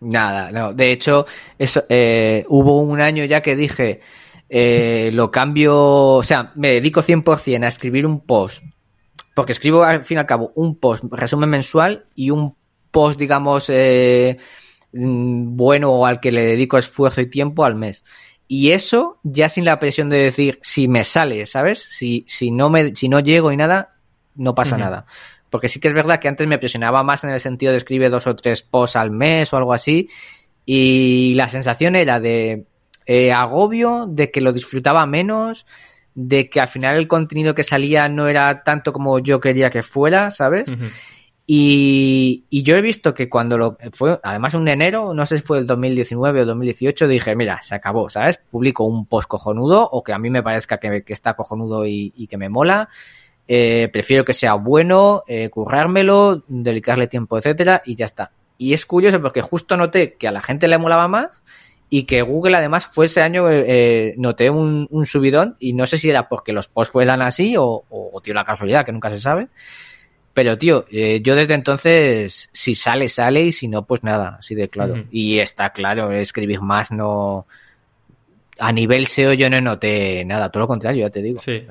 Nada, 0.00 0.52
no. 0.52 0.72
De 0.72 0.92
hecho, 0.92 1.26
eso, 1.58 1.84
eh, 1.88 2.44
hubo 2.48 2.80
un 2.80 3.00
año 3.00 3.24
ya 3.24 3.42
que 3.42 3.56
dije, 3.56 4.00
eh, 4.48 5.10
lo 5.12 5.30
cambio, 5.30 5.76
o 5.76 6.22
sea, 6.22 6.52
me 6.54 6.68
dedico 6.72 7.02
100% 7.02 7.64
a 7.64 7.68
escribir 7.68 8.06
un 8.06 8.20
post. 8.20 8.62
Porque 9.34 9.52
escribo 9.52 9.82
al 9.84 10.04
fin 10.04 10.16
y 10.16 10.20
al 10.20 10.26
cabo 10.26 10.52
un 10.54 10.76
post, 10.76 11.04
resumen 11.10 11.50
mensual 11.50 12.06
y 12.14 12.30
un 12.30 12.56
post, 12.90 13.18
digamos, 13.18 13.70
eh, 13.70 14.38
bueno 14.92 15.92
o 15.92 16.06
al 16.06 16.20
que 16.20 16.32
le 16.32 16.44
dedico 16.44 16.78
esfuerzo 16.78 17.20
y 17.20 17.30
tiempo 17.30 17.64
al 17.64 17.74
mes. 17.74 18.04
Y 18.46 18.70
eso 18.70 19.20
ya 19.22 19.48
sin 19.50 19.66
la 19.66 19.78
presión 19.78 20.08
de 20.08 20.18
decir 20.18 20.58
si 20.62 20.88
me 20.88 21.04
sale, 21.04 21.44
¿sabes? 21.44 21.82
Si, 21.82 22.24
si, 22.26 22.50
no, 22.50 22.70
me, 22.70 22.94
si 22.94 23.08
no 23.08 23.20
llego 23.20 23.52
y 23.52 23.56
nada, 23.56 23.96
no 24.34 24.54
pasa 24.54 24.78
nada. 24.78 25.04
Porque 25.50 25.68
sí 25.68 25.80
que 25.80 25.88
es 25.88 25.94
verdad 25.94 26.18
que 26.18 26.28
antes 26.28 26.46
me 26.46 26.58
presionaba 26.58 27.02
más 27.02 27.24
en 27.24 27.30
el 27.30 27.40
sentido 27.40 27.72
de 27.72 27.78
escribir 27.78 28.10
dos 28.10 28.26
o 28.26 28.34
tres 28.34 28.62
posts 28.62 28.96
al 28.96 29.10
mes 29.10 29.52
o 29.52 29.58
algo 29.58 29.74
así. 29.74 30.08
Y 30.64 31.34
la 31.34 31.48
sensación 31.48 31.94
era 31.94 32.20
de 32.20 32.66
eh, 33.06 33.32
agobio, 33.32 34.06
de 34.08 34.30
que 34.30 34.40
lo 34.40 34.52
disfrutaba 34.52 35.06
menos, 35.06 35.66
de 36.14 36.50
que 36.50 36.60
al 36.60 36.68
final 36.68 36.96
el 36.96 37.08
contenido 37.08 37.54
que 37.54 37.62
salía 37.62 38.08
no 38.08 38.28
era 38.28 38.62
tanto 38.62 38.92
como 38.92 39.18
yo 39.18 39.40
quería 39.40 39.70
que 39.70 39.82
fuera, 39.82 40.30
¿sabes? 40.30 40.74
Y, 41.50 42.44
yo 42.50 42.76
he 42.76 42.82
visto 42.82 43.14
que 43.14 43.30
cuando 43.30 43.56
lo 43.56 43.78
fue, 43.94 44.20
además 44.22 44.52
un 44.52 44.68
enero, 44.68 45.14
no 45.14 45.24
sé 45.24 45.38
si 45.38 45.42
fue 45.42 45.56
el 45.56 45.66
2019 45.66 46.42
o 46.42 46.44
2018, 46.44 47.08
dije, 47.08 47.34
mira, 47.34 47.62
se 47.62 47.74
acabó, 47.74 48.10
¿sabes? 48.10 48.36
Publico 48.36 48.84
un 48.84 49.06
post 49.06 49.28
cojonudo 49.28 49.88
o 49.90 50.04
que 50.04 50.12
a 50.12 50.18
mí 50.18 50.28
me 50.28 50.42
parezca 50.42 50.76
que, 50.76 51.02
está 51.06 51.32
cojonudo 51.36 51.86
y, 51.86 52.26
que 52.28 52.36
me 52.36 52.50
mola. 52.50 52.90
Eh, 53.46 53.88
prefiero 53.90 54.26
que 54.26 54.34
sea 54.34 54.54
bueno, 54.56 55.22
eh, 55.26 55.48
currármelo, 55.48 56.44
dedicarle 56.48 57.06
tiempo, 57.06 57.38
etcétera, 57.38 57.80
y 57.86 57.94
ya 57.94 58.04
está. 58.04 58.30
Y 58.58 58.74
es 58.74 58.84
curioso 58.84 59.22
porque 59.22 59.40
justo 59.40 59.78
noté 59.78 60.16
que 60.16 60.28
a 60.28 60.32
la 60.32 60.42
gente 60.42 60.68
le 60.68 60.76
molaba 60.76 61.08
más 61.08 61.42
y 61.88 62.02
que 62.02 62.20
Google 62.20 62.58
además 62.58 62.86
fue 62.86 63.06
ese 63.06 63.22
año, 63.22 63.48
eh, 63.48 63.64
eh 63.66 64.14
noté 64.18 64.50
un, 64.50 64.86
subidón 65.06 65.56
y 65.58 65.72
no 65.72 65.86
sé 65.86 65.96
si 65.96 66.10
era 66.10 66.28
porque 66.28 66.52
los 66.52 66.68
posts 66.68 66.92
fueran 66.92 67.22
así 67.22 67.56
o, 67.56 67.64
o, 67.64 68.10
o 68.12 68.20
tío 68.20 68.34
la 68.34 68.44
casualidad, 68.44 68.84
que 68.84 68.92
nunca 68.92 69.10
se 69.10 69.18
sabe 69.18 69.48
pero, 70.38 70.56
tío, 70.56 70.86
eh, 70.92 71.20
yo 71.20 71.34
desde 71.34 71.54
entonces, 71.54 72.48
si 72.52 72.76
sale, 72.76 73.08
sale 73.08 73.42
y 73.42 73.50
si 73.50 73.66
no, 73.66 73.84
pues 73.84 74.04
nada, 74.04 74.36
así 74.38 74.54
de 74.54 74.68
claro. 74.68 75.04
Y 75.10 75.40
está 75.40 75.70
claro, 75.70 76.12
escribir 76.12 76.60
más 76.60 76.92
no... 76.92 77.44
A 78.60 78.70
nivel 78.70 79.08
SEO 79.08 79.32
yo 79.32 79.50
no 79.50 79.60
noté 79.60 80.24
nada, 80.24 80.48
todo 80.48 80.60
lo 80.60 80.68
contrario, 80.68 81.08
ya 81.08 81.10
te 81.10 81.22
digo. 81.22 81.40
Sí. 81.40 81.66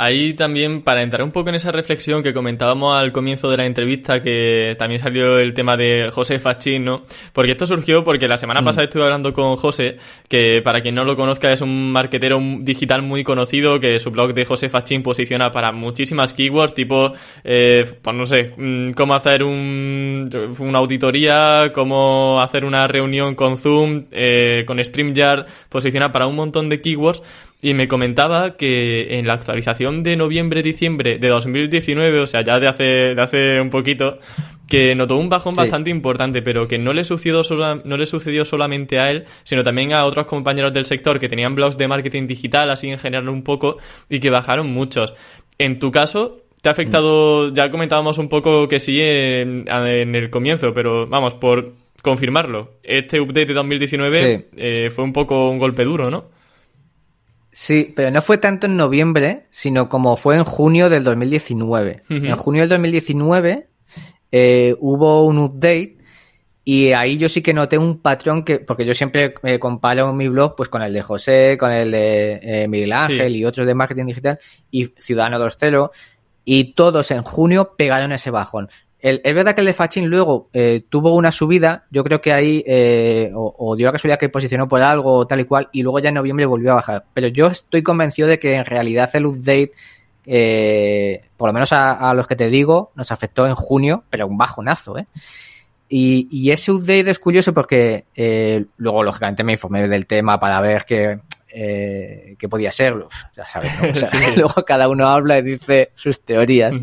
Ahí 0.00 0.34
también, 0.34 0.82
para 0.82 1.02
entrar 1.02 1.24
un 1.24 1.32
poco 1.32 1.48
en 1.48 1.56
esa 1.56 1.72
reflexión 1.72 2.22
que 2.22 2.32
comentábamos 2.32 2.96
al 2.96 3.10
comienzo 3.10 3.50
de 3.50 3.56
la 3.56 3.66
entrevista, 3.66 4.22
que 4.22 4.76
también 4.78 5.00
salió 5.00 5.40
el 5.40 5.54
tema 5.54 5.76
de 5.76 6.10
José 6.12 6.38
Fachín, 6.38 6.84
¿no? 6.84 7.02
Porque 7.32 7.50
esto 7.50 7.66
surgió 7.66 8.04
porque 8.04 8.28
la 8.28 8.38
semana 8.38 8.60
mm. 8.60 8.64
pasada 8.64 8.84
estuve 8.84 9.02
hablando 9.02 9.32
con 9.32 9.56
José, 9.56 9.96
que 10.28 10.62
para 10.62 10.82
quien 10.82 10.94
no 10.94 11.02
lo 11.02 11.16
conozca 11.16 11.52
es 11.52 11.62
un 11.62 11.90
marquetero 11.90 12.40
digital 12.60 13.02
muy 13.02 13.24
conocido, 13.24 13.80
que 13.80 13.98
su 13.98 14.12
blog 14.12 14.34
de 14.34 14.44
José 14.44 14.68
Fachín 14.68 15.02
posiciona 15.02 15.50
para 15.50 15.72
muchísimas 15.72 16.32
keywords, 16.32 16.74
tipo, 16.74 17.10
eh, 17.42 17.84
pues 18.00 18.14
no 18.14 18.24
sé, 18.24 18.52
mm, 18.56 18.92
cómo 18.92 19.16
hacer 19.16 19.42
un, 19.42 20.30
una 20.60 20.78
auditoría, 20.78 21.72
cómo 21.74 22.40
hacer 22.40 22.64
una 22.64 22.86
reunión 22.86 23.34
con 23.34 23.56
Zoom, 23.56 24.04
eh, 24.12 24.62
con 24.64 24.78
StreamYard, 24.78 25.46
posiciona 25.68 26.12
para 26.12 26.28
un 26.28 26.36
montón 26.36 26.68
de 26.68 26.80
keywords 26.80 27.20
y 27.60 27.74
me 27.74 27.88
comentaba 27.88 28.56
que 28.56 29.18
en 29.18 29.26
la 29.26 29.34
actualización 29.34 30.02
de 30.02 30.16
noviembre-diciembre 30.16 31.18
de 31.18 31.28
2019, 31.28 32.20
o 32.20 32.26
sea, 32.26 32.42
ya 32.42 32.60
de 32.60 32.68
hace, 32.68 32.84
de 32.84 33.20
hace 33.20 33.60
un 33.60 33.70
poquito, 33.70 34.18
que 34.68 34.94
notó 34.94 35.16
un 35.16 35.28
bajón 35.28 35.56
bastante 35.56 35.90
importante, 35.90 36.42
pero 36.42 36.68
que 36.68 36.78
no 36.78 36.92
le, 36.92 37.02
sucedió 37.02 37.42
no 37.84 37.96
le 37.96 38.06
sucedió 38.06 38.44
solamente 38.44 39.00
a 39.00 39.10
él, 39.10 39.24
sino 39.42 39.64
también 39.64 39.92
a 39.92 40.04
otros 40.04 40.26
compañeros 40.26 40.72
del 40.72 40.84
sector 40.84 41.18
que 41.18 41.28
tenían 41.28 41.54
blogs 41.54 41.76
de 41.76 41.88
marketing 41.88 42.26
digital, 42.28 42.70
así 42.70 42.90
en 42.90 42.98
general 42.98 43.28
un 43.28 43.42
poco, 43.42 43.78
y 44.08 44.20
que 44.20 44.30
bajaron 44.30 44.70
muchos. 44.70 45.14
En 45.58 45.80
tu 45.80 45.90
caso, 45.90 46.42
¿te 46.60 46.68
ha 46.68 46.72
afectado? 46.72 47.52
Ya 47.52 47.70
comentábamos 47.70 48.18
un 48.18 48.28
poco 48.28 48.68
que 48.68 48.78
sí 48.78 49.00
en, 49.00 49.66
el 49.68 50.30
comienzo, 50.30 50.72
pero 50.74 51.08
vamos, 51.08 51.34
por 51.34 51.72
confirmarlo, 52.02 52.74
este 52.84 53.20
update 53.20 53.46
de 53.46 53.54
2019 53.54 54.44
eh, 54.56 54.90
fue 54.94 55.02
un 55.02 55.12
poco 55.12 55.50
un 55.50 55.58
golpe 55.58 55.82
duro, 55.82 56.10
¿no? 56.10 56.37
Sí, 57.60 57.92
pero 57.96 58.12
no 58.12 58.22
fue 58.22 58.38
tanto 58.38 58.68
en 58.68 58.76
noviembre, 58.76 59.46
sino 59.50 59.88
como 59.88 60.16
fue 60.16 60.36
en 60.36 60.44
junio 60.44 60.88
del 60.88 61.02
2019. 61.02 62.04
En 62.08 62.36
junio 62.36 62.62
del 62.62 62.68
2019 62.68 63.66
eh, 64.30 64.76
hubo 64.78 65.24
un 65.24 65.38
update 65.38 65.98
y 66.64 66.92
ahí 66.92 67.18
yo 67.18 67.28
sí 67.28 67.42
que 67.42 67.52
noté 67.52 67.76
un 67.76 67.98
patrón 67.98 68.44
que, 68.44 68.60
porque 68.60 68.86
yo 68.86 68.94
siempre 68.94 69.34
eh, 69.42 69.58
comparo 69.58 70.12
mi 70.12 70.28
blog 70.28 70.54
pues 70.54 70.68
con 70.68 70.82
el 70.82 70.92
de 70.92 71.02
José, 71.02 71.56
con 71.58 71.72
el 71.72 71.90
de 71.90 72.38
eh, 72.42 72.68
Miguel 72.68 72.92
Ángel 72.92 73.34
y 73.34 73.44
otros 73.44 73.66
de 73.66 73.74
marketing 73.74 74.06
digital 74.06 74.38
y 74.70 74.92
Ciudadano 74.96 75.44
2.0 75.44 75.90
y 76.44 76.74
todos 76.74 77.10
en 77.10 77.24
junio 77.24 77.74
pegaron 77.76 78.12
ese 78.12 78.30
bajón. 78.30 78.68
Es 79.00 79.34
verdad 79.34 79.54
que 79.54 79.60
el 79.60 79.66
de 79.66 79.72
Fachin 79.72 80.08
luego 80.08 80.48
eh, 80.52 80.82
tuvo 80.88 81.14
una 81.14 81.30
subida, 81.30 81.86
yo 81.90 82.02
creo 82.02 82.20
que 82.20 82.32
ahí 82.32 82.64
o, 83.34 83.74
dio 83.76 83.86
la 83.86 83.92
casualidad 83.92 84.18
que 84.18 84.28
posicionó 84.28 84.66
por 84.66 84.82
algo 84.82 85.26
tal 85.26 85.40
y 85.40 85.44
cual 85.44 85.68
y 85.72 85.82
luego 85.82 86.00
ya 86.00 86.08
en 86.08 86.16
noviembre 86.16 86.46
volvió 86.46 86.72
a 86.72 86.76
bajar. 86.76 87.04
Pero 87.14 87.28
yo 87.28 87.46
estoy 87.46 87.82
convencido 87.82 88.28
de 88.28 88.38
que 88.38 88.54
en 88.54 88.64
realidad 88.64 89.10
el 89.14 89.26
update 89.26 89.72
por 91.36 91.48
lo 91.48 91.52
menos 91.54 91.72
a, 91.72 92.10
a, 92.10 92.12
los 92.12 92.26
que 92.26 92.36
te 92.36 92.50
digo, 92.50 92.92
nos 92.94 93.10
afectó 93.12 93.46
en 93.46 93.54
junio, 93.54 94.04
pero 94.10 94.26
un 94.26 94.36
bajonazo, 94.36 94.98
¿eh? 94.98 95.06
Y, 95.90 96.50
ese 96.50 96.70
update 96.72 97.10
es 97.10 97.18
curioso 97.18 97.54
porque 97.54 98.04
eh, 98.14 98.66
luego, 98.76 99.02
lógicamente, 99.02 99.42
me 99.42 99.52
informé 99.52 99.88
del 99.88 100.06
tema 100.06 100.38
para 100.38 100.60
ver 100.60 100.84
qué, 100.84 101.18
eh, 101.48 102.36
podía 102.48 102.70
ser. 102.70 102.94
Ya 103.34 103.46
sabes, 103.46 103.72
luego 104.36 104.64
cada 104.66 104.88
uno 104.88 105.08
habla 105.08 105.38
y 105.38 105.42
dice 105.42 105.90
sus 105.94 106.20
teorías. 106.20 106.76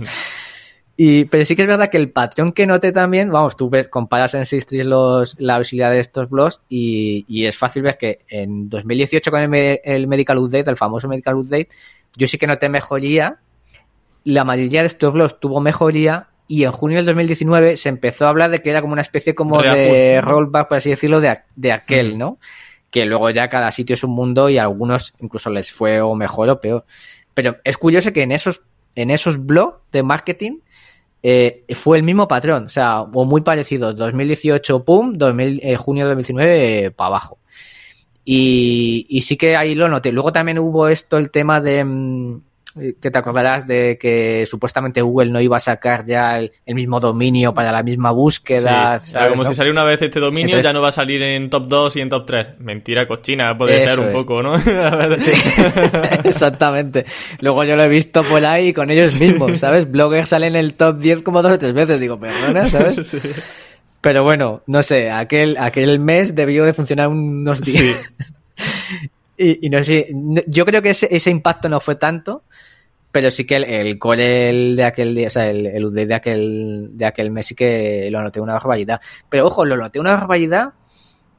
Y, 0.97 1.25
pero 1.25 1.43
sí 1.43 1.55
que 1.55 1.63
es 1.63 1.67
verdad 1.67 1.89
que 1.89 1.97
el 1.97 2.11
patrón 2.11 2.53
que 2.53 2.65
noté 2.65 2.93
también, 2.93 3.29
vamos, 3.29 3.57
tú 3.57 3.69
ves, 3.69 3.89
comparas 3.89 4.33
en 4.33 4.45
Sistris 4.45 4.85
los, 4.85 5.35
la 5.39 5.59
visibilidad 5.59 5.91
de 5.91 5.99
estos 5.99 6.29
blogs 6.29 6.61
y, 6.69 7.45
es 7.45 7.57
fácil 7.57 7.83
ver 7.83 7.97
que 7.97 8.19
en 8.29 8.69
2018 8.69 9.29
con 9.29 9.53
el, 9.53 9.79
el, 9.83 10.07
Medical 10.07 10.37
Update, 10.37 10.69
el 10.69 10.77
famoso 10.77 11.09
Medical 11.09 11.35
Update, 11.35 11.67
yo 12.15 12.27
sí 12.27 12.37
que 12.37 12.47
noté 12.47 12.69
mejoría. 12.69 13.39
La 14.23 14.43
mayoría 14.43 14.81
de 14.81 14.87
estos 14.87 15.13
blogs 15.13 15.39
tuvo 15.39 15.59
mejoría 15.59 16.29
y 16.47 16.63
en 16.63 16.71
junio 16.71 16.97
del 16.97 17.05
2019 17.07 17.75
se 17.77 17.89
empezó 17.89 18.25
a 18.25 18.29
hablar 18.29 18.51
de 18.51 18.61
que 18.61 18.69
era 18.69 18.81
como 18.81 18.93
una 18.93 19.01
especie 19.01 19.35
como 19.35 19.61
de 19.61 20.21
rollback, 20.21 20.67
por 20.67 20.77
así 20.77 20.91
decirlo, 20.91 21.19
de, 21.19 21.39
de 21.55 21.71
aquel, 21.71 22.17
¿no? 22.17 22.39
Que 22.89 23.05
luego 23.05 23.29
ya 23.31 23.49
cada 23.49 23.71
sitio 23.71 23.95
es 23.95 24.03
un 24.03 24.11
mundo 24.11 24.49
y 24.49 24.57
a 24.57 24.63
algunos 24.63 25.13
incluso 25.19 25.49
les 25.49 25.71
fue 25.71 26.01
o 26.01 26.15
mejor 26.15 26.49
o 26.49 26.61
peor. 26.61 26.85
Pero 27.33 27.57
es 27.63 27.77
curioso 27.77 28.13
que 28.13 28.23
en 28.23 28.31
esos, 28.31 28.61
en 28.95 29.11
esos 29.11 29.45
blogs 29.45 29.77
de 29.91 30.03
marketing 30.03 30.59
eh, 31.21 31.63
fue 31.73 31.97
el 31.97 32.03
mismo 32.03 32.27
patrón, 32.27 32.65
o 32.65 32.69
sea, 32.69 33.01
o 33.01 33.25
muy 33.25 33.41
parecido. 33.41 33.93
2018, 33.93 34.83
pum, 34.83 35.13
2000, 35.17 35.59
eh, 35.63 35.75
junio 35.75 36.03
de 36.03 36.15
2019, 36.15 36.91
para 36.91 37.07
abajo. 37.07 37.39
Y, 38.23 39.05
y 39.09 39.21
sí 39.21 39.35
que 39.37 39.55
ahí 39.55 39.75
lo 39.75 39.87
noté. 39.87 40.11
Luego 40.11 40.31
también 40.31 40.59
hubo 40.59 40.87
esto, 40.87 41.17
el 41.17 41.31
tema 41.31 41.61
de 41.61 41.83
mm, 41.83 42.41
que 42.75 43.11
te 43.11 43.17
acordarás 43.17 43.65
de 43.65 43.97
que 43.99 44.45
supuestamente 44.47 45.01
Google 45.01 45.31
no 45.31 45.39
iba 45.39 45.57
a 45.57 45.59
sacar 45.59 46.05
ya 46.05 46.37
el, 46.37 46.51
mismo 46.67 46.99
dominio 46.99 47.53
para 47.53 47.71
la 47.71 47.83
misma 47.83 48.11
búsqueda. 48.11 49.01
como 49.29 49.45
si 49.45 49.53
saliera 49.53 49.81
una 49.81 49.89
vez 49.89 50.01
este 50.01 50.19
dominio, 50.19 50.59
ya 50.59 50.73
no 50.73 50.81
va 50.81 50.89
a 50.89 50.91
salir 50.91 51.21
en 51.21 51.49
top 51.49 51.67
2 51.67 51.95
y 51.95 52.01
en 52.01 52.09
top 52.09 52.25
3. 52.25 52.47
Mentira 52.59 53.07
cochina, 53.07 53.57
puede 53.57 53.81
ser 53.81 53.99
un 53.99 54.11
poco, 54.11 54.41
¿no? 54.41 54.59
sí, 55.19 55.31
exactamente. 56.23 57.05
Luego 57.39 57.63
yo 57.63 57.75
lo 57.75 57.83
he 57.83 57.89
visto 57.89 58.23
por 58.23 58.45
ahí 58.45 58.73
con 58.73 58.91
ellos 58.91 59.19
mismos, 59.19 59.57
¿sabes? 59.59 59.89
Bloggers 59.89 60.29
salen 60.29 60.55
en 60.55 60.65
el 60.65 60.73
top 60.73 60.97
10 60.97 61.21
como 61.21 61.41
dos 61.41 61.53
o 61.53 61.57
tres 61.57 61.73
veces. 61.73 61.99
Digo, 61.99 62.19
perdona, 62.19 62.65
¿sabes? 62.65 63.15
Pero 64.01 64.23
bueno, 64.23 64.61
no 64.67 64.83
sé, 64.83 65.09
aquel, 65.09 65.57
aquel 65.57 65.97
mes 65.99 66.35
debió 66.35 66.63
de 66.63 66.73
funcionar 66.73 67.07
unos 67.07 67.61
días. 67.61 68.13
Y, 69.37 69.69
no 69.69 69.83
sé, 69.83 70.07
yo 70.47 70.65
creo 70.65 70.81
que 70.81 70.91
ese, 70.91 71.29
impacto 71.29 71.67
no 71.67 71.79
fue 71.79 71.95
tanto, 71.95 72.43
pero 73.11 73.29
sí 73.31 73.45
que 73.45 73.57
el, 73.57 73.63
el 73.65 74.75
de 74.75 74.83
aquel 74.83 75.15
día, 75.15 75.27
o 75.27 75.29
sea, 75.29 75.49
el, 75.49 75.65
el 75.65 75.85
UD 75.85 76.07
de 76.07 76.15
aquel, 76.15 76.89
de 76.93 77.05
aquel 77.05 77.31
mes 77.31 77.47
sí 77.47 77.55
que 77.55 78.09
lo 78.11 78.21
noté 78.21 78.39
una 78.39 78.53
barbaridad. 78.53 79.01
Pero 79.29 79.47
ojo, 79.47 79.65
lo 79.65 79.75
noté 79.75 79.99
una 79.99 80.15
barbaridad, 80.15 80.73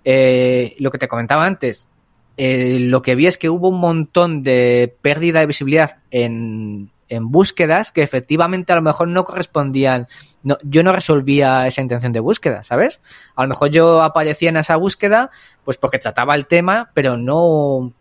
eh, 0.05 0.75
lo 0.79 0.91
que 0.91 0.99
te 0.99 1.09
comentaba 1.09 1.47
antes, 1.47 1.89
eh, 2.37 2.79
lo 2.81 3.01
que 3.01 3.15
vi 3.15 3.27
es 3.27 3.39
que 3.39 3.49
hubo 3.49 3.69
un 3.71 3.81
montón 3.81 4.43
de 4.43 4.95
pérdida 5.01 5.41
de 5.41 5.47
visibilidad 5.47 5.99
en, 6.11 6.91
en 7.09 7.31
búsquedas 7.31 7.93
que 7.93 8.03
efectivamente 8.03 8.73
a 8.73 8.77
lo 8.77 8.83
mejor 8.83 9.09
no 9.09 9.25
correspondían. 9.25 10.07
No, 10.47 10.57
yo 10.63 10.85
no 10.85 10.93
resolvía 10.93 11.67
esa 11.67 11.83
intención 11.83 12.13
de 12.13 12.21
búsqueda, 12.21 12.63
¿sabes? 12.63 13.03
A 13.35 13.43
lo 13.43 13.49
mejor 13.49 13.71
yo 13.71 14.01
aparecía 14.01 14.51
en 14.51 14.57
esa 14.57 14.77
búsqueda, 14.77 15.33
pues 15.65 15.77
porque 15.77 15.99
trataba 15.99 16.37
el 16.37 16.47
tema, 16.47 16.93
pero 16.95 17.17
no. 17.17 17.93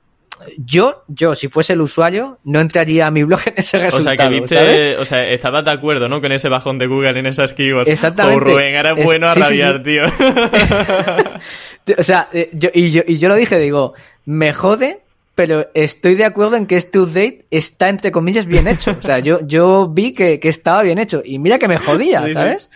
Yo, 0.60 1.04
yo, 1.08 1.34
si 1.34 1.48
fuese 1.48 1.74
el 1.74 1.82
usuario, 1.82 2.38
no 2.44 2.60
entraría 2.60 3.08
a 3.08 3.12
mi 3.12 3.24
blog 3.24 3.40
en 3.48 3.56
ese 3.58 3.80
resultado. 3.80 4.14
O 4.14 4.18
sea, 4.18 4.28
que 4.28 4.40
viste, 4.40 4.98
o 4.98 5.06
sea, 5.06 5.28
estabas 5.28 5.66
de 5.66 5.72
acuerdo, 5.72 6.08
¿no? 6.08 6.22
Con 6.22 6.32
ese 6.34 6.48
bajón 6.48 6.78
de 6.78 6.86
Google 6.86 7.18
en 7.18 7.26
esas 7.26 7.54
keywords. 7.54 7.90
Exactamente. 7.90 8.52
Rubén, 8.52 8.76
era 8.76 8.94
bueno 8.94 9.28
a 9.28 9.34
rabiar, 9.34 9.82
tío. 9.82 10.04
o 11.98 12.04
sea, 12.04 12.28
eh, 12.32 12.52
yo, 12.54 12.70
y, 12.76 12.92
yo, 12.92 13.02
y 13.08 13.18
yo 13.18 13.28
lo 13.28 13.34
dije, 13.34 13.58
digo, 13.58 13.96
me 14.26 14.54
jode 14.54 15.05
pero 15.36 15.68
estoy 15.74 16.16
de 16.16 16.24
acuerdo 16.24 16.56
en 16.56 16.66
que 16.66 16.78
este 16.78 16.98
update 16.98 17.46
está, 17.52 17.90
entre 17.90 18.12
comillas, 18.12 18.46
bien 18.46 18.68
hecho. 18.68 18.96
O 18.98 19.02
sea, 19.02 19.20
yo, 19.20 19.46
yo 19.46 19.90
vi 19.90 20.14
que, 20.14 20.40
estaba 20.42 20.82
bien 20.82 20.98
hecho. 20.98 21.22
Y 21.24 21.40
mira 21.40 21.60
que 21.60 21.68
me 21.68 21.78
jodía, 21.78 22.26
¿sabes? 22.34 22.72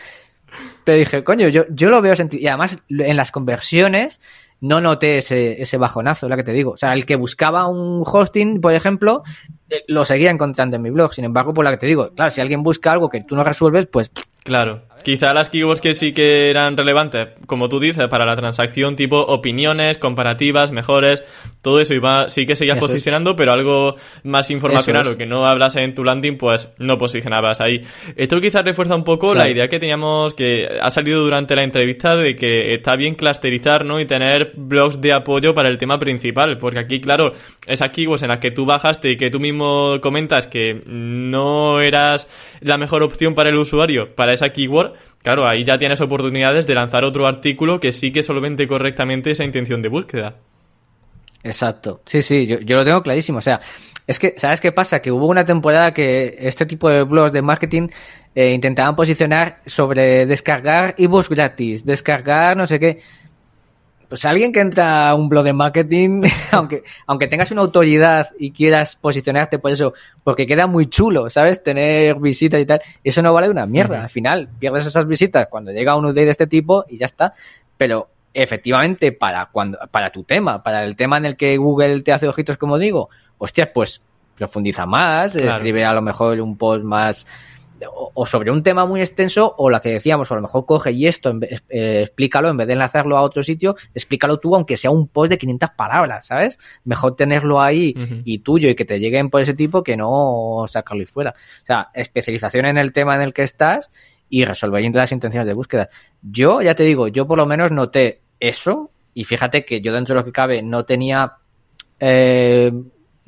Pero 0.84 0.98
dije, 0.98 1.24
coño, 1.24 1.48
yo, 1.48 1.66
yo 1.70 1.90
lo 1.90 2.02
veo 2.02 2.16
sentido. 2.18 2.44
Y 2.44 2.48
además, 2.48 2.78
en 2.90 3.16
las 3.16 3.32
conversiones 3.32 4.20
no 4.62 4.82
noté 4.82 5.20
ese, 5.20 5.62
ese 5.62 5.78
bajonazo, 5.78 6.28
lo 6.28 6.36
que 6.36 6.44
te 6.44 6.52
digo. 6.52 6.72
O 6.72 6.78
sea, 6.78 6.94
el 6.94 7.06
que 7.06 7.16
buscaba 7.16 7.68
un 7.68 8.04
hosting, 8.06 8.60
por 8.60 8.74
ejemplo, 8.74 9.24
eh, 9.70 9.84
lo 9.88 10.04
seguía 10.04 10.32
encontrando 10.32 10.76
en 10.76 10.82
mi 10.82 10.90
blog. 10.90 11.14
Sin 11.14 11.24
embargo, 11.24 11.54
por 11.54 11.64
lo 11.64 11.72
que 11.72 11.78
te 11.78 11.88
digo, 11.88 12.12
claro, 12.14 12.30
si 12.30 12.42
alguien 12.42 12.62
busca 12.62 12.92
algo 12.92 13.10
que 13.10 13.22
tú 13.22 13.36
no 13.36 13.44
resuelves, 13.46 13.88
pues 13.88 14.12
Claro. 14.50 14.82
Quizá 15.04 15.34
las 15.34 15.50
keywords 15.50 15.80
que 15.80 15.94
sí 15.94 16.12
que 16.12 16.50
eran 16.50 16.76
relevantes, 16.76 17.30
como 17.46 17.70
tú 17.70 17.80
dices, 17.80 18.08
para 18.08 18.26
la 18.26 18.36
transacción, 18.36 18.96
tipo 18.96 19.18
opiniones, 19.20 19.98
comparativas, 19.98 20.72
mejores, 20.72 21.24
todo 21.62 21.80
eso 21.80 21.94
iba, 21.94 22.30
sí 22.30 22.46
que 22.46 22.56
seguías 22.56 22.80
posicionando, 22.80 23.36
pero 23.36 23.52
algo 23.52 23.96
más 24.24 24.50
informacional 24.52 25.08
o 25.08 25.18
que 25.18 25.26
no 25.26 25.46
hablas 25.46 25.76
en 25.76 25.94
tu 25.94 26.04
landing, 26.04 26.38
pues 26.38 26.70
no 26.80 26.98
posicionabas 26.98 27.62
ahí. 27.62 27.84
Esto 28.16 28.42
quizás 28.42 28.66
refuerza 28.66 28.96
un 28.96 29.04
poco 29.04 29.34
la 29.34 29.50
idea 29.50 29.68
que 29.68 29.80
teníamos, 29.80 30.34
que 30.34 30.70
ha 30.82 30.92
salido 30.92 31.22
durante 31.22 31.56
la 31.56 31.64
entrevista, 31.64 32.16
de 32.16 32.36
que 32.36 32.74
está 32.74 32.96
bien 32.96 33.16
clusterizar, 33.16 33.86
¿no? 33.86 34.00
Y 34.00 34.06
tener 34.06 34.54
blogs 34.56 35.00
de 35.00 35.14
apoyo 35.14 35.54
para 35.54 35.70
el 35.70 35.78
tema 35.78 36.00
principal, 36.00 36.58
porque 36.58 36.80
aquí, 36.80 37.00
claro, 37.00 37.34
esas 37.68 37.90
keywords 37.92 38.24
en 38.24 38.30
las 38.30 38.40
que 38.40 38.52
tú 38.52 38.66
bajaste 38.66 39.12
y 39.12 39.18
que 39.18 39.30
tú 39.30 39.40
mismo 39.40 40.00
comentas 40.02 40.48
que 40.48 40.82
no 40.86 41.80
eras 41.80 42.28
la 42.62 42.78
mejor 42.78 43.04
opción 43.04 43.36
para 43.36 43.50
el 43.50 43.56
usuario, 43.56 44.16
para 44.16 44.34
esa 44.40 44.54
keyword, 44.54 44.94
claro, 45.22 45.48
ahí 45.48 45.64
ya 45.64 45.78
tienes 45.78 46.02
oportunidades 46.02 46.66
de 46.66 46.76
lanzar 46.76 47.04
otro 47.04 47.28
artículo 47.28 47.80
que 47.80 47.92
sí 47.92 48.12
que 48.12 48.24
solvente 48.24 48.68
correctamente 48.68 49.32
esa 49.32 49.44
intención 49.44 49.82
de 49.82 49.90
búsqueda. 49.90 50.38
Exacto. 51.44 52.02
Sí, 52.06 52.22
sí, 52.22 52.46
yo, 52.46 52.76
lo 52.76 52.84
tengo 52.84 53.02
clarísimo. 53.02 53.38
O 53.38 53.42
sea, 53.42 53.62
es 54.06 54.20
que, 54.20 54.36
¿sabes 54.38 54.60
qué 54.60 54.72
pasa? 54.72 55.02
Que 55.02 55.12
hubo 55.12 55.28
una 55.28 55.46
temporada 55.46 55.94
que 55.94 56.38
este 56.40 56.66
tipo 56.66 56.90
de 56.90 57.04
blogs 57.04 57.32
de 57.32 57.42
marketing 57.42 57.88
eh, 58.36 58.54
intentaban 58.54 58.96
posicionar 58.96 59.62
sobre 59.66 60.26
descargar 60.26 60.96
ebooks 60.98 61.30
gratis, 61.30 61.86
descargar 61.86 62.58
no 62.58 62.66
sé 62.66 62.80
qué. 62.80 63.00
Pues 64.10 64.26
alguien 64.26 64.52
que 64.52 64.60
entra 64.60 65.10
a 65.10 65.16
un 65.16 65.30
blog 65.30 65.46
de 65.46 65.54
marketing, 65.54 66.24
aunque, 66.52 66.84
aunque 67.06 67.28
tengas 67.28 67.52
una 67.52 67.62
autoridad 67.62 68.30
y 68.40 68.52
quieras 68.52 68.96
posicionarte 68.96 69.60
por 69.60 69.72
eso, 69.72 69.94
porque 70.24 70.48
queda 70.48 70.66
muy 70.66 70.88
chulo, 70.88 71.30
¿sabes? 71.30 71.62
Tener 71.62 72.16
visitas 72.16 72.60
y 72.60 72.66
tal, 72.66 72.82
eso 73.04 73.22
no 73.22 73.32
vale 73.34 73.50
una 73.50 73.68
mierda. 73.68 74.02
Al 74.02 74.10
final, 74.10 74.50
pierdes 74.58 74.88
esas 74.88 75.08
visitas 75.08 75.48
cuando 75.48 75.72
llega 75.72 75.96
un 75.96 76.06
update 76.06 76.26
de 76.26 76.32
este 76.32 76.48
tipo 76.48 76.86
y 76.90 76.98
ya 76.98 77.06
está. 77.06 77.34
Pero 77.78 78.10
efectivamente, 78.34 79.12
para 79.12 79.46
cuando, 79.46 79.78
para 79.92 80.10
tu 80.10 80.24
tema, 80.24 80.64
para 80.64 80.84
el 80.84 80.96
tema 80.96 81.18
en 81.18 81.26
el 81.26 81.38
que 81.38 81.58
Google 81.58 82.02
te 82.02 82.12
hace 82.12 82.28
ojitos, 82.28 82.58
como 82.58 82.80
digo, 82.80 83.10
hostia, 83.38 83.72
pues 83.72 84.02
profundiza 84.36 84.88
más, 84.88 85.36
escribe 85.36 85.86
a 85.86 85.94
lo 85.94 86.02
mejor 86.02 86.40
un 86.40 86.58
post 86.58 86.84
más 86.84 87.28
o, 87.88 88.26
sobre 88.26 88.52
un 88.52 88.64
tema 88.64 88.86
muy 88.86 89.02
extenso 89.02 89.54
o 89.58 89.70
la 89.70 89.80
que 89.80 89.90
decíamos, 89.90 90.30
o 90.30 90.34
a 90.34 90.38
lo 90.38 90.42
mejor 90.42 90.66
coge 90.66 90.92
y 90.92 91.08
esto, 91.08 91.34
eh, 91.42 92.02
explícalo, 92.04 92.50
en 92.50 92.58
vez 92.58 92.68
de 92.68 92.74
enlazarlo 92.74 93.18
a 93.18 93.22
otro 93.22 93.44
sitio, 93.44 93.76
explícalo 93.94 94.40
tú, 94.40 94.56
aunque 94.56 94.78
sea 94.78 94.92
un 94.92 95.08
post 95.08 95.30
de 95.30 95.38
500 95.38 95.70
palabras, 95.76 96.28
¿sabes? 96.28 96.60
Mejor 96.84 97.16
tenerlo 97.16 97.62
ahí 97.62 97.96
y 98.26 98.40
tuyo 98.40 98.70
y 98.70 98.76
que 98.76 98.86
te 98.86 99.00
lleguen 99.00 99.30
por 99.30 99.42
ese 99.42 99.54
tipo 99.54 99.84
que 99.84 99.98
no 99.98 100.66
sacarlo 100.68 101.04
y 101.04 101.06
fuera. 101.08 101.32
O 101.32 101.66
sea, 101.66 101.90
especialización 101.94 102.66
en 102.66 102.78
el 102.78 102.92
tema 102.92 103.16
en 103.16 103.22
el 103.22 103.34
que 103.34 103.44
estás 103.44 103.90
y 104.30 104.46
resolviendo 104.46 105.00
las 105.00 105.12
intenciones 105.12 105.48
de 105.48 105.54
búsqueda. 105.54 105.90
Yo, 106.22 106.62
ya 106.62 106.76
te 106.76 106.84
digo, 106.84 107.08
yo 107.08 107.28
por 107.28 107.38
lo 107.38 107.46
menos 107.46 107.72
noté 107.72 108.22
eso 108.40 108.92
y 109.14 109.24
fíjate 109.24 109.66
que 109.66 109.82
yo 109.82 109.94
dentro 109.94 110.16
de 110.16 110.22
lo 110.22 110.26
que 110.26 110.32
cabe 110.32 110.62
no 110.62 110.86
tenía... 110.86 111.34
Eh, 112.00 112.72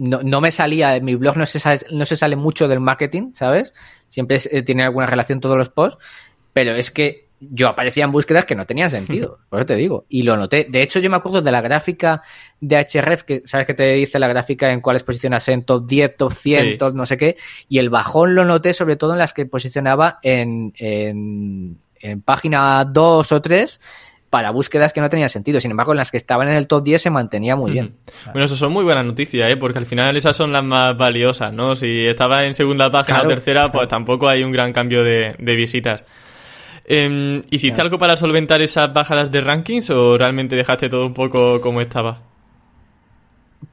no, 0.01 0.23
no, 0.23 0.41
me 0.41 0.49
salía, 0.49 0.95
en 0.95 1.05
mi 1.05 1.13
blog 1.13 1.37
no 1.37 1.45
se, 1.45 1.59
sale, 1.59 1.81
no 1.91 2.07
se 2.07 2.15
sale 2.15 2.35
mucho 2.35 2.67
del 2.67 2.79
marketing, 2.79 3.33
¿sabes? 3.35 3.71
Siempre 4.09 4.39
eh, 4.49 4.63
tiene 4.63 4.83
alguna 4.83 5.05
relación 5.05 5.39
todos 5.39 5.55
los 5.55 5.69
posts, 5.69 6.03
pero 6.53 6.73
es 6.73 6.89
que 6.89 7.27
yo 7.39 7.67
aparecía 7.67 8.05
en 8.05 8.11
búsquedas 8.11 8.47
que 8.47 8.55
no 8.55 8.65
tenían 8.65 8.89
sentido, 8.89 9.37
por 9.49 9.59
eso 9.59 9.67
te 9.67 9.75
digo. 9.75 10.05
Y 10.09 10.23
lo 10.23 10.37
noté. 10.37 10.65
De 10.67 10.81
hecho, 10.81 10.99
yo 10.99 11.11
me 11.11 11.17
acuerdo 11.17 11.43
de 11.43 11.51
la 11.51 11.61
gráfica 11.61 12.23
de 12.59 12.77
HRF, 12.77 13.21
que 13.21 13.43
sabes 13.45 13.67
que 13.67 13.75
te 13.75 13.93
dice 13.93 14.17
la 14.17 14.27
gráfica 14.27 14.71
en 14.71 14.81
cuáles 14.81 15.03
posicionas 15.03 15.47
en 15.49 15.65
top 15.65 15.85
10, 15.85 16.17
top 16.17 16.33
100, 16.33 16.77
no 16.95 17.05
sé 17.05 17.17
qué. 17.17 17.35
Y 17.69 17.77
el 17.77 17.91
bajón 17.91 18.33
lo 18.33 18.43
noté 18.43 18.73
sobre 18.73 18.95
todo 18.95 19.13
en 19.13 19.19
las 19.19 19.33
que 19.33 19.45
posicionaba 19.45 20.17
en, 20.23 20.73
en, 20.77 21.77
en 21.99 22.21
página 22.23 22.85
2 22.85 23.31
o 23.31 23.41
3 23.41 23.79
para 24.31 24.49
búsquedas 24.49 24.93
que 24.93 25.01
no 25.01 25.09
tenían 25.09 25.29
sentido. 25.29 25.59
Sin 25.59 25.71
embargo, 25.71 25.91
en 25.91 25.97
las 25.97 26.09
que 26.09 26.17
estaban 26.17 26.47
en 26.47 26.55
el 26.55 26.65
top 26.65 26.83
10 26.83 27.01
se 27.01 27.09
mantenía 27.11 27.55
muy 27.57 27.71
bien. 27.71 27.95
Bueno, 28.27 28.45
eso 28.45 28.55
son 28.55 28.71
muy 28.71 28.83
buenas 28.83 29.05
noticias, 29.05 29.51
¿eh? 29.51 29.57
porque 29.57 29.77
al 29.77 29.85
final 29.85 30.15
esas 30.15 30.35
son 30.35 30.53
las 30.53 30.63
más 30.63 30.97
valiosas, 30.97 31.53
¿no? 31.53 31.75
Si 31.75 32.07
estaba 32.07 32.45
en 32.45 32.53
segunda 32.53 32.89
página 32.89 33.21
o 33.21 33.27
tercera, 33.27 33.71
pues 33.71 33.89
tampoco 33.89 34.29
hay 34.29 34.43
un 34.43 34.53
gran 34.53 34.71
cambio 34.71 35.03
de, 35.03 35.35
visitas. 35.37 36.03
Eh, 36.85 37.43
¿Hiciste 37.51 37.81
algo 37.81 37.99
para 37.99 38.15
solventar 38.15 38.61
esas 38.61 38.91
bajadas 38.93 39.31
de 39.31 39.41
rankings 39.41 39.89
o 39.89 40.17
realmente 40.17 40.55
dejaste 40.55 40.87
todo 40.87 41.05
un 41.05 41.13
poco 41.13 41.59
como 41.59 41.81
estaba? 41.81 42.21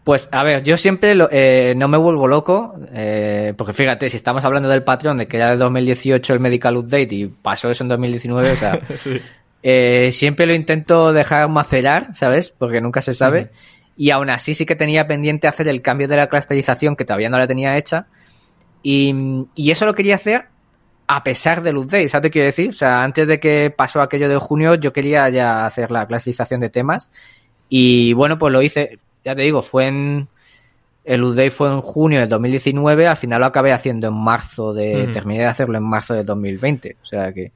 Pues 0.02 0.28
a 0.32 0.42
ver, 0.42 0.64
yo 0.64 0.76
siempre 0.76 1.16
eh, 1.30 1.74
no 1.76 1.86
me 1.86 1.98
vuelvo 1.98 2.26
loco, 2.26 2.74
eh, 2.92 3.54
porque 3.56 3.72
fíjate, 3.72 4.10
si 4.10 4.16
estamos 4.16 4.44
hablando 4.44 4.68
del 4.68 4.82
patrón 4.82 5.18
de 5.18 5.28
que 5.28 5.36
era 5.36 5.50
de 5.50 5.56
2018 5.56 6.32
el 6.32 6.40
Medical 6.40 6.76
Update 6.78 7.14
y 7.14 7.26
pasó 7.26 7.70
eso 7.70 7.84
en 7.84 7.88
2019, 7.88 8.52
o 8.52 8.56
sea, 8.56 8.80
sí. 8.98 9.20
Eh, 9.62 10.10
siempre 10.12 10.46
lo 10.46 10.54
intento 10.54 11.12
dejar 11.12 11.48
macerar, 11.48 12.14
¿sabes? 12.14 12.54
Porque 12.56 12.80
nunca 12.80 13.00
se 13.00 13.14
sabe. 13.14 13.50
Y 13.96 14.10
aún 14.10 14.30
así 14.30 14.54
sí 14.54 14.64
que 14.64 14.76
tenía 14.76 15.06
pendiente 15.08 15.48
hacer 15.48 15.66
el 15.68 15.82
cambio 15.82 16.06
de 16.06 16.16
la 16.16 16.28
clusterización 16.28 16.94
que 16.94 17.04
todavía 17.04 17.30
no 17.30 17.38
la 17.38 17.46
tenía 17.46 17.76
hecha. 17.76 18.06
Y, 18.82 19.46
eso 19.56 19.86
lo 19.86 19.94
quería 19.94 20.14
hacer 20.14 20.46
a 21.10 21.24
pesar 21.24 21.62
del 21.62 21.78
update, 21.78 22.10
¿sabes 22.10 22.26
qué 22.26 22.32
quiero 22.32 22.46
decir? 22.46 22.68
O 22.68 22.74
sea, 22.74 23.02
antes 23.02 23.26
de 23.26 23.40
que 23.40 23.72
pasó 23.74 24.02
aquello 24.02 24.28
de 24.28 24.36
junio, 24.36 24.74
yo 24.74 24.92
quería 24.92 25.26
ya 25.30 25.64
hacer 25.64 25.90
la 25.90 26.06
clusterización 26.06 26.60
de 26.60 26.68
temas. 26.68 27.10
Y 27.70 28.12
bueno, 28.12 28.38
pues 28.38 28.52
lo 28.52 28.60
hice, 28.60 28.98
ya 29.24 29.34
te 29.34 29.42
digo, 29.42 29.62
fue 29.62 29.86
en. 29.86 30.28
El 31.04 31.24
update 31.24 31.50
fue 31.50 31.70
en 31.70 31.80
junio 31.80 32.20
de 32.20 32.26
2019, 32.26 33.06
al 33.06 33.16
final 33.16 33.40
lo 33.40 33.46
acabé 33.46 33.72
haciendo 33.72 34.08
en 34.08 34.14
marzo 34.14 34.74
de. 34.74 35.08
Terminé 35.10 35.40
de 35.40 35.46
hacerlo 35.46 35.78
en 35.78 35.84
marzo 35.84 36.12
de 36.12 36.24
2020. 36.24 36.98
O 37.00 37.04
sea 37.06 37.32
que. 37.32 37.52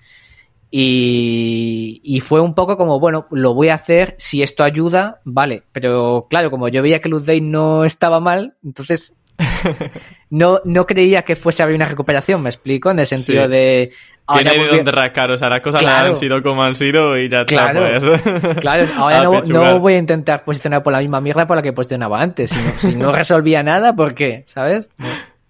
Y, 0.75 2.23
fue 2.25 2.41
un 2.41 2.55
poco 2.55 2.79
como, 2.79 2.99
bueno, 2.99 3.27
lo 3.31 3.53
voy 3.53 3.69
a 3.69 3.75
hacer, 3.75 4.15
si 4.17 4.43
esto 4.43 4.65
ayuda, 4.65 5.21
vale. 5.25 5.65
Pero 5.71 6.27
claro, 6.31 6.51
como 6.51 6.69
yo 6.69 6.83
veía 6.83 7.01
que 7.03 7.11
Luz 7.11 7.27
Day 7.27 7.43
no 7.43 7.85
estaba 7.85 8.21
mal, 8.21 8.55
entonces 8.65 9.21
no, 10.31 10.61
no 10.65 10.87
creía 10.87 11.23
que 11.23 11.37
fuese 11.37 11.63
a 11.63 11.65
haber 11.65 11.77
una 11.77 11.89
recuperación, 11.89 12.43
me 12.43 12.49
explico, 12.49 12.91
en 12.91 13.01
el 13.01 13.07
sentido 13.07 13.49
de... 13.49 13.93
Ahora 14.27 14.51
Tiene 14.51 14.65
de 14.67 14.77
dónde 14.77 14.93
rascar, 14.93 15.31
o 15.33 15.37
sea, 15.37 15.51
las 15.51 15.61
cosas 15.61 15.85
han 15.85 16.17
sido 16.17 16.43
como 16.43 16.63
han 16.63 16.75
sido 16.75 17.19
y 17.19 17.29
ya 17.29 17.45
claro, 17.45 17.87
está, 17.87 18.23
pues. 18.31 18.57
Claro, 18.61 18.87
ahora 18.97 19.25
no, 19.25 19.79
voy 19.79 19.95
a 19.95 19.99
intentar 19.99 20.45
posicionar 20.45 20.83
por 20.83 20.95
la 20.95 21.01
misma 21.01 21.21
mierda 21.21 21.47
por 21.47 21.57
la 21.57 21.63
que 21.63 21.75
posicionaba 21.75 22.23
antes. 22.23 22.51
Si 22.79 22.95
no, 22.95 23.13
resolvía 23.13 23.63
nada, 23.63 23.95
¿por 23.95 24.15
qué? 24.15 24.45
¿Sabes? 24.47 24.89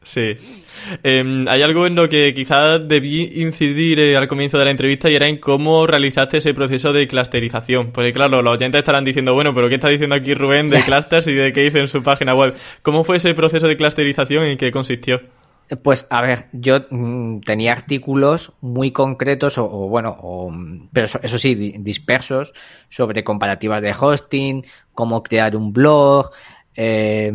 Sí. 0.03 0.37
Em, 1.03 1.47
hay 1.49 1.63
algo 1.63 1.87
en 1.87 1.95
lo 1.95 2.09
que 2.09 2.33
quizás 2.35 2.87
debí 2.87 3.43
incidir 3.43 4.01
eh, 4.01 4.17
al 4.17 4.29
comienzo 4.29 4.59
de 4.59 4.65
la 4.65 4.71
entrevista 4.71 5.11
y 5.11 5.15
era 5.15 5.29
en 5.29 5.39
cómo 5.39 5.87
realizaste 5.87 6.39
ese 6.39 6.55
proceso 6.55 6.93
de 6.93 7.07
clusterización. 7.07 7.93
Porque 7.93 8.13
claro, 8.13 8.43
los 8.43 8.55
oyentes 8.55 8.79
estarán 8.79 9.05
diciendo, 9.05 9.35
bueno, 9.35 9.55
pero 9.55 9.69
¿qué 9.69 9.77
está 9.77 9.89
diciendo 9.89 10.17
aquí 10.17 10.35
Rubén 10.35 10.69
de 10.69 10.81
clusters 10.85 11.27
y 11.27 11.35
de 11.35 11.53
qué 11.53 11.67
hizo 11.67 11.79
en 11.79 11.89
su 11.89 12.03
página 12.03 12.35
web? 12.35 12.55
¿Cómo 12.83 13.05
fue 13.05 13.17
ese 13.17 13.35
proceso 13.35 13.67
de 13.67 13.77
clusterización 13.77 14.47
y 14.47 14.51
en 14.53 14.59
qué 14.59 14.71
consistió? 14.71 15.21
Pues 15.83 16.07
a 16.11 16.21
ver, 16.21 16.49
yo 16.53 16.81
mm, 16.91 17.41
tenía 17.41 17.73
artículos 17.73 18.53
muy 18.61 18.91
concretos 18.91 19.57
o, 19.57 19.69
bueno, 19.69 20.51
pero 20.93 21.07
eso, 21.07 21.39
sí, 21.39 21.55
dispersos 21.79 22.53
sobre 22.91 23.25
comparativas 23.25 23.81
de 23.81 23.95
hosting, 23.99 24.65
cómo 24.93 25.23
crear 25.23 25.57
un 25.57 25.73
blog, 25.73 26.31
eh, 26.75 27.33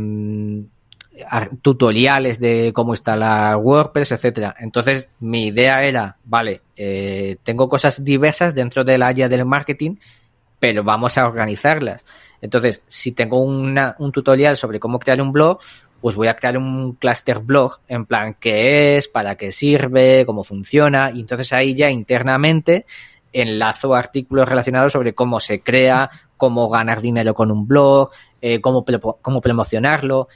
tutoriales 1.62 2.40
de 2.40 2.72
cómo 2.74 2.94
instalar 2.94 3.58
WordPress, 3.58 4.12
etcétera. 4.12 4.56
Entonces, 4.60 5.10
mi 5.20 5.48
idea 5.48 5.84
era, 5.84 6.18
vale, 6.24 6.62
eh, 6.76 7.38
tengo 7.44 7.68
cosas 7.70 8.04
diversas 8.04 8.56
dentro 8.56 8.84
del 8.84 9.02
área 9.02 9.30
del 9.30 9.46
marketing, 9.46 9.96
pero 10.60 10.84
vamos 10.84 11.18
a 11.18 11.28
organizarlas. 11.28 12.06
Entonces, 12.42 12.84
si 12.88 13.12
tengo 13.12 13.42
una, 13.42 13.96
un 14.00 14.12
tutorial 14.12 14.58
sobre 14.58 14.80
cómo 14.80 15.00
crear 15.00 15.22
un 15.22 15.32
blog, 15.32 15.60
pues 16.02 16.16
voy 16.16 16.28
a 16.28 16.36
crear 16.36 16.58
un 16.58 16.94
cluster 16.94 17.40
blog 17.40 17.80
en 17.88 18.06
plan 18.06 18.36
qué 18.40 18.98
es, 18.98 19.08
para 19.08 19.36
qué 19.36 19.52
sirve, 19.52 20.26
cómo 20.26 20.44
funciona, 20.44 21.12
y 21.12 21.22
entonces 21.22 21.54
ahí 21.54 21.74
ya 21.74 21.90
internamente 21.90 22.86
enlazo 23.34 23.94
artículos 23.94 24.48
relacionados 24.48 24.94
sobre 24.94 25.14
cómo 25.14 25.40
se 25.40 25.60
crea, 25.62 26.10
cómo 26.38 26.70
ganar 26.70 27.02
dinero 27.02 27.34
con 27.34 27.52
un 27.52 27.68
blog, 27.68 28.12
eh, 28.42 28.62
cómo, 28.62 28.86
cómo 29.22 29.42
promocionarlo 29.42 30.28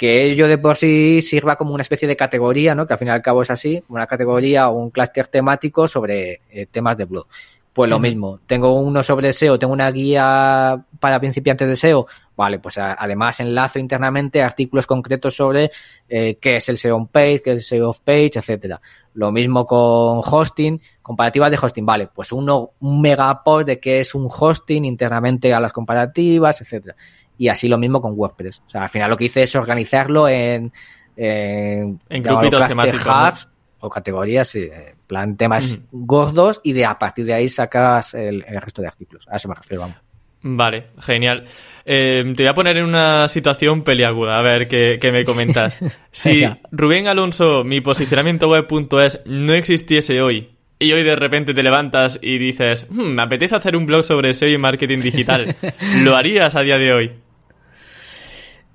que 0.00 0.24
ello 0.24 0.48
de 0.48 0.56
por 0.56 0.78
sí 0.78 1.20
sirva 1.20 1.56
como 1.56 1.74
una 1.74 1.82
especie 1.82 2.08
de 2.08 2.16
categoría, 2.16 2.74
¿no? 2.74 2.86
Que 2.86 2.94
al 2.94 2.98
fin 2.98 3.08
y 3.08 3.10
al 3.10 3.20
cabo 3.20 3.42
es 3.42 3.50
así, 3.50 3.84
una 3.90 4.06
categoría 4.06 4.70
o 4.70 4.78
un 4.78 4.88
clúster 4.88 5.26
temático 5.26 5.86
sobre 5.88 6.40
eh, 6.48 6.64
temas 6.64 6.96
de 6.96 7.04
blog. 7.04 7.26
Pues 7.72 7.88
lo 7.88 8.00
mismo, 8.00 8.40
tengo 8.46 8.80
uno 8.80 9.02
sobre 9.02 9.32
SEO, 9.32 9.58
tengo 9.58 9.72
una 9.72 9.90
guía 9.92 10.84
para 10.98 11.20
principiantes 11.20 11.68
de 11.68 11.76
SEO, 11.76 12.06
vale, 12.36 12.58
pues 12.58 12.78
además 12.78 13.38
enlazo 13.38 13.78
internamente 13.78 14.42
artículos 14.42 14.88
concretos 14.88 15.36
sobre 15.36 15.70
eh, 16.08 16.36
qué 16.40 16.56
es 16.56 16.68
el 16.68 16.78
SEO 16.78 16.96
on 16.96 17.06
page, 17.06 17.42
qué 17.42 17.50
es 17.52 17.56
el 17.56 17.62
SEO 17.62 17.90
off 17.90 18.00
page, 18.00 18.32
etcétera. 18.34 18.80
Lo 19.14 19.30
mismo 19.30 19.66
con 19.66 20.20
hosting, 20.24 20.80
comparativas 21.00 21.52
de 21.52 21.58
hosting, 21.62 21.86
vale, 21.86 22.08
pues 22.08 22.32
uno, 22.32 22.72
un 22.80 23.00
mega 23.00 23.42
post 23.44 23.68
de 23.68 23.78
qué 23.78 24.00
es 24.00 24.16
un 24.16 24.28
hosting 24.28 24.84
internamente 24.84 25.54
a 25.54 25.60
las 25.60 25.72
comparativas, 25.72 26.60
etcétera 26.60 26.96
y 27.40 27.48
así 27.48 27.68
lo 27.68 27.78
mismo 27.78 28.02
con 28.02 28.12
WordPress. 28.14 28.62
O 28.66 28.70
sea, 28.70 28.82
al 28.82 28.90
final 28.90 29.08
lo 29.08 29.16
que 29.16 29.24
hice 29.24 29.42
es 29.42 29.56
organizarlo 29.56 30.28
en, 30.28 30.70
en, 31.16 31.98
en 32.10 32.22
grupitos 32.22 32.68
temáticos. 32.68 33.48
O 33.80 33.90
categorías, 33.90 34.54
en 34.54 34.96
plan 35.06 35.36
temas 35.36 35.80
gordos 35.90 36.60
y 36.62 36.72
de 36.72 36.84
a 36.84 36.98
partir 36.98 37.24
de 37.24 37.34
ahí 37.34 37.48
sacas 37.48 38.14
el, 38.14 38.42
resto 38.42 38.82
de 38.82 38.88
artículos. 38.88 39.26
A 39.28 39.36
eso 39.36 39.48
me 39.48 39.54
refiero, 39.54 39.82
vamos. 39.82 39.96
Vale, 40.42 40.84
genial. 41.00 41.44
Eh, 41.84 42.32
te 42.34 42.42
voy 42.42 42.48
a 42.48 42.54
poner 42.54 42.76
en 42.78 42.84
una 42.84 43.28
situación 43.28 43.82
peliaguda, 43.82 44.38
a 44.38 44.42
ver 44.42 44.68
qué, 44.68 45.10
me 45.12 45.24
comentas. 45.24 45.76
si 46.12 46.44
Rubén 46.70 47.08
Alonso, 47.08 47.64
mi 47.64 47.80
posicionamiento 47.80 48.48
web.es 48.48 49.20
no 49.26 49.52
existiese 49.52 50.22
hoy, 50.22 50.50
y 50.82 50.92
hoy 50.92 51.02
de 51.02 51.14
repente 51.14 51.52
te 51.52 51.62
levantas 51.62 52.18
y 52.22 52.38
dices, 52.38 52.86
hmm, 52.88 53.14
me 53.14 53.22
apetece 53.22 53.54
hacer 53.54 53.76
un 53.76 53.84
blog 53.84 54.02
sobre 54.02 54.32
SEO 54.32 54.48
y 54.48 54.56
marketing 54.56 55.00
digital, 55.00 55.54
¿lo 55.96 56.16
harías 56.16 56.54
a 56.56 56.62
día 56.62 56.78
de 56.78 56.92
hoy? 56.92 57.12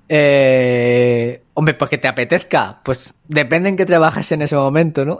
Eh, 0.08 1.42
hombre, 1.54 1.74
pues 1.74 1.90
que 1.90 1.98
te 1.98 2.08
apetezca. 2.08 2.80
Pues 2.84 3.14
depende 3.26 3.68
en 3.68 3.76
qué 3.76 3.84
trabajas 3.84 4.30
en 4.32 4.42
ese 4.42 4.56
momento, 4.56 5.04
¿no? 5.04 5.18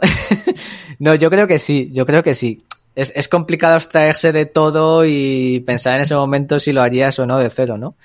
no, 0.99 1.15
yo 1.15 1.29
creo 1.29 1.47
que 1.47 1.59
sí, 1.59 1.89
yo 1.93 2.05
creo 2.05 2.23
que 2.23 2.33
sí. 2.33 2.63
Es, 2.95 3.13
es, 3.15 3.27
complicado 3.27 3.75
abstraerse 3.75 4.31
de 4.31 4.45
todo 4.45 5.05
y 5.05 5.63
pensar 5.67 5.95
en 5.95 6.01
ese 6.01 6.15
momento 6.15 6.59
si 6.59 6.73
lo 6.73 6.81
harías 6.81 7.19
o 7.19 7.27
no 7.27 7.37
de 7.37 7.49
cero, 7.49 7.77
¿no? 7.77 7.95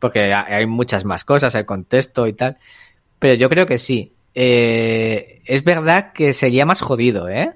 Porque 0.00 0.32
hay 0.32 0.66
muchas 0.66 1.04
más 1.04 1.24
cosas, 1.24 1.54
el 1.54 1.64
contexto 1.64 2.26
y 2.26 2.32
tal. 2.32 2.58
Pero 3.20 3.34
yo 3.34 3.48
creo 3.48 3.66
que 3.66 3.78
sí. 3.78 4.14
Eh, 4.34 5.42
es 5.44 5.62
verdad 5.62 6.12
que 6.12 6.32
sería 6.32 6.66
más 6.66 6.80
jodido, 6.80 7.28
¿eh? 7.28 7.52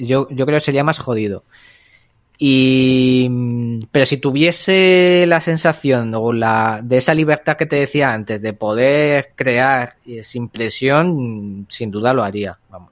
yo, 0.00 0.28
yo 0.30 0.46
creo 0.46 0.56
que 0.56 0.60
sería 0.60 0.84
más 0.84 0.98
jodido. 0.98 1.44
Y, 2.36 3.30
pero 3.92 4.06
si 4.06 4.16
tuviese 4.16 5.24
la 5.26 5.40
sensación 5.40 6.12
o 6.14 6.32
la, 6.32 6.80
de 6.82 6.96
esa 6.96 7.14
libertad 7.14 7.56
que 7.56 7.66
te 7.66 7.76
decía 7.76 8.12
antes, 8.12 8.42
de 8.42 8.52
poder 8.52 9.32
crear 9.36 9.96
sin 10.22 10.48
presión, 10.48 11.66
sin 11.68 11.90
duda 11.90 12.12
lo 12.12 12.22
haría. 12.22 12.58
Vamos. 12.68 12.90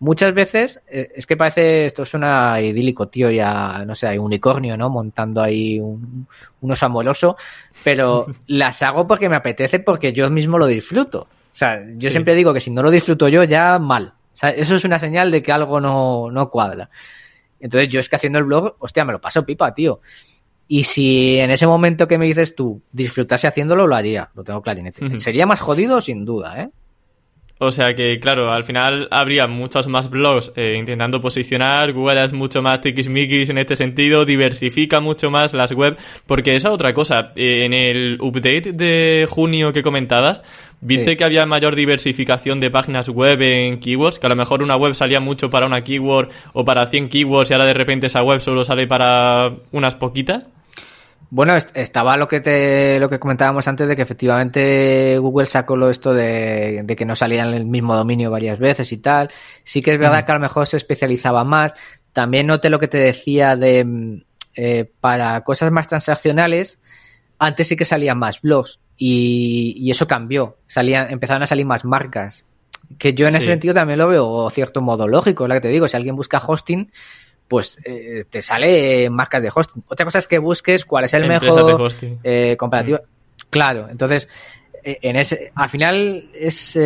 Muchas 0.00 0.32
veces, 0.32 0.80
eh, 0.86 1.10
es 1.16 1.26
que 1.26 1.36
parece, 1.36 1.86
esto 1.86 2.06
suena 2.06 2.60
idílico, 2.60 3.08
tío, 3.08 3.30
ya, 3.30 3.84
no 3.84 3.96
sé, 3.96 4.06
hay 4.06 4.18
un 4.18 4.26
unicornio, 4.26 4.76
¿no? 4.76 4.90
Montando 4.90 5.42
ahí 5.42 5.80
un, 5.80 6.26
oso 6.60 6.86
amoroso, 6.86 7.36
pero 7.82 8.26
las 8.46 8.80
hago 8.82 9.08
porque 9.08 9.28
me 9.28 9.34
apetece, 9.34 9.80
porque 9.80 10.12
yo 10.12 10.30
mismo 10.30 10.56
lo 10.56 10.66
disfruto. 10.66 11.22
O 11.22 11.58
sea, 11.58 11.82
yo 11.96 12.12
siempre 12.12 12.36
digo 12.36 12.54
que 12.54 12.60
si 12.60 12.70
no 12.70 12.82
lo 12.82 12.92
disfruto 12.92 13.28
yo, 13.28 13.42
ya 13.42 13.80
mal. 13.80 14.12
O 14.32 14.36
sea, 14.36 14.50
eso 14.50 14.76
es 14.76 14.84
una 14.84 15.00
señal 15.00 15.32
de 15.32 15.42
que 15.42 15.50
algo 15.50 15.80
no, 15.80 16.30
no 16.30 16.48
cuadra. 16.48 16.90
Entonces 17.60 17.88
yo 17.88 18.00
es 18.00 18.08
que 18.08 18.16
haciendo 18.16 18.38
el 18.38 18.44
blog, 18.44 18.76
hostia, 18.78 19.04
me 19.04 19.12
lo 19.12 19.20
paso 19.20 19.44
pipa, 19.44 19.74
tío. 19.74 20.00
Y 20.66 20.84
si 20.84 21.38
en 21.38 21.50
ese 21.50 21.66
momento 21.66 22.06
que 22.06 22.18
me 22.18 22.26
dices 22.26 22.54
tú 22.54 22.82
disfrutase 22.92 23.46
haciéndolo, 23.46 23.86
lo 23.86 23.94
haría, 23.94 24.30
lo 24.34 24.44
tengo 24.44 24.60
clarinete. 24.60 25.18
Sería 25.18 25.46
más 25.46 25.60
jodido 25.60 26.00
sin 26.00 26.24
duda, 26.26 26.62
¿eh? 26.62 26.70
O 27.60 27.72
sea 27.72 27.94
que, 27.96 28.20
claro, 28.20 28.52
al 28.52 28.62
final 28.62 29.08
habría 29.10 29.48
muchos 29.48 29.88
más 29.88 30.10
blogs 30.10 30.52
eh, 30.54 30.76
intentando 30.78 31.20
posicionar. 31.20 31.92
Google 31.92 32.24
es 32.24 32.32
mucho 32.32 32.62
más 32.62 32.80
tiquismiquis 32.80 33.48
en 33.48 33.58
este 33.58 33.76
sentido, 33.76 34.24
diversifica 34.24 35.00
mucho 35.00 35.30
más 35.30 35.54
las 35.54 35.72
web. 35.72 35.98
Porque 36.26 36.54
esa 36.54 36.70
otra 36.70 36.94
cosa, 36.94 37.32
eh, 37.34 37.64
en 37.64 37.72
el 37.72 38.18
update 38.20 38.72
de 38.72 39.26
junio 39.28 39.72
que 39.72 39.82
comentabas, 39.82 40.42
¿Viste 40.80 41.16
que 41.16 41.24
había 41.24 41.44
mayor 41.44 41.74
diversificación 41.74 42.60
de 42.60 42.70
páginas 42.70 43.08
web 43.08 43.42
en 43.42 43.80
keywords? 43.80 44.18
Que 44.18 44.26
a 44.26 44.30
lo 44.30 44.36
mejor 44.36 44.62
una 44.62 44.76
web 44.76 44.94
salía 44.94 45.18
mucho 45.18 45.50
para 45.50 45.66
una 45.66 45.82
keyword 45.82 46.28
o 46.52 46.64
para 46.64 46.86
100 46.86 47.08
keywords 47.08 47.50
y 47.50 47.54
ahora 47.54 47.66
de 47.66 47.74
repente 47.74 48.06
esa 48.06 48.22
web 48.22 48.40
solo 48.40 48.64
sale 48.64 48.86
para 48.86 49.56
unas 49.72 49.96
poquitas. 49.96 50.44
Bueno, 51.30 51.56
estaba 51.56 52.16
lo 52.16 52.28
que 52.28 52.40
te, 52.40 52.98
lo 53.00 53.10
que 53.10 53.18
comentábamos 53.18 53.66
antes 53.68 53.88
de 53.88 53.96
que 53.96 54.02
efectivamente 54.02 55.18
Google 55.18 55.46
sacó 55.46 55.76
lo 55.76 55.90
esto 55.90 56.14
de, 56.14 56.84
que 56.96 57.04
no 57.04 57.16
salía 57.16 57.44
en 57.44 57.52
el 57.52 57.66
mismo 57.66 57.94
dominio 57.94 58.30
varias 58.30 58.58
veces 58.58 58.92
y 58.92 58.98
tal. 58.98 59.30
Sí 59.64 59.82
que 59.82 59.92
es 59.92 59.98
verdad 59.98 60.24
que 60.24 60.32
a 60.32 60.36
lo 60.36 60.40
mejor 60.40 60.66
se 60.68 60.78
especializaba 60.78 61.44
más. 61.44 61.74
También 62.12 62.46
noté 62.46 62.70
lo 62.70 62.78
que 62.78 62.88
te 62.88 62.98
decía 62.98 63.56
de 63.56 64.24
eh, 64.54 64.90
para 65.00 65.42
cosas 65.42 65.70
más 65.70 65.88
transaccionales, 65.88 66.80
antes 67.38 67.68
sí 67.68 67.76
que 67.76 67.84
salían 67.84 68.18
más 68.18 68.40
blogs 68.40 68.78
y, 68.98 69.90
eso 69.90 70.06
cambió. 70.06 70.56
Salían, 70.66 71.10
empezaron 71.10 71.42
a 71.42 71.46
salir 71.46 71.64
más 71.64 71.84
marcas. 71.84 72.44
Que 72.98 73.14
yo 73.14 73.28
en 73.28 73.36
ese 73.36 73.46
sentido 73.46 73.74
también 73.74 73.98
lo 73.98 74.08
veo 74.08 74.50
cierto 74.50 74.80
modo 74.80 75.06
lógico, 75.06 75.44
es 75.44 75.48
lo 75.48 75.54
que 75.54 75.60
te 75.60 75.68
digo. 75.68 75.86
Si 75.86 75.96
alguien 75.96 76.16
busca 76.16 76.42
hosting, 76.44 76.90
pues 77.46 77.78
eh, 77.84 78.24
te 78.28 78.42
sale 78.42 79.08
marcas 79.10 79.42
de 79.42 79.50
hosting. 79.54 79.84
Otra 79.86 80.04
cosa 80.04 80.18
es 80.18 80.26
que 80.26 80.38
busques 80.38 80.84
cuál 80.84 81.04
es 81.04 81.14
el 81.14 81.28
mejor 81.28 81.92
eh, 82.24 82.56
comparativo. 82.58 82.98
Mm. 82.98 83.46
Claro, 83.50 83.88
entonces, 83.88 84.28
eh, 84.82 84.98
en 85.02 85.16
ese, 85.16 85.52
al 85.54 85.68
final 85.68 86.30
es 86.34 86.78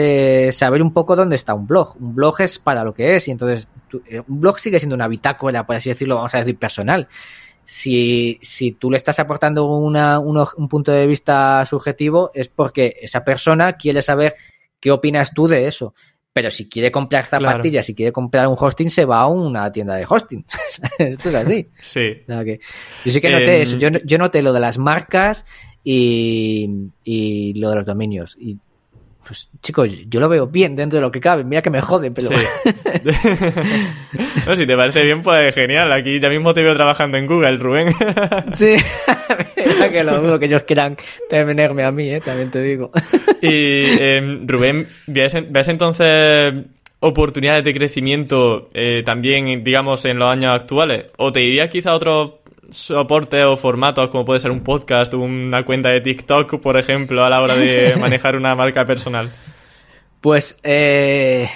saber 0.55 0.83
un 0.83 0.93
poco 0.93 1.17
dónde 1.17 1.37
está 1.37 1.55
un 1.55 1.67
blog. 1.67 1.97
Un 2.01 2.15
blog 2.15 2.41
es 2.41 2.59
para 2.59 2.85
lo 2.85 2.93
que 2.93 3.15
es, 3.15 3.29
y 3.29 3.31
entonces 3.31 3.69
un 3.93 4.41
blog 4.41 4.59
sigue 4.59 4.81
siendo 4.81 4.97
una 4.97 5.09
bitácora, 5.09 5.65
por 5.65 5.77
así 5.77 5.89
decirlo, 5.89 6.17
vamos 6.17 6.35
a 6.35 6.39
decir, 6.39 6.59
personal. 6.59 7.09
Si, 7.65 8.39
si 8.43 8.73
tú 8.73 8.91
le 8.91 8.97
estás 8.97 9.21
aportando 9.21 9.67
una, 9.67 10.19
un 10.19 10.69
punto 10.69 10.93
de 10.93 11.07
vista 11.07 11.65
subjetivo, 11.65 12.31
es 12.35 12.49
porque 12.49 12.97
esa 13.01 13.25
persona 13.25 13.75
quiere 13.75 14.03
saber 14.03 14.35
qué 14.81 14.91
opinas 14.91 15.33
tú 15.33 15.47
de 15.47 15.67
eso. 15.67 15.95
Pero 16.33 16.51
si 16.51 16.69
quiere 16.69 16.91
comprar 16.91 17.25
zapatillas, 17.25 17.85
si 17.85 17.95
quiere 17.95 18.11
comprar 18.11 18.49
un 18.49 18.57
hosting, 18.59 18.89
se 18.89 19.05
va 19.05 19.21
a 19.21 19.27
una 19.27 19.71
tienda 19.71 19.95
de 19.97 20.07
hosting. 20.09 20.45
Esto 20.99 21.29
es 21.29 21.35
así. 21.35 21.69
Sí. 21.81 22.23
yo 22.27 23.13
sí 23.13 23.21
que 23.21 23.31
noté 23.31 23.63
eso. 23.63 23.77
Yo, 23.77 23.91
yo, 23.91 24.19
noté 24.19 24.41
lo 24.41 24.53
de 24.55 24.61
las 24.61 24.79
marcas 24.79 25.45
y, 25.85 26.89
y 27.05 27.53
lo 27.55 27.69
de 27.69 27.77
los 27.77 27.85
dominios. 27.85 28.37
Y 28.41 28.59
pues 29.27 29.49
chicos, 29.63 29.89
yo 30.09 30.21
lo 30.21 30.29
veo 30.29 30.47
bien 30.47 30.75
dentro 30.75 30.99
de 30.99 31.03
lo 31.03 31.13
que 31.13 31.21
cabe. 31.21 31.45
Mira 31.45 31.63
que 31.63 31.71
me 31.71 31.81
jode, 31.81 32.11
pero. 32.11 32.29
Sí. 32.29 32.35
no, 34.47 34.57
si 34.57 34.67
te 34.67 34.77
parece 34.77 35.05
bien, 35.05 35.23
pues 35.23 35.55
genial. 35.55 35.93
Aquí 35.93 36.21
ya 36.21 36.29
mismo 36.29 36.53
te 36.53 36.63
veo 36.63 36.75
trabajando 36.75 37.19
en 37.19 37.27
Google, 37.27 37.57
Rubén. 37.57 37.95
sí, 38.53 38.75
mira 39.57 39.91
que 39.91 40.05
lo 40.05 40.21
dudo 40.21 40.39
que 40.39 40.47
ellos 40.47 40.65
quieran 40.65 40.97
tenerme 41.29 41.85
a 41.85 41.93
mí, 41.93 42.11
¿eh? 42.11 42.21
también 42.21 42.51
te 42.51 42.61
digo. 42.61 42.91
y 43.41 43.85
em, 44.01 44.47
Rubén, 44.47 44.89
¿ves, 45.07 45.37
¿ves, 45.49 45.69
entonces 45.69 46.55
oportunidades 47.01 47.65
de 47.65 47.75
crecimiento 47.75 48.69
eh, 48.75 49.03
también, 49.05 49.63
digamos, 49.63 50.05
en 50.05 50.19
los 50.19 50.31
años 50.31 50.61
actuales? 50.61 51.07
¿O 51.17 51.33
te 51.33 51.41
dirías 51.41 51.69
quizá 51.69 51.91
a 51.91 51.97
otros 51.97 52.42
soportes 52.71 53.45
o 53.45 53.57
formatos 53.57 54.11
como 54.11 54.25
puede 54.25 54.41
ser 54.41 54.51
un 54.51 54.63
podcast, 54.63 55.15
una 55.15 55.65
cuenta 55.65 55.89
de 55.91 56.01
TikTok, 56.01 56.61
por 56.61 56.79
ejemplo, 56.79 57.25
a 57.25 57.31
la 57.31 57.43
hora 57.43 57.57
de 57.57 57.97
manejar 58.01 58.37
una 58.37 58.55
marca 58.55 58.87
personal? 58.87 59.33
Pues 60.21 60.59
eh, 60.63 61.49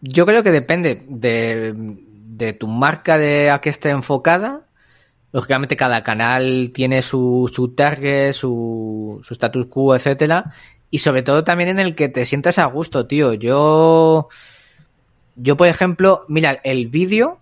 yo 0.00 0.26
creo 0.26 0.42
que 0.42 0.50
depende 0.50 1.02
de, 1.08 2.52
tu 2.52 2.68
marca 2.68 3.18
de 3.18 3.50
a 3.50 3.60
qué 3.60 3.70
esté 3.70 3.90
enfocada. 3.90 4.66
Lógicamente 5.32 5.76
cada 5.76 6.02
canal 6.02 6.70
tiene 6.72 7.02
su, 7.02 7.50
su 7.52 7.74
target, 7.74 8.32
su, 8.32 9.20
su 9.22 9.34
status 9.34 9.66
quo, 9.66 9.94
etcétera. 9.94 10.52
Y 10.90 10.98
sobre 10.98 11.22
todo 11.22 11.44
también 11.44 11.70
en 11.70 11.80
el 11.80 11.94
que 11.94 12.08
te 12.08 12.24
sientas 12.24 12.58
a 12.58 12.66
gusto, 12.66 13.06
tío. 13.06 13.34
Yo, 13.34 14.28
yo 15.36 15.56
por 15.56 15.66
ejemplo, 15.68 16.24
mira, 16.28 16.60
el 16.64 16.88
vídeo 16.88 17.40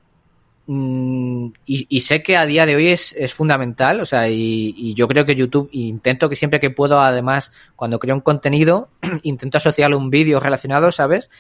Mm, 0.69 1.49
y, 1.65 2.01
sé 2.01 2.23
que 2.25 2.37
a 2.37 2.45
día 2.45 2.67
de 2.67 2.75
hoy 2.75 2.89
es, 2.89 3.15
fundamental, 3.33 4.01
o 4.01 4.07
sea, 4.07 4.29
y, 4.29 4.95
yo 4.95 5.07
creo 5.07 5.25
que 5.25 5.37
YouTube, 5.37 5.69
intento 5.73 6.29
que 6.29 6.35
siempre 6.35 6.59
que 6.59 6.71
puedo, 6.71 7.01
además, 7.01 7.53
cuando 7.77 7.99
creo 7.99 8.17
un 8.17 8.21
contenido, 8.21 8.89
intento 9.23 9.59
asociarle 9.59 9.97
un 9.97 10.11
vídeo 10.11 10.41
relacionado, 10.41 10.91
¿sabes? 10.91 11.31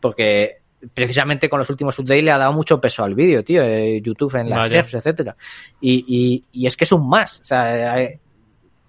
Porque 0.00 0.58
precisamente 0.94 1.48
con 1.48 1.58
los 1.58 1.70
últimos 1.70 1.98
updates 1.98 2.22
le 2.22 2.30
ha 2.30 2.38
dado 2.38 2.52
mucho 2.52 2.80
peso 2.80 3.02
al 3.02 3.14
vídeo, 3.14 3.42
tío, 3.42 3.62
eh, 3.62 4.00
YouTube 4.00 4.36
en 4.36 4.50
las 4.50 4.68
SERPs, 4.68 4.94
etcétera. 4.94 5.36
Y, 5.80 6.44
y, 6.52 6.66
es 6.66 6.76
que 6.76 6.84
es 6.84 6.92
un 6.92 7.08
más, 7.08 7.40
o 7.40 7.44
sea, 7.44 8.00
eh, 8.00 8.20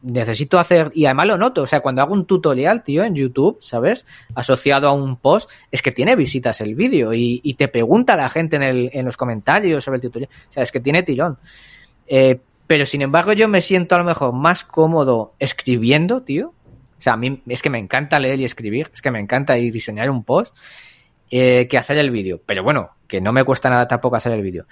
necesito 0.02 0.60
hacer, 0.60 0.91
y 0.93 1.06
además 1.06 1.28
lo 1.28 1.38
noto, 1.38 1.64
o 1.64 1.68
sea, 1.68 1.80
cuando 1.80 2.02
hago 2.02 2.14
un 2.14 2.26
tutorial, 2.26 2.84
tío, 2.84 3.04
en 3.04 3.16
YouTube, 3.16 3.58
¿sabes? 3.62 4.06
Asociado 4.36 4.88
a 4.88 4.91
un 4.91 5.18
post, 5.18 5.50
es 5.72 5.82
que 5.82 5.91
tiene 5.91 6.16
visitas 6.16 6.62
el 6.62 6.76
vídeo 6.76 7.14
y, 7.14 7.54
te 7.58 7.68
pregunta 7.68 8.16
la 8.16 8.30
gente 8.30 8.58
en, 8.58 8.64
el, 8.64 8.89
en, 8.93 9.06
los 9.06 9.18
comentarios 9.18 9.84
sobre 9.84 9.95
el 9.98 10.02
tutorial, 10.02 10.30
o 10.50 10.54
sea, 10.54 10.64
es 10.64 10.72
que 10.72 10.80
tiene 10.80 11.04
tirón. 11.04 11.38
Eh, 12.08 12.39
pero 12.68 12.86
sin 12.86 13.02
embargo 13.02 13.34
yo 13.34 13.48
me 13.48 13.62
siento 13.62 13.95
a 13.95 14.00
lo 14.00 14.04
mejor 14.04 14.34
más 14.34 14.64
cómodo 14.64 15.34
escribiendo, 15.39 16.22
tío. 16.22 16.54
O 16.98 17.02
sea, 17.02 17.14
a 17.14 17.18
mí 17.18 17.41
es 17.48 17.62
que 17.62 17.70
me 17.70 17.78
encanta 17.78 18.20
leer 18.20 18.39
y 18.39 18.43
escribir, 18.43 18.89
es 18.93 19.02
que 19.02 19.12
me 19.12 19.20
encanta 19.20 19.58
y 19.58 19.72
diseñar 19.72 20.10
un 20.10 20.24
post, 20.24 20.56
eh, 21.32 21.68
que 21.70 21.78
hacer 21.78 21.98
el 21.98 22.12
vídeo. 22.12 22.41
Pero 22.45 22.64
bueno, 22.64 22.91
que 23.08 23.22
no 23.22 23.32
me 23.32 23.43
cuesta 23.45 23.70
nada 23.70 23.88
tampoco 23.88 24.18
hacer 24.18 24.34
el 24.34 24.41
vídeo. 24.41 24.66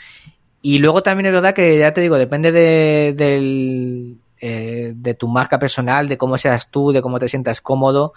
Y 0.62 0.80
luego 0.80 1.04
también 1.04 1.28
es 1.28 1.32
verdad 1.32 1.54
que 1.54 1.78
ya 1.78 1.94
te 1.94 2.02
digo, 2.02 2.18
depende 2.18 2.52
de, 2.52 3.14
del, 3.16 4.18
eh, 4.40 4.94
de 4.96 5.14
tu 5.14 5.28
marca 5.28 5.60
personal, 5.60 6.08
de 6.08 6.18
cómo 6.18 6.38
seas 6.38 6.70
tú, 6.70 6.92
de 6.92 7.02
cómo 7.02 7.20
te 7.20 7.28
sientas 7.28 7.62
cómodo. 7.62 8.14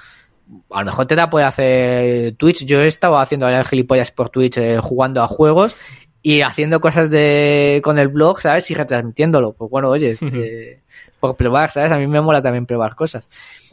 A 0.71 0.81
lo 0.81 0.87
mejor 0.87 1.07
te 1.07 1.15
da 1.15 1.31
puede 1.31 1.47
hacer 1.47 2.35
Twitch. 2.37 2.65
Yo 2.65 2.81
he 2.81 2.87
estado 2.87 3.19
haciendo 3.19 3.49
el 3.49 3.65
gilipollas 3.65 4.11
por 4.11 4.31
Twitch 4.31 4.59
eh, 4.59 4.79
jugando 4.83 5.23
a 5.23 5.29
juegos 5.29 5.77
y 6.23 6.41
haciendo 6.41 6.81
cosas 6.81 7.11
de 7.11 7.81
con 7.85 7.99
el 7.99 8.09
blog, 8.09 8.41
¿sabes? 8.41 8.71
Y 8.71 8.75
retransmitiéndolo. 8.75 9.53
Pues 9.53 9.71
bueno, 9.71 9.89
oye, 9.91 10.17
eh, 10.21 10.81
por 11.21 11.37
probar, 11.37 11.71
¿sabes? 11.71 11.93
A 11.93 11.99
mí 11.99 12.07
me 12.07 12.21
mola 12.21 12.43
también 12.43 12.67
probar 12.67 12.95
cosas. 12.95 13.29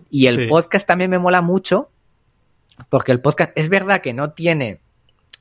Y 0.09 0.27
el 0.27 0.47
podcast 0.47 0.87
también 0.87 1.09
me 1.09 1.19
mola 1.19 1.41
mucho 1.41 1.89
porque 2.89 3.11
el 3.11 3.21
podcast 3.21 3.51
es 3.55 3.69
verdad 3.69 4.01
que 4.01 4.13
no 4.13 4.31
tiene, 4.31 4.81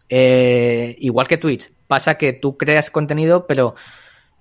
igual 0.08 1.26
que 1.26 1.36
Twitch, 1.36 1.72
pasa 1.86 2.16
que 2.16 2.32
tú 2.32 2.56
creas 2.56 2.90
contenido, 2.90 3.46
pero 3.46 3.74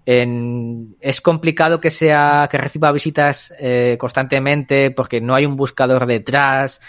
es 0.06 1.22
complicado 1.22 1.80
que 1.80 1.90
sea 1.90 2.48
que 2.52 2.58
reciba 2.58 2.92
visitas 2.92 3.54
eh, 3.58 3.96
constantemente 3.98 4.92
porque 4.92 5.22
no 5.22 5.34
hay 5.34 5.46
un 5.46 5.56
buscador 5.56 6.06
detrás 6.06 6.82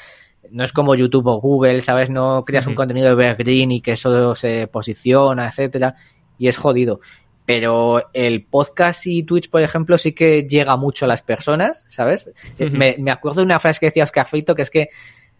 no 0.50 0.64
es 0.64 0.72
como 0.72 0.96
YouTube 0.96 1.28
o 1.28 1.40
Google 1.40 1.80
sabes 1.80 2.10
no 2.10 2.44
creas 2.44 2.66
un 2.66 2.74
contenido 2.74 3.06
de 3.06 3.12
evergreen 3.12 3.70
y 3.70 3.80
que 3.80 3.92
eso 3.92 4.34
se 4.34 4.66
posiciona 4.66 5.46
etcétera 5.46 5.94
y 6.36 6.48
es 6.48 6.56
jodido. 6.56 7.00
Pero 7.46 8.10
el 8.14 8.46
podcast 8.46 9.06
y 9.06 9.22
Twitch 9.22 9.48
por 9.48 9.62
ejemplo 9.62 9.96
sí 9.96 10.12
que 10.12 10.48
llega 10.48 10.76
mucho 10.76 11.04
a 11.04 11.08
las 11.08 11.22
personas 11.22 11.84
sabes 11.88 12.30
me, 12.58 12.96
acuerdo 13.12 13.42
de 13.42 13.46
una 13.46 13.60
frase 13.60 13.78
que 13.78 13.86
decía 13.86 14.02
Oscar 14.02 14.26
Feito 14.26 14.56
que 14.56 14.62
es 14.62 14.70
que 14.70 14.88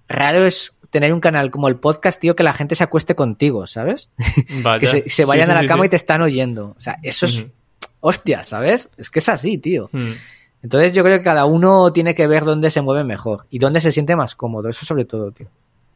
raro 0.06 0.46
es 0.46 0.76
tener 0.90 1.12
un 1.12 1.18
canal 1.18 1.50
como 1.50 1.66
el 1.66 1.74
podcast, 1.74 2.20
tío, 2.20 2.36
que 2.36 2.44
la 2.44 2.52
gente 2.52 2.76
se 2.76 2.84
acueste 2.84 3.16
contigo, 3.16 3.66
¿sabes? 3.66 4.10
que 4.78 5.10
se, 5.10 5.24
vayan 5.24 5.50
a 5.50 5.60
la 5.60 5.66
cama 5.66 5.86
y 5.86 5.88
te 5.88 5.96
están 5.96 6.22
oyendo. 6.22 6.76
O 6.76 6.80
sea, 6.80 6.98
eso 7.02 7.26
es 7.26 7.46
hostia, 8.06 8.44
¿sabes? 8.44 8.90
Es 8.98 9.08
que 9.08 9.20
es 9.20 9.28
así, 9.30 9.56
tío. 9.56 9.88
Hmm. 9.90 10.12
Entonces 10.62 10.92
yo 10.92 11.02
creo 11.02 11.18
que 11.18 11.24
cada 11.24 11.46
uno 11.46 11.90
tiene 11.90 12.14
que 12.14 12.26
ver 12.26 12.44
dónde 12.44 12.68
se 12.68 12.82
mueve 12.82 13.02
mejor 13.02 13.46
y 13.48 13.58
dónde 13.58 13.80
se 13.80 13.92
siente 13.92 14.14
más 14.14 14.34
cómodo, 14.34 14.68
eso 14.68 14.84
sobre 14.84 15.06
todo, 15.06 15.32
tío. 15.32 15.48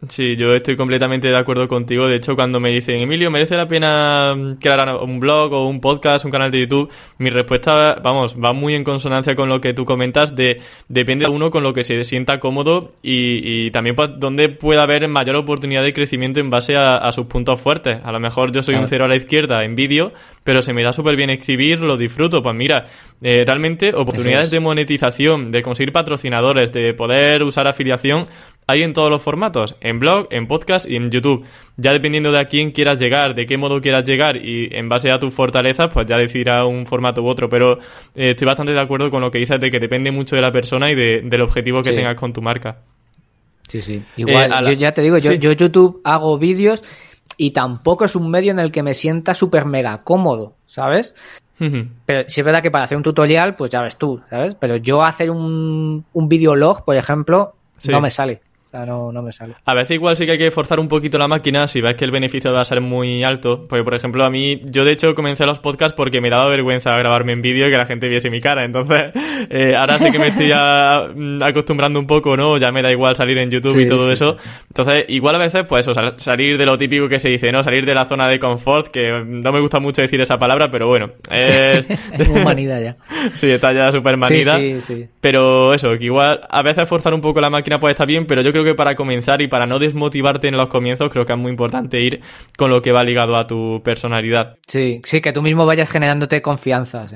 Sí, 0.07 0.37
yo 0.37 0.55
estoy 0.55 0.77
completamente 0.77 1.27
de 1.27 1.37
acuerdo 1.37 1.67
contigo. 1.67 2.07
De 2.07 2.15
hecho, 2.15 2.37
cuando 2.37 2.61
me 2.61 2.71
dicen, 2.71 3.01
Emilio, 3.01 3.33
¿merece 3.33 3.57
la 3.57 3.67
pena 3.67 4.33
crear 4.61 4.95
un 5.03 5.19
blog 5.19 5.53
o 5.53 5.67
un 5.67 5.81
podcast, 5.81 6.25
un 6.25 6.31
canal 6.31 6.53
de 6.53 6.61
YouTube? 6.61 6.89
Mi 7.19 7.31
respuesta, 7.31 7.97
vamos, 8.01 8.37
va 8.37 8.53
muy 8.53 8.77
en 8.77 8.85
consonancia 8.85 9.35
con 9.35 9.49
lo 9.49 9.61
que 9.61 9.75
tú 9.75 9.85
comentas 9.85 10.37
de 10.37 10.61
depende 10.87 11.25
de 11.25 11.33
uno 11.33 11.51
con 11.51 11.65
lo 11.65 11.75
que 11.75 11.83
se 11.83 12.05
sienta 12.05 12.39
cómodo 12.39 12.93
y, 13.03 13.73
también 13.73 13.97
pues, 13.97 14.11
donde 14.19 14.49
pueda 14.49 14.85
haber 14.85 15.09
mayor 15.09 15.35
oportunidad 15.35 15.83
de 15.83 15.93
crecimiento 15.93 16.39
en 16.39 16.49
base 16.49 16.77
a, 16.77 17.11
sus 17.11 17.27
puntos 17.27 17.61
fuertes. 17.61 17.99
A 18.05 18.13
lo 18.13 18.21
mejor 18.21 18.53
yo 18.53 18.63
soy 18.63 18.77
un 18.77 18.87
cero 18.87 19.07
a 19.07 19.09
la 19.09 19.17
izquierda 19.17 19.65
en 19.65 19.75
vídeo, 19.75 20.13
pero 20.45 20.63
se 20.63 20.73
me 20.73 20.85
da 20.85 20.93
súper 20.93 21.17
bien 21.17 21.31
escribir, 21.31 21.81
lo 21.81 21.97
disfruto. 21.97 22.41
Pues 22.41 22.55
mira, 22.55 22.87
eh, 23.21 23.43
realmente 23.45 23.93
oportunidades 23.93 24.53
de 24.53 24.61
monetización, 24.61 25.51
de 25.51 25.63
conseguir 25.63 25.93
patrocinadores, 25.93 26.73
de 26.73 26.95
poder 26.95 27.43
usar 27.43 27.67
afiliación, 27.67 28.29
hay 28.69 28.83
en 28.83 28.93
todos 28.93 29.11
los 29.11 29.23
formatos, 29.23 29.77
en 29.89 29.99
blog, 29.99 30.29
en 30.31 30.47
podcast 30.47 30.89
y 30.89 30.97
en 30.97 31.11
YouTube. 31.11 31.45
Ya 31.77 31.93
dependiendo 31.93 32.33
de 32.33 32.41
a 32.41 32.49
quién 32.49 32.71
quieras 32.73 32.99
llegar, 32.99 33.35
de 33.35 33.47
qué 33.47 33.57
modo 33.57 33.81
quieras 33.81 34.05
llegar 34.05 34.37
y 34.37 34.69
en 34.73 34.89
base 34.89 35.11
a 35.11 35.19
tus 35.19 35.35
fortalezas, 35.35 35.91
pues 35.93 36.07
ya 36.07 36.17
decidirá 36.17 36.65
un 36.65 36.87
formato 36.87 37.23
u 37.23 37.29
otro. 37.29 37.49
Pero 37.49 37.79
eh, 38.15 38.31
estoy 38.31 38.47
bastante 38.47 38.73
de 38.73 38.81
acuerdo 38.81 39.11
con 39.11 39.21
lo 39.21 39.31
que 39.31 39.39
dices 39.39 39.61
de 39.61 39.71
que 39.71 39.81
depende 39.81 40.11
mucho 40.11 40.37
de 40.37 40.43
la 40.43 40.53
persona 40.53 40.91
y 40.91 40.95
del 40.95 41.41
objetivo 41.41 41.83
que 41.83 41.93
tengas 41.93 42.17
con 42.17 42.33
tu 42.33 42.43
marca. 42.43 42.79
Sí, 43.69 43.83
sí. 43.83 44.03
Igual, 44.17 44.53
eh, 44.53 44.71
yo 44.71 44.73
ya 44.73 44.93
te 44.93 45.03
digo, 45.03 45.19
yo, 45.19 45.33
yo 45.35 45.53
YouTube 45.53 46.01
hago 46.05 46.39
vídeos 46.39 46.83
y 47.37 47.53
tampoco 47.53 48.05
es 48.05 48.17
un 48.17 48.31
medio 48.31 48.51
en 48.51 48.59
el 48.59 48.73
que 48.73 48.83
me 48.83 48.95
sienta 48.95 49.35
súper 49.35 49.65
mega 49.67 50.03
cómodo, 50.03 50.55
¿sabes? 50.67 51.15
Pero 52.07 52.29
si 52.29 52.41
es 52.41 52.45
verdad 52.45 52.63
que 52.63 52.71
para 52.71 52.85
hacer 52.85 52.97
un 52.97 53.03
tutorial, 53.03 53.57
pues 53.57 53.71
ya 53.71 53.83
ves 53.83 53.97
tú, 53.97 54.21
¿sabes? 54.31 54.55
Pero 54.61 54.77
yo 54.77 55.03
hacer 55.03 55.31
un, 55.31 56.05
un 56.13 56.29
videolog, 56.29 56.85
por 56.85 56.97
ejemplo, 56.97 57.55
no 57.89 58.01
me 58.01 58.11
sale. 58.11 58.43
No, 58.73 59.13
no 59.13 59.23
me 59.23 59.33
sale. 59.33 59.55
A 59.65 59.75
veces 59.75 59.93
igual 59.93 60.17
sí 60.17 60.27
que 60.27 60.33
hay 60.33 60.39
que 60.39 60.51
forzar 60.51 60.81
un 60.81 60.89
poquito 60.89 61.19
la 61.19 61.29
máquina 61.29 61.69
si 61.69 61.81
ves 61.81 61.95
que 61.95 62.05
el 62.05 62.11
beneficio 62.11 62.53
va 62.53 62.61
a 62.61 62.65
ser 62.65 62.81
muy 62.81 63.25
alto. 63.25 63.67
Porque, 63.69 63.85
por 63.85 63.95
ejemplo, 63.95 64.25
a 64.25 64.31
mí, 64.31 64.63
yo 64.65 64.85
de 64.85 64.93
hecho 64.93 65.15
comencé 65.15 65.47
los 65.47 65.59
podcasts 65.59 65.95
porque 65.97 66.21
me 66.21 66.31
daba 66.31 66.47
vergüenza 66.47 66.97
grabarme 66.97 67.33
en 67.33 67.43
vídeo 67.43 67.67
y 67.67 67.71
que 67.71 67.77
la 67.77 67.87
gente 67.87 68.09
viese 68.09 68.31
mi 68.31 68.41
cara. 68.41 68.65
Entonces, 68.65 69.13
eh, 69.51 69.75
ahora 69.77 69.99
sí 69.99 70.11
que 70.11 70.19
me 70.19 70.29
estoy 70.29 70.53
mm, 70.53 71.43
acostumbrando 71.43 71.99
un 71.99 72.07
poco, 72.07 72.37
¿no? 72.37 72.59
Ya 72.59 72.73
me 72.73 72.83
da 72.83 72.91
igual 72.91 73.17
salir 73.17 73.39
en 73.39 73.51
YouTube 73.51 73.79
y 73.79 73.89
todo 73.89 74.13
eso. 74.13 74.37
Entonces, 74.69 75.07
igual 75.09 75.35
a 75.35 75.39
veces, 75.39 75.65
pues 75.69 75.87
eso, 75.87 75.99
salir 76.17 76.59
de 76.59 76.67
lo 76.67 76.77
típico 76.79 77.09
que 77.09 77.19
se 77.19 77.29
dice, 77.29 77.51
¿no? 77.53 77.63
Salir 77.63 77.87
de 77.87 77.95
la 77.95 78.07
zona 78.07 78.29
de 78.29 78.39
confort, 78.39 78.89
que 78.89 79.25
no 79.27 79.53
me 79.53 79.61
gusta 79.61 79.79
mucho 79.79 80.03
decir 80.03 80.21
esa 80.21 80.39
palabra, 80.39 80.71
pero 80.71 80.87
bueno, 80.87 81.11
es... 81.31 81.87
manida 82.45 82.81
ya. 82.81 82.97
sí, 83.35 83.51
está 83.51 83.73
ya 83.73 83.91
súper 83.93 84.17
manida. 84.17 84.57
Sí, 84.57 84.81
sí, 84.81 84.95
sí. 84.95 85.09
Pero 85.21 85.75
eso, 85.75 85.97
que 85.99 86.05
igual 86.05 86.41
a 86.49 86.63
veces 86.63 86.89
forzar 86.89 87.15
un 87.15 87.21
poco 87.21 87.41
la 87.41 87.51
máquina 87.51 87.79
puede 87.79 87.93
estar 87.93 88.07
bien, 88.07 88.27
pero 88.27 88.43
yo 88.43 88.53
creo 88.53 88.58
que 88.65 88.75
para 88.75 88.95
comenzar 88.95 89.43
y 89.43 89.49
para 89.49 89.67
no 89.67 89.79
desmotivarte 89.79 90.49
en 90.49 90.57
los 90.57 90.69
comienzos, 90.69 91.11
creo 91.11 91.27
que 91.27 91.33
es 91.33 91.39
muy 91.39 91.51
importante 91.51 92.01
ir 92.01 92.21
con 92.57 92.71
lo 92.71 92.83
que 92.83 92.93
va 92.93 93.05
ligado 93.05 93.37
a 93.37 93.47
tu 93.47 93.83
personalidad. 93.83 94.57
Sí, 94.67 95.01
sí, 95.05 95.21
que 95.21 95.33
tú 95.33 95.43
mismo 95.43 95.67
vayas 95.67 95.91
generándote 95.91 96.43
confianza. 96.43 97.07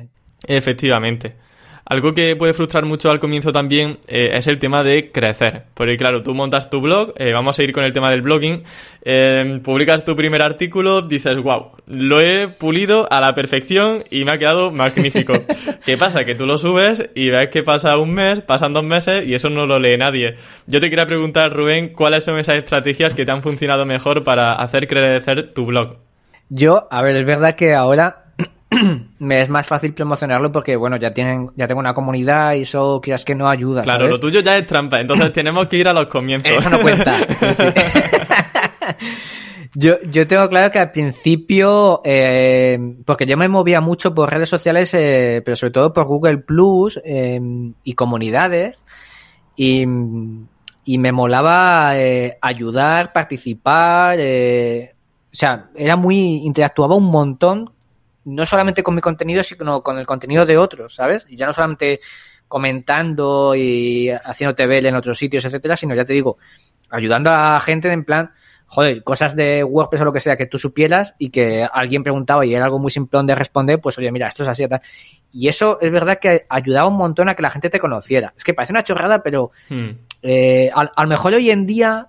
Efectivamente. 0.46 1.36
Algo 1.84 2.14
que 2.14 2.36
puede 2.36 2.54
frustrar 2.54 2.84
mucho 2.84 3.10
al 3.10 3.20
comienzo 3.20 3.52
también 3.52 3.98
eh, 4.06 4.30
es 4.34 4.46
el 4.46 4.58
tema 4.58 4.84
de 4.84 5.10
crecer. 5.10 5.64
Porque 5.74 5.96
claro, 5.96 6.22
tú 6.22 6.34
montas 6.34 6.70
tu 6.70 6.80
blog, 6.80 7.12
eh, 7.16 7.32
vamos 7.32 7.58
a 7.58 7.62
ir 7.62 7.72
con 7.72 7.84
el 7.84 7.92
tema 7.92 8.10
del 8.10 8.22
blogging, 8.22 8.62
eh, 9.04 9.60
publicas 9.64 10.04
tu 10.04 10.14
primer 10.14 10.42
artículo, 10.42 11.02
dices, 11.02 11.36
wow, 11.42 11.72
lo 11.86 12.20
he 12.20 12.48
pulido 12.48 13.08
a 13.10 13.20
la 13.20 13.34
perfección 13.34 14.04
y 14.10 14.24
me 14.24 14.32
ha 14.32 14.38
quedado 14.38 14.70
magnífico. 14.70 15.34
¿Qué 15.84 15.96
pasa? 15.96 16.24
Que 16.24 16.34
tú 16.34 16.46
lo 16.46 16.56
subes 16.56 17.10
y 17.14 17.30
ves 17.30 17.48
que 17.48 17.62
pasa 17.62 17.98
un 17.98 18.14
mes, 18.14 18.40
pasan 18.40 18.72
dos 18.72 18.84
meses 18.84 19.26
y 19.26 19.34
eso 19.34 19.50
no 19.50 19.66
lo 19.66 19.78
lee 19.78 19.96
nadie. 19.96 20.36
Yo 20.66 20.80
te 20.80 20.88
quería 20.88 21.06
preguntar, 21.06 21.52
Rubén, 21.52 21.88
¿cuáles 21.88 22.24
son 22.24 22.38
esas 22.38 22.56
estrategias 22.56 23.14
que 23.14 23.24
te 23.24 23.32
han 23.32 23.42
funcionado 23.42 23.84
mejor 23.84 24.22
para 24.22 24.54
hacer 24.54 24.86
crecer 24.86 25.52
tu 25.52 25.66
blog? 25.66 25.96
Yo, 26.48 26.86
a 26.90 27.02
ver, 27.02 27.16
es 27.16 27.24
verdad 27.24 27.54
que 27.54 27.74
ahora 27.74 28.21
me 29.18 29.40
es 29.40 29.48
más 29.48 29.66
fácil 29.66 29.94
promocionarlo 29.94 30.50
porque, 30.52 30.76
bueno, 30.76 30.96
ya 30.96 31.12
tienen, 31.12 31.50
ya 31.56 31.66
tengo 31.66 31.80
una 31.80 31.94
comunidad 31.94 32.54
y 32.54 32.62
eso 32.62 33.00
quieras 33.02 33.24
que 33.24 33.34
no 33.34 33.48
ayuda. 33.48 33.82
Claro, 33.82 34.08
lo 34.08 34.18
tuyo 34.18 34.40
ya 34.40 34.56
es 34.58 34.66
trampa, 34.66 35.00
entonces 35.00 35.32
tenemos 35.34 35.66
que 35.66 35.76
ir 35.76 35.88
a 35.88 35.92
los 35.92 36.06
comienzos. 36.06 36.52
Eso 36.52 36.70
no 36.70 36.80
cuenta. 36.80 37.16
yo, 39.74 40.00
yo 40.02 40.26
tengo 40.26 40.48
claro 40.48 40.70
que 40.70 40.78
al 40.78 40.90
principio, 40.90 42.00
eh, 42.04 42.78
porque 43.04 43.26
yo 43.26 43.36
me 43.36 43.48
movía 43.48 43.80
mucho 43.80 44.14
por 44.14 44.30
redes 44.30 44.48
sociales, 44.48 44.92
eh, 44.94 45.42
pero 45.44 45.56
sobre 45.56 45.72
todo 45.72 45.92
por 45.92 46.06
Google 46.06 46.38
Plus 46.38 47.00
em, 47.04 47.74
y 47.84 47.94
comunidades, 47.94 48.84
y, 49.56 49.82
y 50.84 50.98
me 50.98 51.12
molaba 51.12 51.98
eh, 51.98 52.38
ayudar, 52.40 53.12
participar, 53.12 54.18
o 54.18 55.34
sea, 55.34 55.70
era 55.74 55.96
muy, 55.96 56.16
interactuaba 56.44 56.94
un 56.94 57.10
montón 57.10 57.70
no 58.24 58.46
solamente 58.46 58.82
con 58.82 58.94
mi 58.94 59.00
contenido, 59.00 59.42
sino 59.42 59.82
con 59.82 59.98
el 59.98 60.06
contenido 60.06 60.46
de 60.46 60.58
otros, 60.58 60.94
¿sabes? 60.94 61.26
Y 61.28 61.36
ya 61.36 61.46
no 61.46 61.52
solamente 61.52 62.00
comentando 62.48 63.54
y 63.54 64.10
haciendo 64.10 64.54
TV 64.54 64.86
en 64.86 64.94
otros 64.94 65.18
sitios, 65.18 65.44
etcétera, 65.44 65.76
sino 65.76 65.94
ya 65.94 66.04
te 66.04 66.12
digo, 66.12 66.36
ayudando 66.90 67.30
a 67.30 67.58
gente 67.60 67.90
en 67.90 68.04
plan, 68.04 68.30
joder, 68.66 69.02
cosas 69.02 69.36
de 69.36 69.64
WordPress 69.64 70.02
o 70.02 70.04
lo 70.06 70.12
que 70.12 70.20
sea 70.20 70.36
que 70.36 70.46
tú 70.46 70.58
supieras 70.58 71.14
y 71.18 71.30
que 71.30 71.68
alguien 71.70 72.02
preguntaba 72.02 72.46
y 72.46 72.54
era 72.54 72.64
algo 72.64 72.78
muy 72.78 72.90
simple 72.90 73.20
de 73.24 73.34
responder, 73.34 73.80
pues 73.80 73.98
oye, 73.98 74.10
mira, 74.10 74.28
esto 74.28 74.44
es 74.44 74.48
así. 74.48 74.66
Tal. 74.66 74.80
Y 75.30 75.48
eso 75.48 75.78
es 75.80 75.92
verdad 75.92 76.18
que 76.18 76.46
ayudaba 76.48 76.88
un 76.88 76.96
montón 76.96 77.28
a 77.28 77.34
que 77.34 77.42
la 77.42 77.50
gente 77.50 77.68
te 77.68 77.78
conociera. 77.78 78.32
Es 78.36 78.44
que 78.44 78.54
parece 78.54 78.72
una 78.72 78.82
chorrada, 78.82 79.22
pero 79.22 79.50
hmm. 79.68 79.90
eh, 80.22 80.70
a, 80.74 81.02
lo 81.02 81.08
mejor 81.08 81.34
hoy 81.34 81.50
en 81.50 81.66
día 81.66 82.08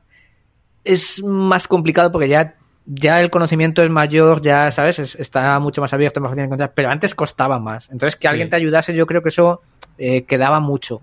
es 0.85 1.21
más 1.23 1.67
complicado 1.67 2.11
porque 2.11 2.29
ya 2.29 2.55
ya 2.85 3.21
el 3.21 3.29
conocimiento 3.29 3.81
es 3.81 3.89
mayor, 3.89 4.41
ya, 4.41 4.69
¿sabes? 4.71 4.99
está 4.99 5.59
mucho 5.59 5.81
más 5.81 5.93
abierto, 5.93 6.19
más 6.19 6.29
fácil 6.29 6.41
de 6.41 6.45
encontrar, 6.45 6.73
pero 6.73 6.89
antes 6.89 7.15
costaba 7.15 7.59
más. 7.59 7.89
Entonces, 7.89 8.17
que 8.17 8.27
alguien 8.27 8.49
te 8.49 8.55
ayudase, 8.55 8.93
yo 8.93 9.05
creo 9.05 9.21
que 9.21 9.29
eso 9.29 9.61
eh, 9.97 10.23
quedaba 10.23 10.59
mucho. 10.59 11.01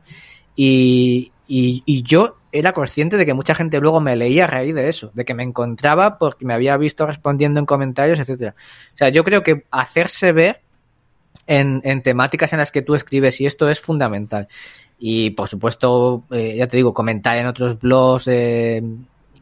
Y, 0.56 1.32
y, 1.46 2.02
yo 2.02 2.36
era 2.52 2.72
consciente 2.72 3.16
de 3.16 3.24
que 3.24 3.32
mucha 3.32 3.54
gente 3.54 3.80
luego 3.80 4.00
me 4.00 4.14
leía 4.14 4.44
a 4.44 4.46
raíz 4.46 4.74
de 4.74 4.88
eso, 4.88 5.10
de 5.14 5.24
que 5.24 5.34
me 5.34 5.42
encontraba 5.42 6.18
porque 6.18 6.44
me 6.44 6.52
había 6.52 6.76
visto 6.76 7.06
respondiendo 7.06 7.60
en 7.60 7.66
comentarios, 7.66 8.18
etcétera. 8.18 8.54
O 8.92 8.96
sea, 8.96 9.08
yo 9.08 9.24
creo 9.24 9.42
que 9.42 9.64
hacerse 9.70 10.32
ver 10.32 10.60
en, 11.46 11.80
en 11.84 12.02
temáticas 12.02 12.52
en 12.52 12.58
las 12.58 12.70
que 12.72 12.82
tú 12.82 12.94
escribes 12.94 13.40
y 13.40 13.46
esto 13.46 13.70
es 13.70 13.80
fundamental. 13.80 14.48
Y 15.02 15.30
por 15.30 15.48
supuesto, 15.48 16.24
eh, 16.30 16.56
ya 16.58 16.68
te 16.68 16.76
digo, 16.76 16.92
comentar 16.92 17.38
en 17.38 17.46
otros 17.46 17.78
blogs, 17.78 18.28
eh, 18.28 18.82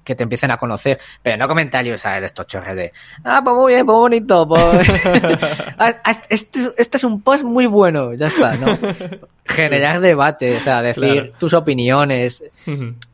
que 0.09 0.15
te 0.15 0.23
empiecen 0.23 0.51
a 0.51 0.57
conocer, 0.57 0.99
pero 1.23 1.37
no 1.37 1.47
comentarios, 1.47 2.01
¿sabes? 2.01 2.21
De 2.23 2.27
estos 2.27 2.47
chorres 2.47 2.75
de, 2.75 2.93
ah, 3.25 3.43
pues 3.45 3.55
muy 3.55 3.75
bien, 3.75 3.85
pues 3.85 3.97
bonito, 3.97 4.49
pues... 4.49 4.89
Este, 6.29 6.73
este, 6.77 6.97
es 6.97 7.05
un 7.05 7.21
post 7.23 7.45
muy 7.45 7.67
bueno, 7.67 8.15
ya 8.15 8.27
está, 8.27 8.57
¿no? 8.57 8.67
Generar 9.45 10.01
debate, 10.01 10.57
o 10.57 10.61
sea, 10.61 10.83
decir 10.83 11.33
tus 11.39 11.53
opiniones, 11.55 12.43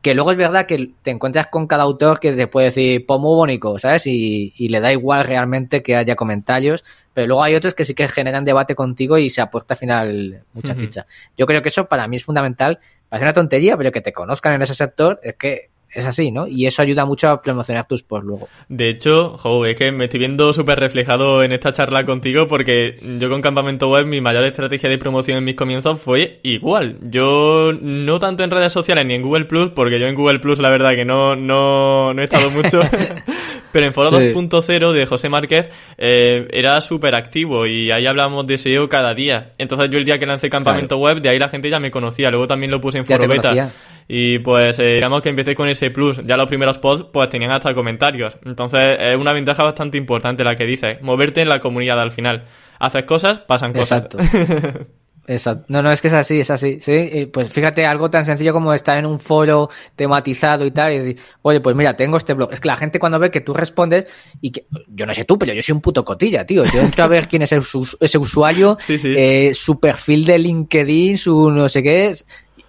que 0.01 0.13
luego 0.13 0.31
es 0.31 0.37
verdad 0.37 0.65
que 0.65 0.91
te 1.01 1.11
encuentras 1.11 1.47
con 1.47 1.67
cada 1.67 1.83
autor 1.83 2.19
que 2.19 2.33
te 2.33 2.47
puede 2.47 2.67
decir, 2.67 3.05
pues 3.05 3.19
muy 3.19 3.35
bonito, 3.35 3.77
¿sabes? 3.77 4.07
Y, 4.07 4.53
le 4.57 4.79
da 4.79 4.91
igual 4.91 5.23
realmente 5.25 5.83
que 5.83 5.95
haya 5.95 6.15
comentarios, 6.15 6.83
pero 7.13 7.27
luego 7.27 7.43
hay 7.43 7.55
otros 7.55 7.73
que 7.73 7.85
sí 7.85 7.93
que 7.93 8.07
generan 8.07 8.43
debate 8.43 8.75
contigo 8.75 9.17
y 9.17 9.29
se 9.29 9.41
aporta 9.41 9.73
al 9.73 9.77
final 9.77 10.43
mucha 10.53 10.75
chicha. 10.75 11.05
Yo 11.37 11.45
creo 11.45 11.61
que 11.61 11.69
eso 11.69 11.85
para 11.85 12.07
mí 12.07 12.15
es 12.17 12.23
fundamental, 12.23 12.79
parece 13.09 13.25
una 13.25 13.33
tontería, 13.33 13.77
pero 13.77 13.91
que 13.91 14.01
te 14.01 14.11
conozcan 14.13 14.53
en 14.53 14.61
ese 14.61 14.75
sector 14.75 15.19
es 15.23 15.35
que 15.35 15.69
es 15.95 16.05
así, 16.05 16.31
¿no? 16.31 16.45
Y 16.45 16.65
eso 16.65 16.81
ayuda 16.81 17.05
mucho 17.05 17.29
a 17.29 17.41
promocionar 17.41 17.87
tus 17.87 18.03
posts 18.03 18.27
luego. 18.27 18.49
De 18.67 18.89
hecho, 18.89 19.37
jo, 19.37 19.65
es 19.65 19.77
que 19.77 19.91
me 19.91 20.05
estoy 20.05 20.19
viendo 20.19 20.53
súper 20.53 20.79
reflejado 20.79 21.41
en 21.41 21.53
esta 21.53 21.71
charla 21.71 22.05
contigo 22.05 22.47
porque 22.47 22.97
yo 23.19 23.29
con 23.29 23.41
Campamento 23.41 23.89
Web 23.89 24.05
mi 24.05 24.19
mayor 24.19 24.43
estrategia 24.43 24.89
de 24.89 24.97
promoción 24.97 25.37
en 25.37 25.45
mis 25.45 25.55
comienzos 25.55 25.99
fue 26.01 26.39
igual. 26.43 26.97
Yo 27.01 27.71
no 27.81 28.19
tanto 28.19 28.43
en 28.43 28.51
redes 28.51 28.73
sociales 28.73 29.05
ni 29.05 29.13
en 29.13 29.21
Google 29.21 29.45
Plus, 29.45 29.69
porque 29.69 29.99
yo 29.99 30.07
en 30.07 30.15
Google 30.15 30.39
Plus 30.39 30.59
la 30.59 30.69
verdad 30.69 30.95
que 30.95 31.05
no, 31.05 31.35
no, 31.35 32.13
no 32.13 32.21
he 32.21 32.25
estado 32.25 32.51
mucho. 32.51 32.81
Pero 33.71 33.87
en 33.87 33.93
Foro 33.93 34.09
2.0 34.09 34.93
de 34.93 35.05
José 35.05 35.27
Márquez 35.27 35.69
eh, 35.97 36.47
era 36.51 36.79
súper 36.79 37.13
activo 37.13 37.65
y 37.65 37.91
ahí 37.91 38.05
hablamos 38.05 38.47
de 38.47 38.57
SEO 38.57 38.87
cada 38.87 39.13
día. 39.13 39.51
Entonces 39.57 39.89
yo 39.89 39.97
el 39.97 40.05
día 40.05 40.17
que 40.17 40.25
lancé 40.25 40.49
Campamento 40.49 40.97
Web, 40.97 41.21
de 41.21 41.27
ahí 41.27 41.39
la 41.39 41.49
gente 41.49 41.69
ya 41.69 41.81
me 41.81 41.91
conocía. 41.91 42.29
Luego 42.31 42.47
también 42.47 42.71
lo 42.71 42.79
puse 42.79 42.99
en 42.99 43.05
Foro 43.05 43.27
Beta. 43.27 43.71
Y 44.07 44.39
pues 44.39 44.77
eh, 44.79 44.95
digamos 44.95 45.21
que 45.21 45.29
empecé 45.29 45.55
con 45.55 45.67
ese 45.67 45.89
plus. 45.89 46.21
Ya 46.25 46.37
los 46.37 46.47
primeros 46.47 46.79
posts 46.79 47.07
pues 47.11 47.29
tenían 47.29 47.51
hasta 47.51 47.73
comentarios. 47.73 48.37
Entonces 48.45 48.97
es 48.99 49.17
una 49.17 49.33
ventaja 49.33 49.63
bastante 49.63 49.97
importante 49.97 50.43
la 50.43 50.55
que 50.55 50.65
dices. 50.65 51.01
Moverte 51.01 51.41
en 51.41 51.49
la 51.49 51.59
comunidad 51.59 51.99
al 51.99 52.11
final. 52.11 52.45
Haces 52.79 53.03
cosas, 53.03 53.39
pasan 53.39 53.73
cosas. 53.73 54.05
Exacto. 54.05 54.87
Exacto. 55.27 55.65
No, 55.69 55.81
no, 55.81 55.91
es 55.91 56.01
que 56.01 56.07
es 56.07 56.13
así, 56.13 56.39
es 56.39 56.51
así. 56.51 56.79
Sí, 56.81 57.29
pues 57.33 57.49
fíjate, 57.49 57.85
algo 57.85 58.09
tan 58.09 58.25
sencillo 58.25 58.53
como 58.53 58.73
estar 58.73 58.97
en 58.97 59.05
un 59.05 59.19
foro 59.19 59.69
tematizado 59.95 60.65
y 60.65 60.71
tal, 60.71 60.93
y 60.93 60.97
decir, 60.99 61.19
oye, 61.41 61.61
pues 61.61 61.75
mira, 61.75 61.95
tengo 61.95 62.17
este 62.17 62.33
blog. 62.33 62.53
Es 62.53 62.59
que 62.59 62.67
la 62.67 62.77
gente 62.77 62.99
cuando 62.99 63.17
ve 63.17 63.31
que 63.31 63.41
tú 63.41 63.53
respondes, 63.53 64.05
y 64.41 64.51
que, 64.51 64.67
yo 64.87 65.05
no 65.05 65.13
sé 65.13 65.25
tú, 65.25 65.39
pero 65.39 65.53
yo 65.53 65.61
soy 65.61 65.73
un 65.73 65.81
puto 65.81 66.05
cotilla, 66.05 66.45
tío. 66.45 66.63
Yo 66.65 66.79
entro 66.81 67.03
a 67.03 67.07
ver 67.07 67.27
quién 67.27 67.41
es 67.41 67.51
ese 67.51 68.17
usuario, 68.17 68.77
Eh, 68.87 69.51
su 69.53 69.79
perfil 69.79 70.25
de 70.25 70.39
LinkedIn, 70.39 71.17
su 71.17 71.49
no 71.49 71.69
sé 71.69 71.81
qué, 71.81 72.07
es, 72.09 72.25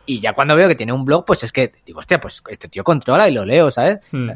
y 0.06 0.20
ya 0.20 0.32
cuando 0.32 0.56
veo 0.56 0.68
que 0.68 0.74
tiene 0.74 0.92
un 0.92 1.04
blog, 1.04 1.24
pues 1.24 1.42
es 1.44 1.52
que 1.52 1.72
digo, 1.84 1.98
hostia, 1.98 2.18
pues 2.20 2.42
este 2.48 2.68
tío 2.68 2.84
controla 2.84 3.28
y 3.28 3.32
lo 3.32 3.44
leo, 3.44 3.70
¿sabes? 3.70 4.06
Hmm. 4.12 4.30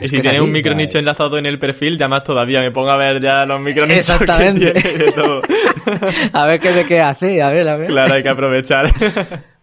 y 0.00 0.08
si 0.08 0.20
tiene 0.20 0.40
un 0.40 0.52
micro 0.52 0.74
nicho 0.74 0.98
enlazado 0.98 1.38
en 1.38 1.46
el 1.46 1.58
perfil, 1.58 1.98
ya 1.98 2.08
más 2.08 2.24
todavía. 2.24 2.60
Me 2.60 2.70
pongo 2.70 2.90
a 2.90 2.96
ver 2.96 3.20
ya 3.20 3.46
los 3.46 3.60
micronichos 3.60 4.10
Exactamente. 4.10 4.72
que 4.72 4.80
tiene 4.80 4.98
de 4.98 5.12
todo. 5.12 5.42
a 6.32 6.46
ver 6.46 6.60
qué 6.60 6.72
de 6.72 6.84
qué 6.84 7.00
hace, 7.00 7.42
a 7.42 7.50
ver, 7.50 7.68
a 7.68 7.76
ver. 7.76 7.88
Claro, 7.88 8.14
hay 8.14 8.22
que 8.22 8.28
aprovechar. 8.28 8.92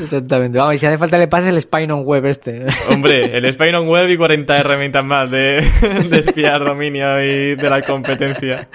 Exactamente. 0.00 0.58
Vamos, 0.58 0.74
y 0.74 0.78
si 0.78 0.86
hace 0.86 0.98
falta 0.98 1.18
le 1.18 1.28
pases 1.28 1.50
el 1.50 1.60
Spine 1.60 1.92
on 1.92 2.04
Web 2.04 2.26
este. 2.26 2.66
Hombre, 2.90 3.36
el 3.36 3.52
Spine 3.52 3.76
on 3.76 3.88
Web 3.88 4.08
y 4.08 4.16
40 4.16 4.58
herramientas 4.58 5.04
más 5.04 5.30
de, 5.30 5.64
de 6.08 6.18
espiar 6.18 6.64
dominio 6.64 7.22
y 7.22 7.54
de 7.54 7.70
la 7.70 7.82
competencia. 7.82 8.68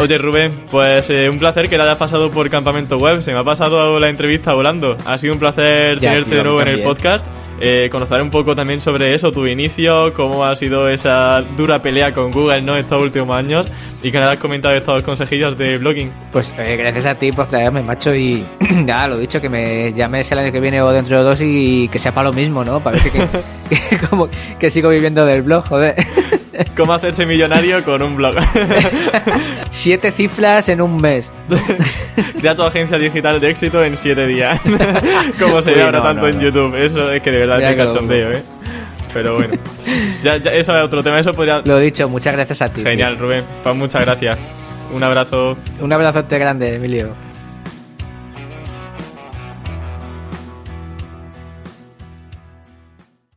Oye, 0.00 0.18
Rubén, 0.18 0.52
pues 0.70 1.10
eh, 1.10 1.28
un 1.28 1.38
placer 1.38 1.68
que 1.68 1.76
te 1.76 1.82
hayas 1.82 1.96
pasado 1.96 2.30
por 2.30 2.48
Campamento 2.50 2.98
Web. 2.98 3.22
Se 3.22 3.32
me 3.32 3.38
ha 3.38 3.44
pasado 3.44 3.98
la 3.98 4.08
entrevista 4.08 4.54
volando. 4.54 4.96
Ha 5.04 5.18
sido 5.18 5.34
un 5.34 5.38
placer 5.38 6.00
tenerte 6.00 6.36
de 6.36 6.42
nuevo 6.42 6.62
en 6.62 6.68
el 6.68 6.82
podcast. 6.82 7.24
Eh, 7.60 7.88
conocer 7.90 8.22
un 8.22 8.30
poco 8.30 8.54
también 8.54 8.80
sobre 8.80 9.14
eso, 9.14 9.32
tu 9.32 9.46
inicio, 9.46 10.14
cómo 10.14 10.44
ha 10.44 10.54
sido 10.54 10.88
esa 10.88 11.42
dura 11.56 11.80
pelea 11.82 12.12
con 12.12 12.30
Google 12.30 12.62
¿no? 12.62 12.76
estos 12.76 13.02
últimos 13.02 13.36
años 13.36 13.66
y 14.02 14.12
que 14.12 14.18
me 14.18 14.24
has 14.24 14.36
comentado 14.36 14.74
estos 14.74 15.02
consejillos 15.02 15.58
de 15.58 15.78
blogging. 15.78 16.12
Pues 16.30 16.52
eh, 16.56 16.76
gracias 16.76 17.06
a 17.06 17.14
ti 17.16 17.32
por 17.32 17.48
traerme, 17.48 17.82
macho, 17.82 18.14
y, 18.14 18.44
ya, 18.86 19.08
lo 19.08 19.18
dicho, 19.18 19.40
que 19.40 19.48
me 19.48 19.92
llames 19.92 20.30
el 20.30 20.38
año 20.38 20.52
que 20.52 20.60
viene 20.60 20.80
o 20.80 20.90
dentro 20.90 21.18
de 21.18 21.24
dos 21.24 21.40
y 21.42 21.88
que 21.88 21.98
sea 21.98 22.12
para 22.12 22.28
lo 22.28 22.32
mismo, 22.32 22.64
¿no? 22.64 22.80
Parece 22.80 23.10
que, 23.10 23.26
que, 23.68 23.98
como, 24.08 24.28
que 24.58 24.70
sigo 24.70 24.90
viviendo 24.90 25.26
del 25.26 25.42
blog, 25.42 25.64
joder. 25.66 25.96
¿Cómo 26.76 26.92
hacerse 26.92 27.26
millonario 27.26 27.84
con 27.84 28.02
un 28.02 28.16
blog? 28.16 28.34
siete 29.70 30.10
cifras 30.10 30.68
en 30.68 30.80
un 30.80 31.00
mes. 31.00 31.32
Crea 32.40 32.56
tu 32.56 32.62
agencia 32.62 32.98
digital 32.98 33.40
de 33.40 33.50
éxito 33.50 33.82
en 33.84 33.96
siete 33.96 34.26
días. 34.26 34.60
Como 35.38 35.62
se 35.62 35.72
ve 35.72 35.82
ahora 35.82 36.02
tanto 36.02 36.26
en 36.26 36.40
YouTube. 36.40 36.74
Eso 36.74 37.12
es 37.12 37.22
que 37.22 37.30
de 37.30 37.38
verdad 37.38 37.47
es 37.56 37.76
cachondeo, 37.76 38.30
¿eh? 38.30 38.42
Pero 39.12 39.36
bueno. 39.36 39.54
Ya, 40.22 40.34
eso 40.34 40.76
es 40.76 40.84
otro 40.84 41.02
tema. 41.02 41.20
Eso 41.20 41.32
podría... 41.32 41.62
Lo 41.64 41.78
dicho, 41.78 42.08
muchas 42.08 42.34
gracias 42.34 42.60
a 42.60 42.68
ti. 42.68 42.82
Genial, 42.82 43.16
Rubén. 43.18 43.44
Pues 43.62 43.76
muchas 43.76 44.02
gracias. 44.02 44.36
Un 44.92 45.02
abrazo. 45.02 45.56
Un 45.80 45.92
abrazote 45.92 46.38
grande, 46.38 46.74
Emilio. 46.74 47.14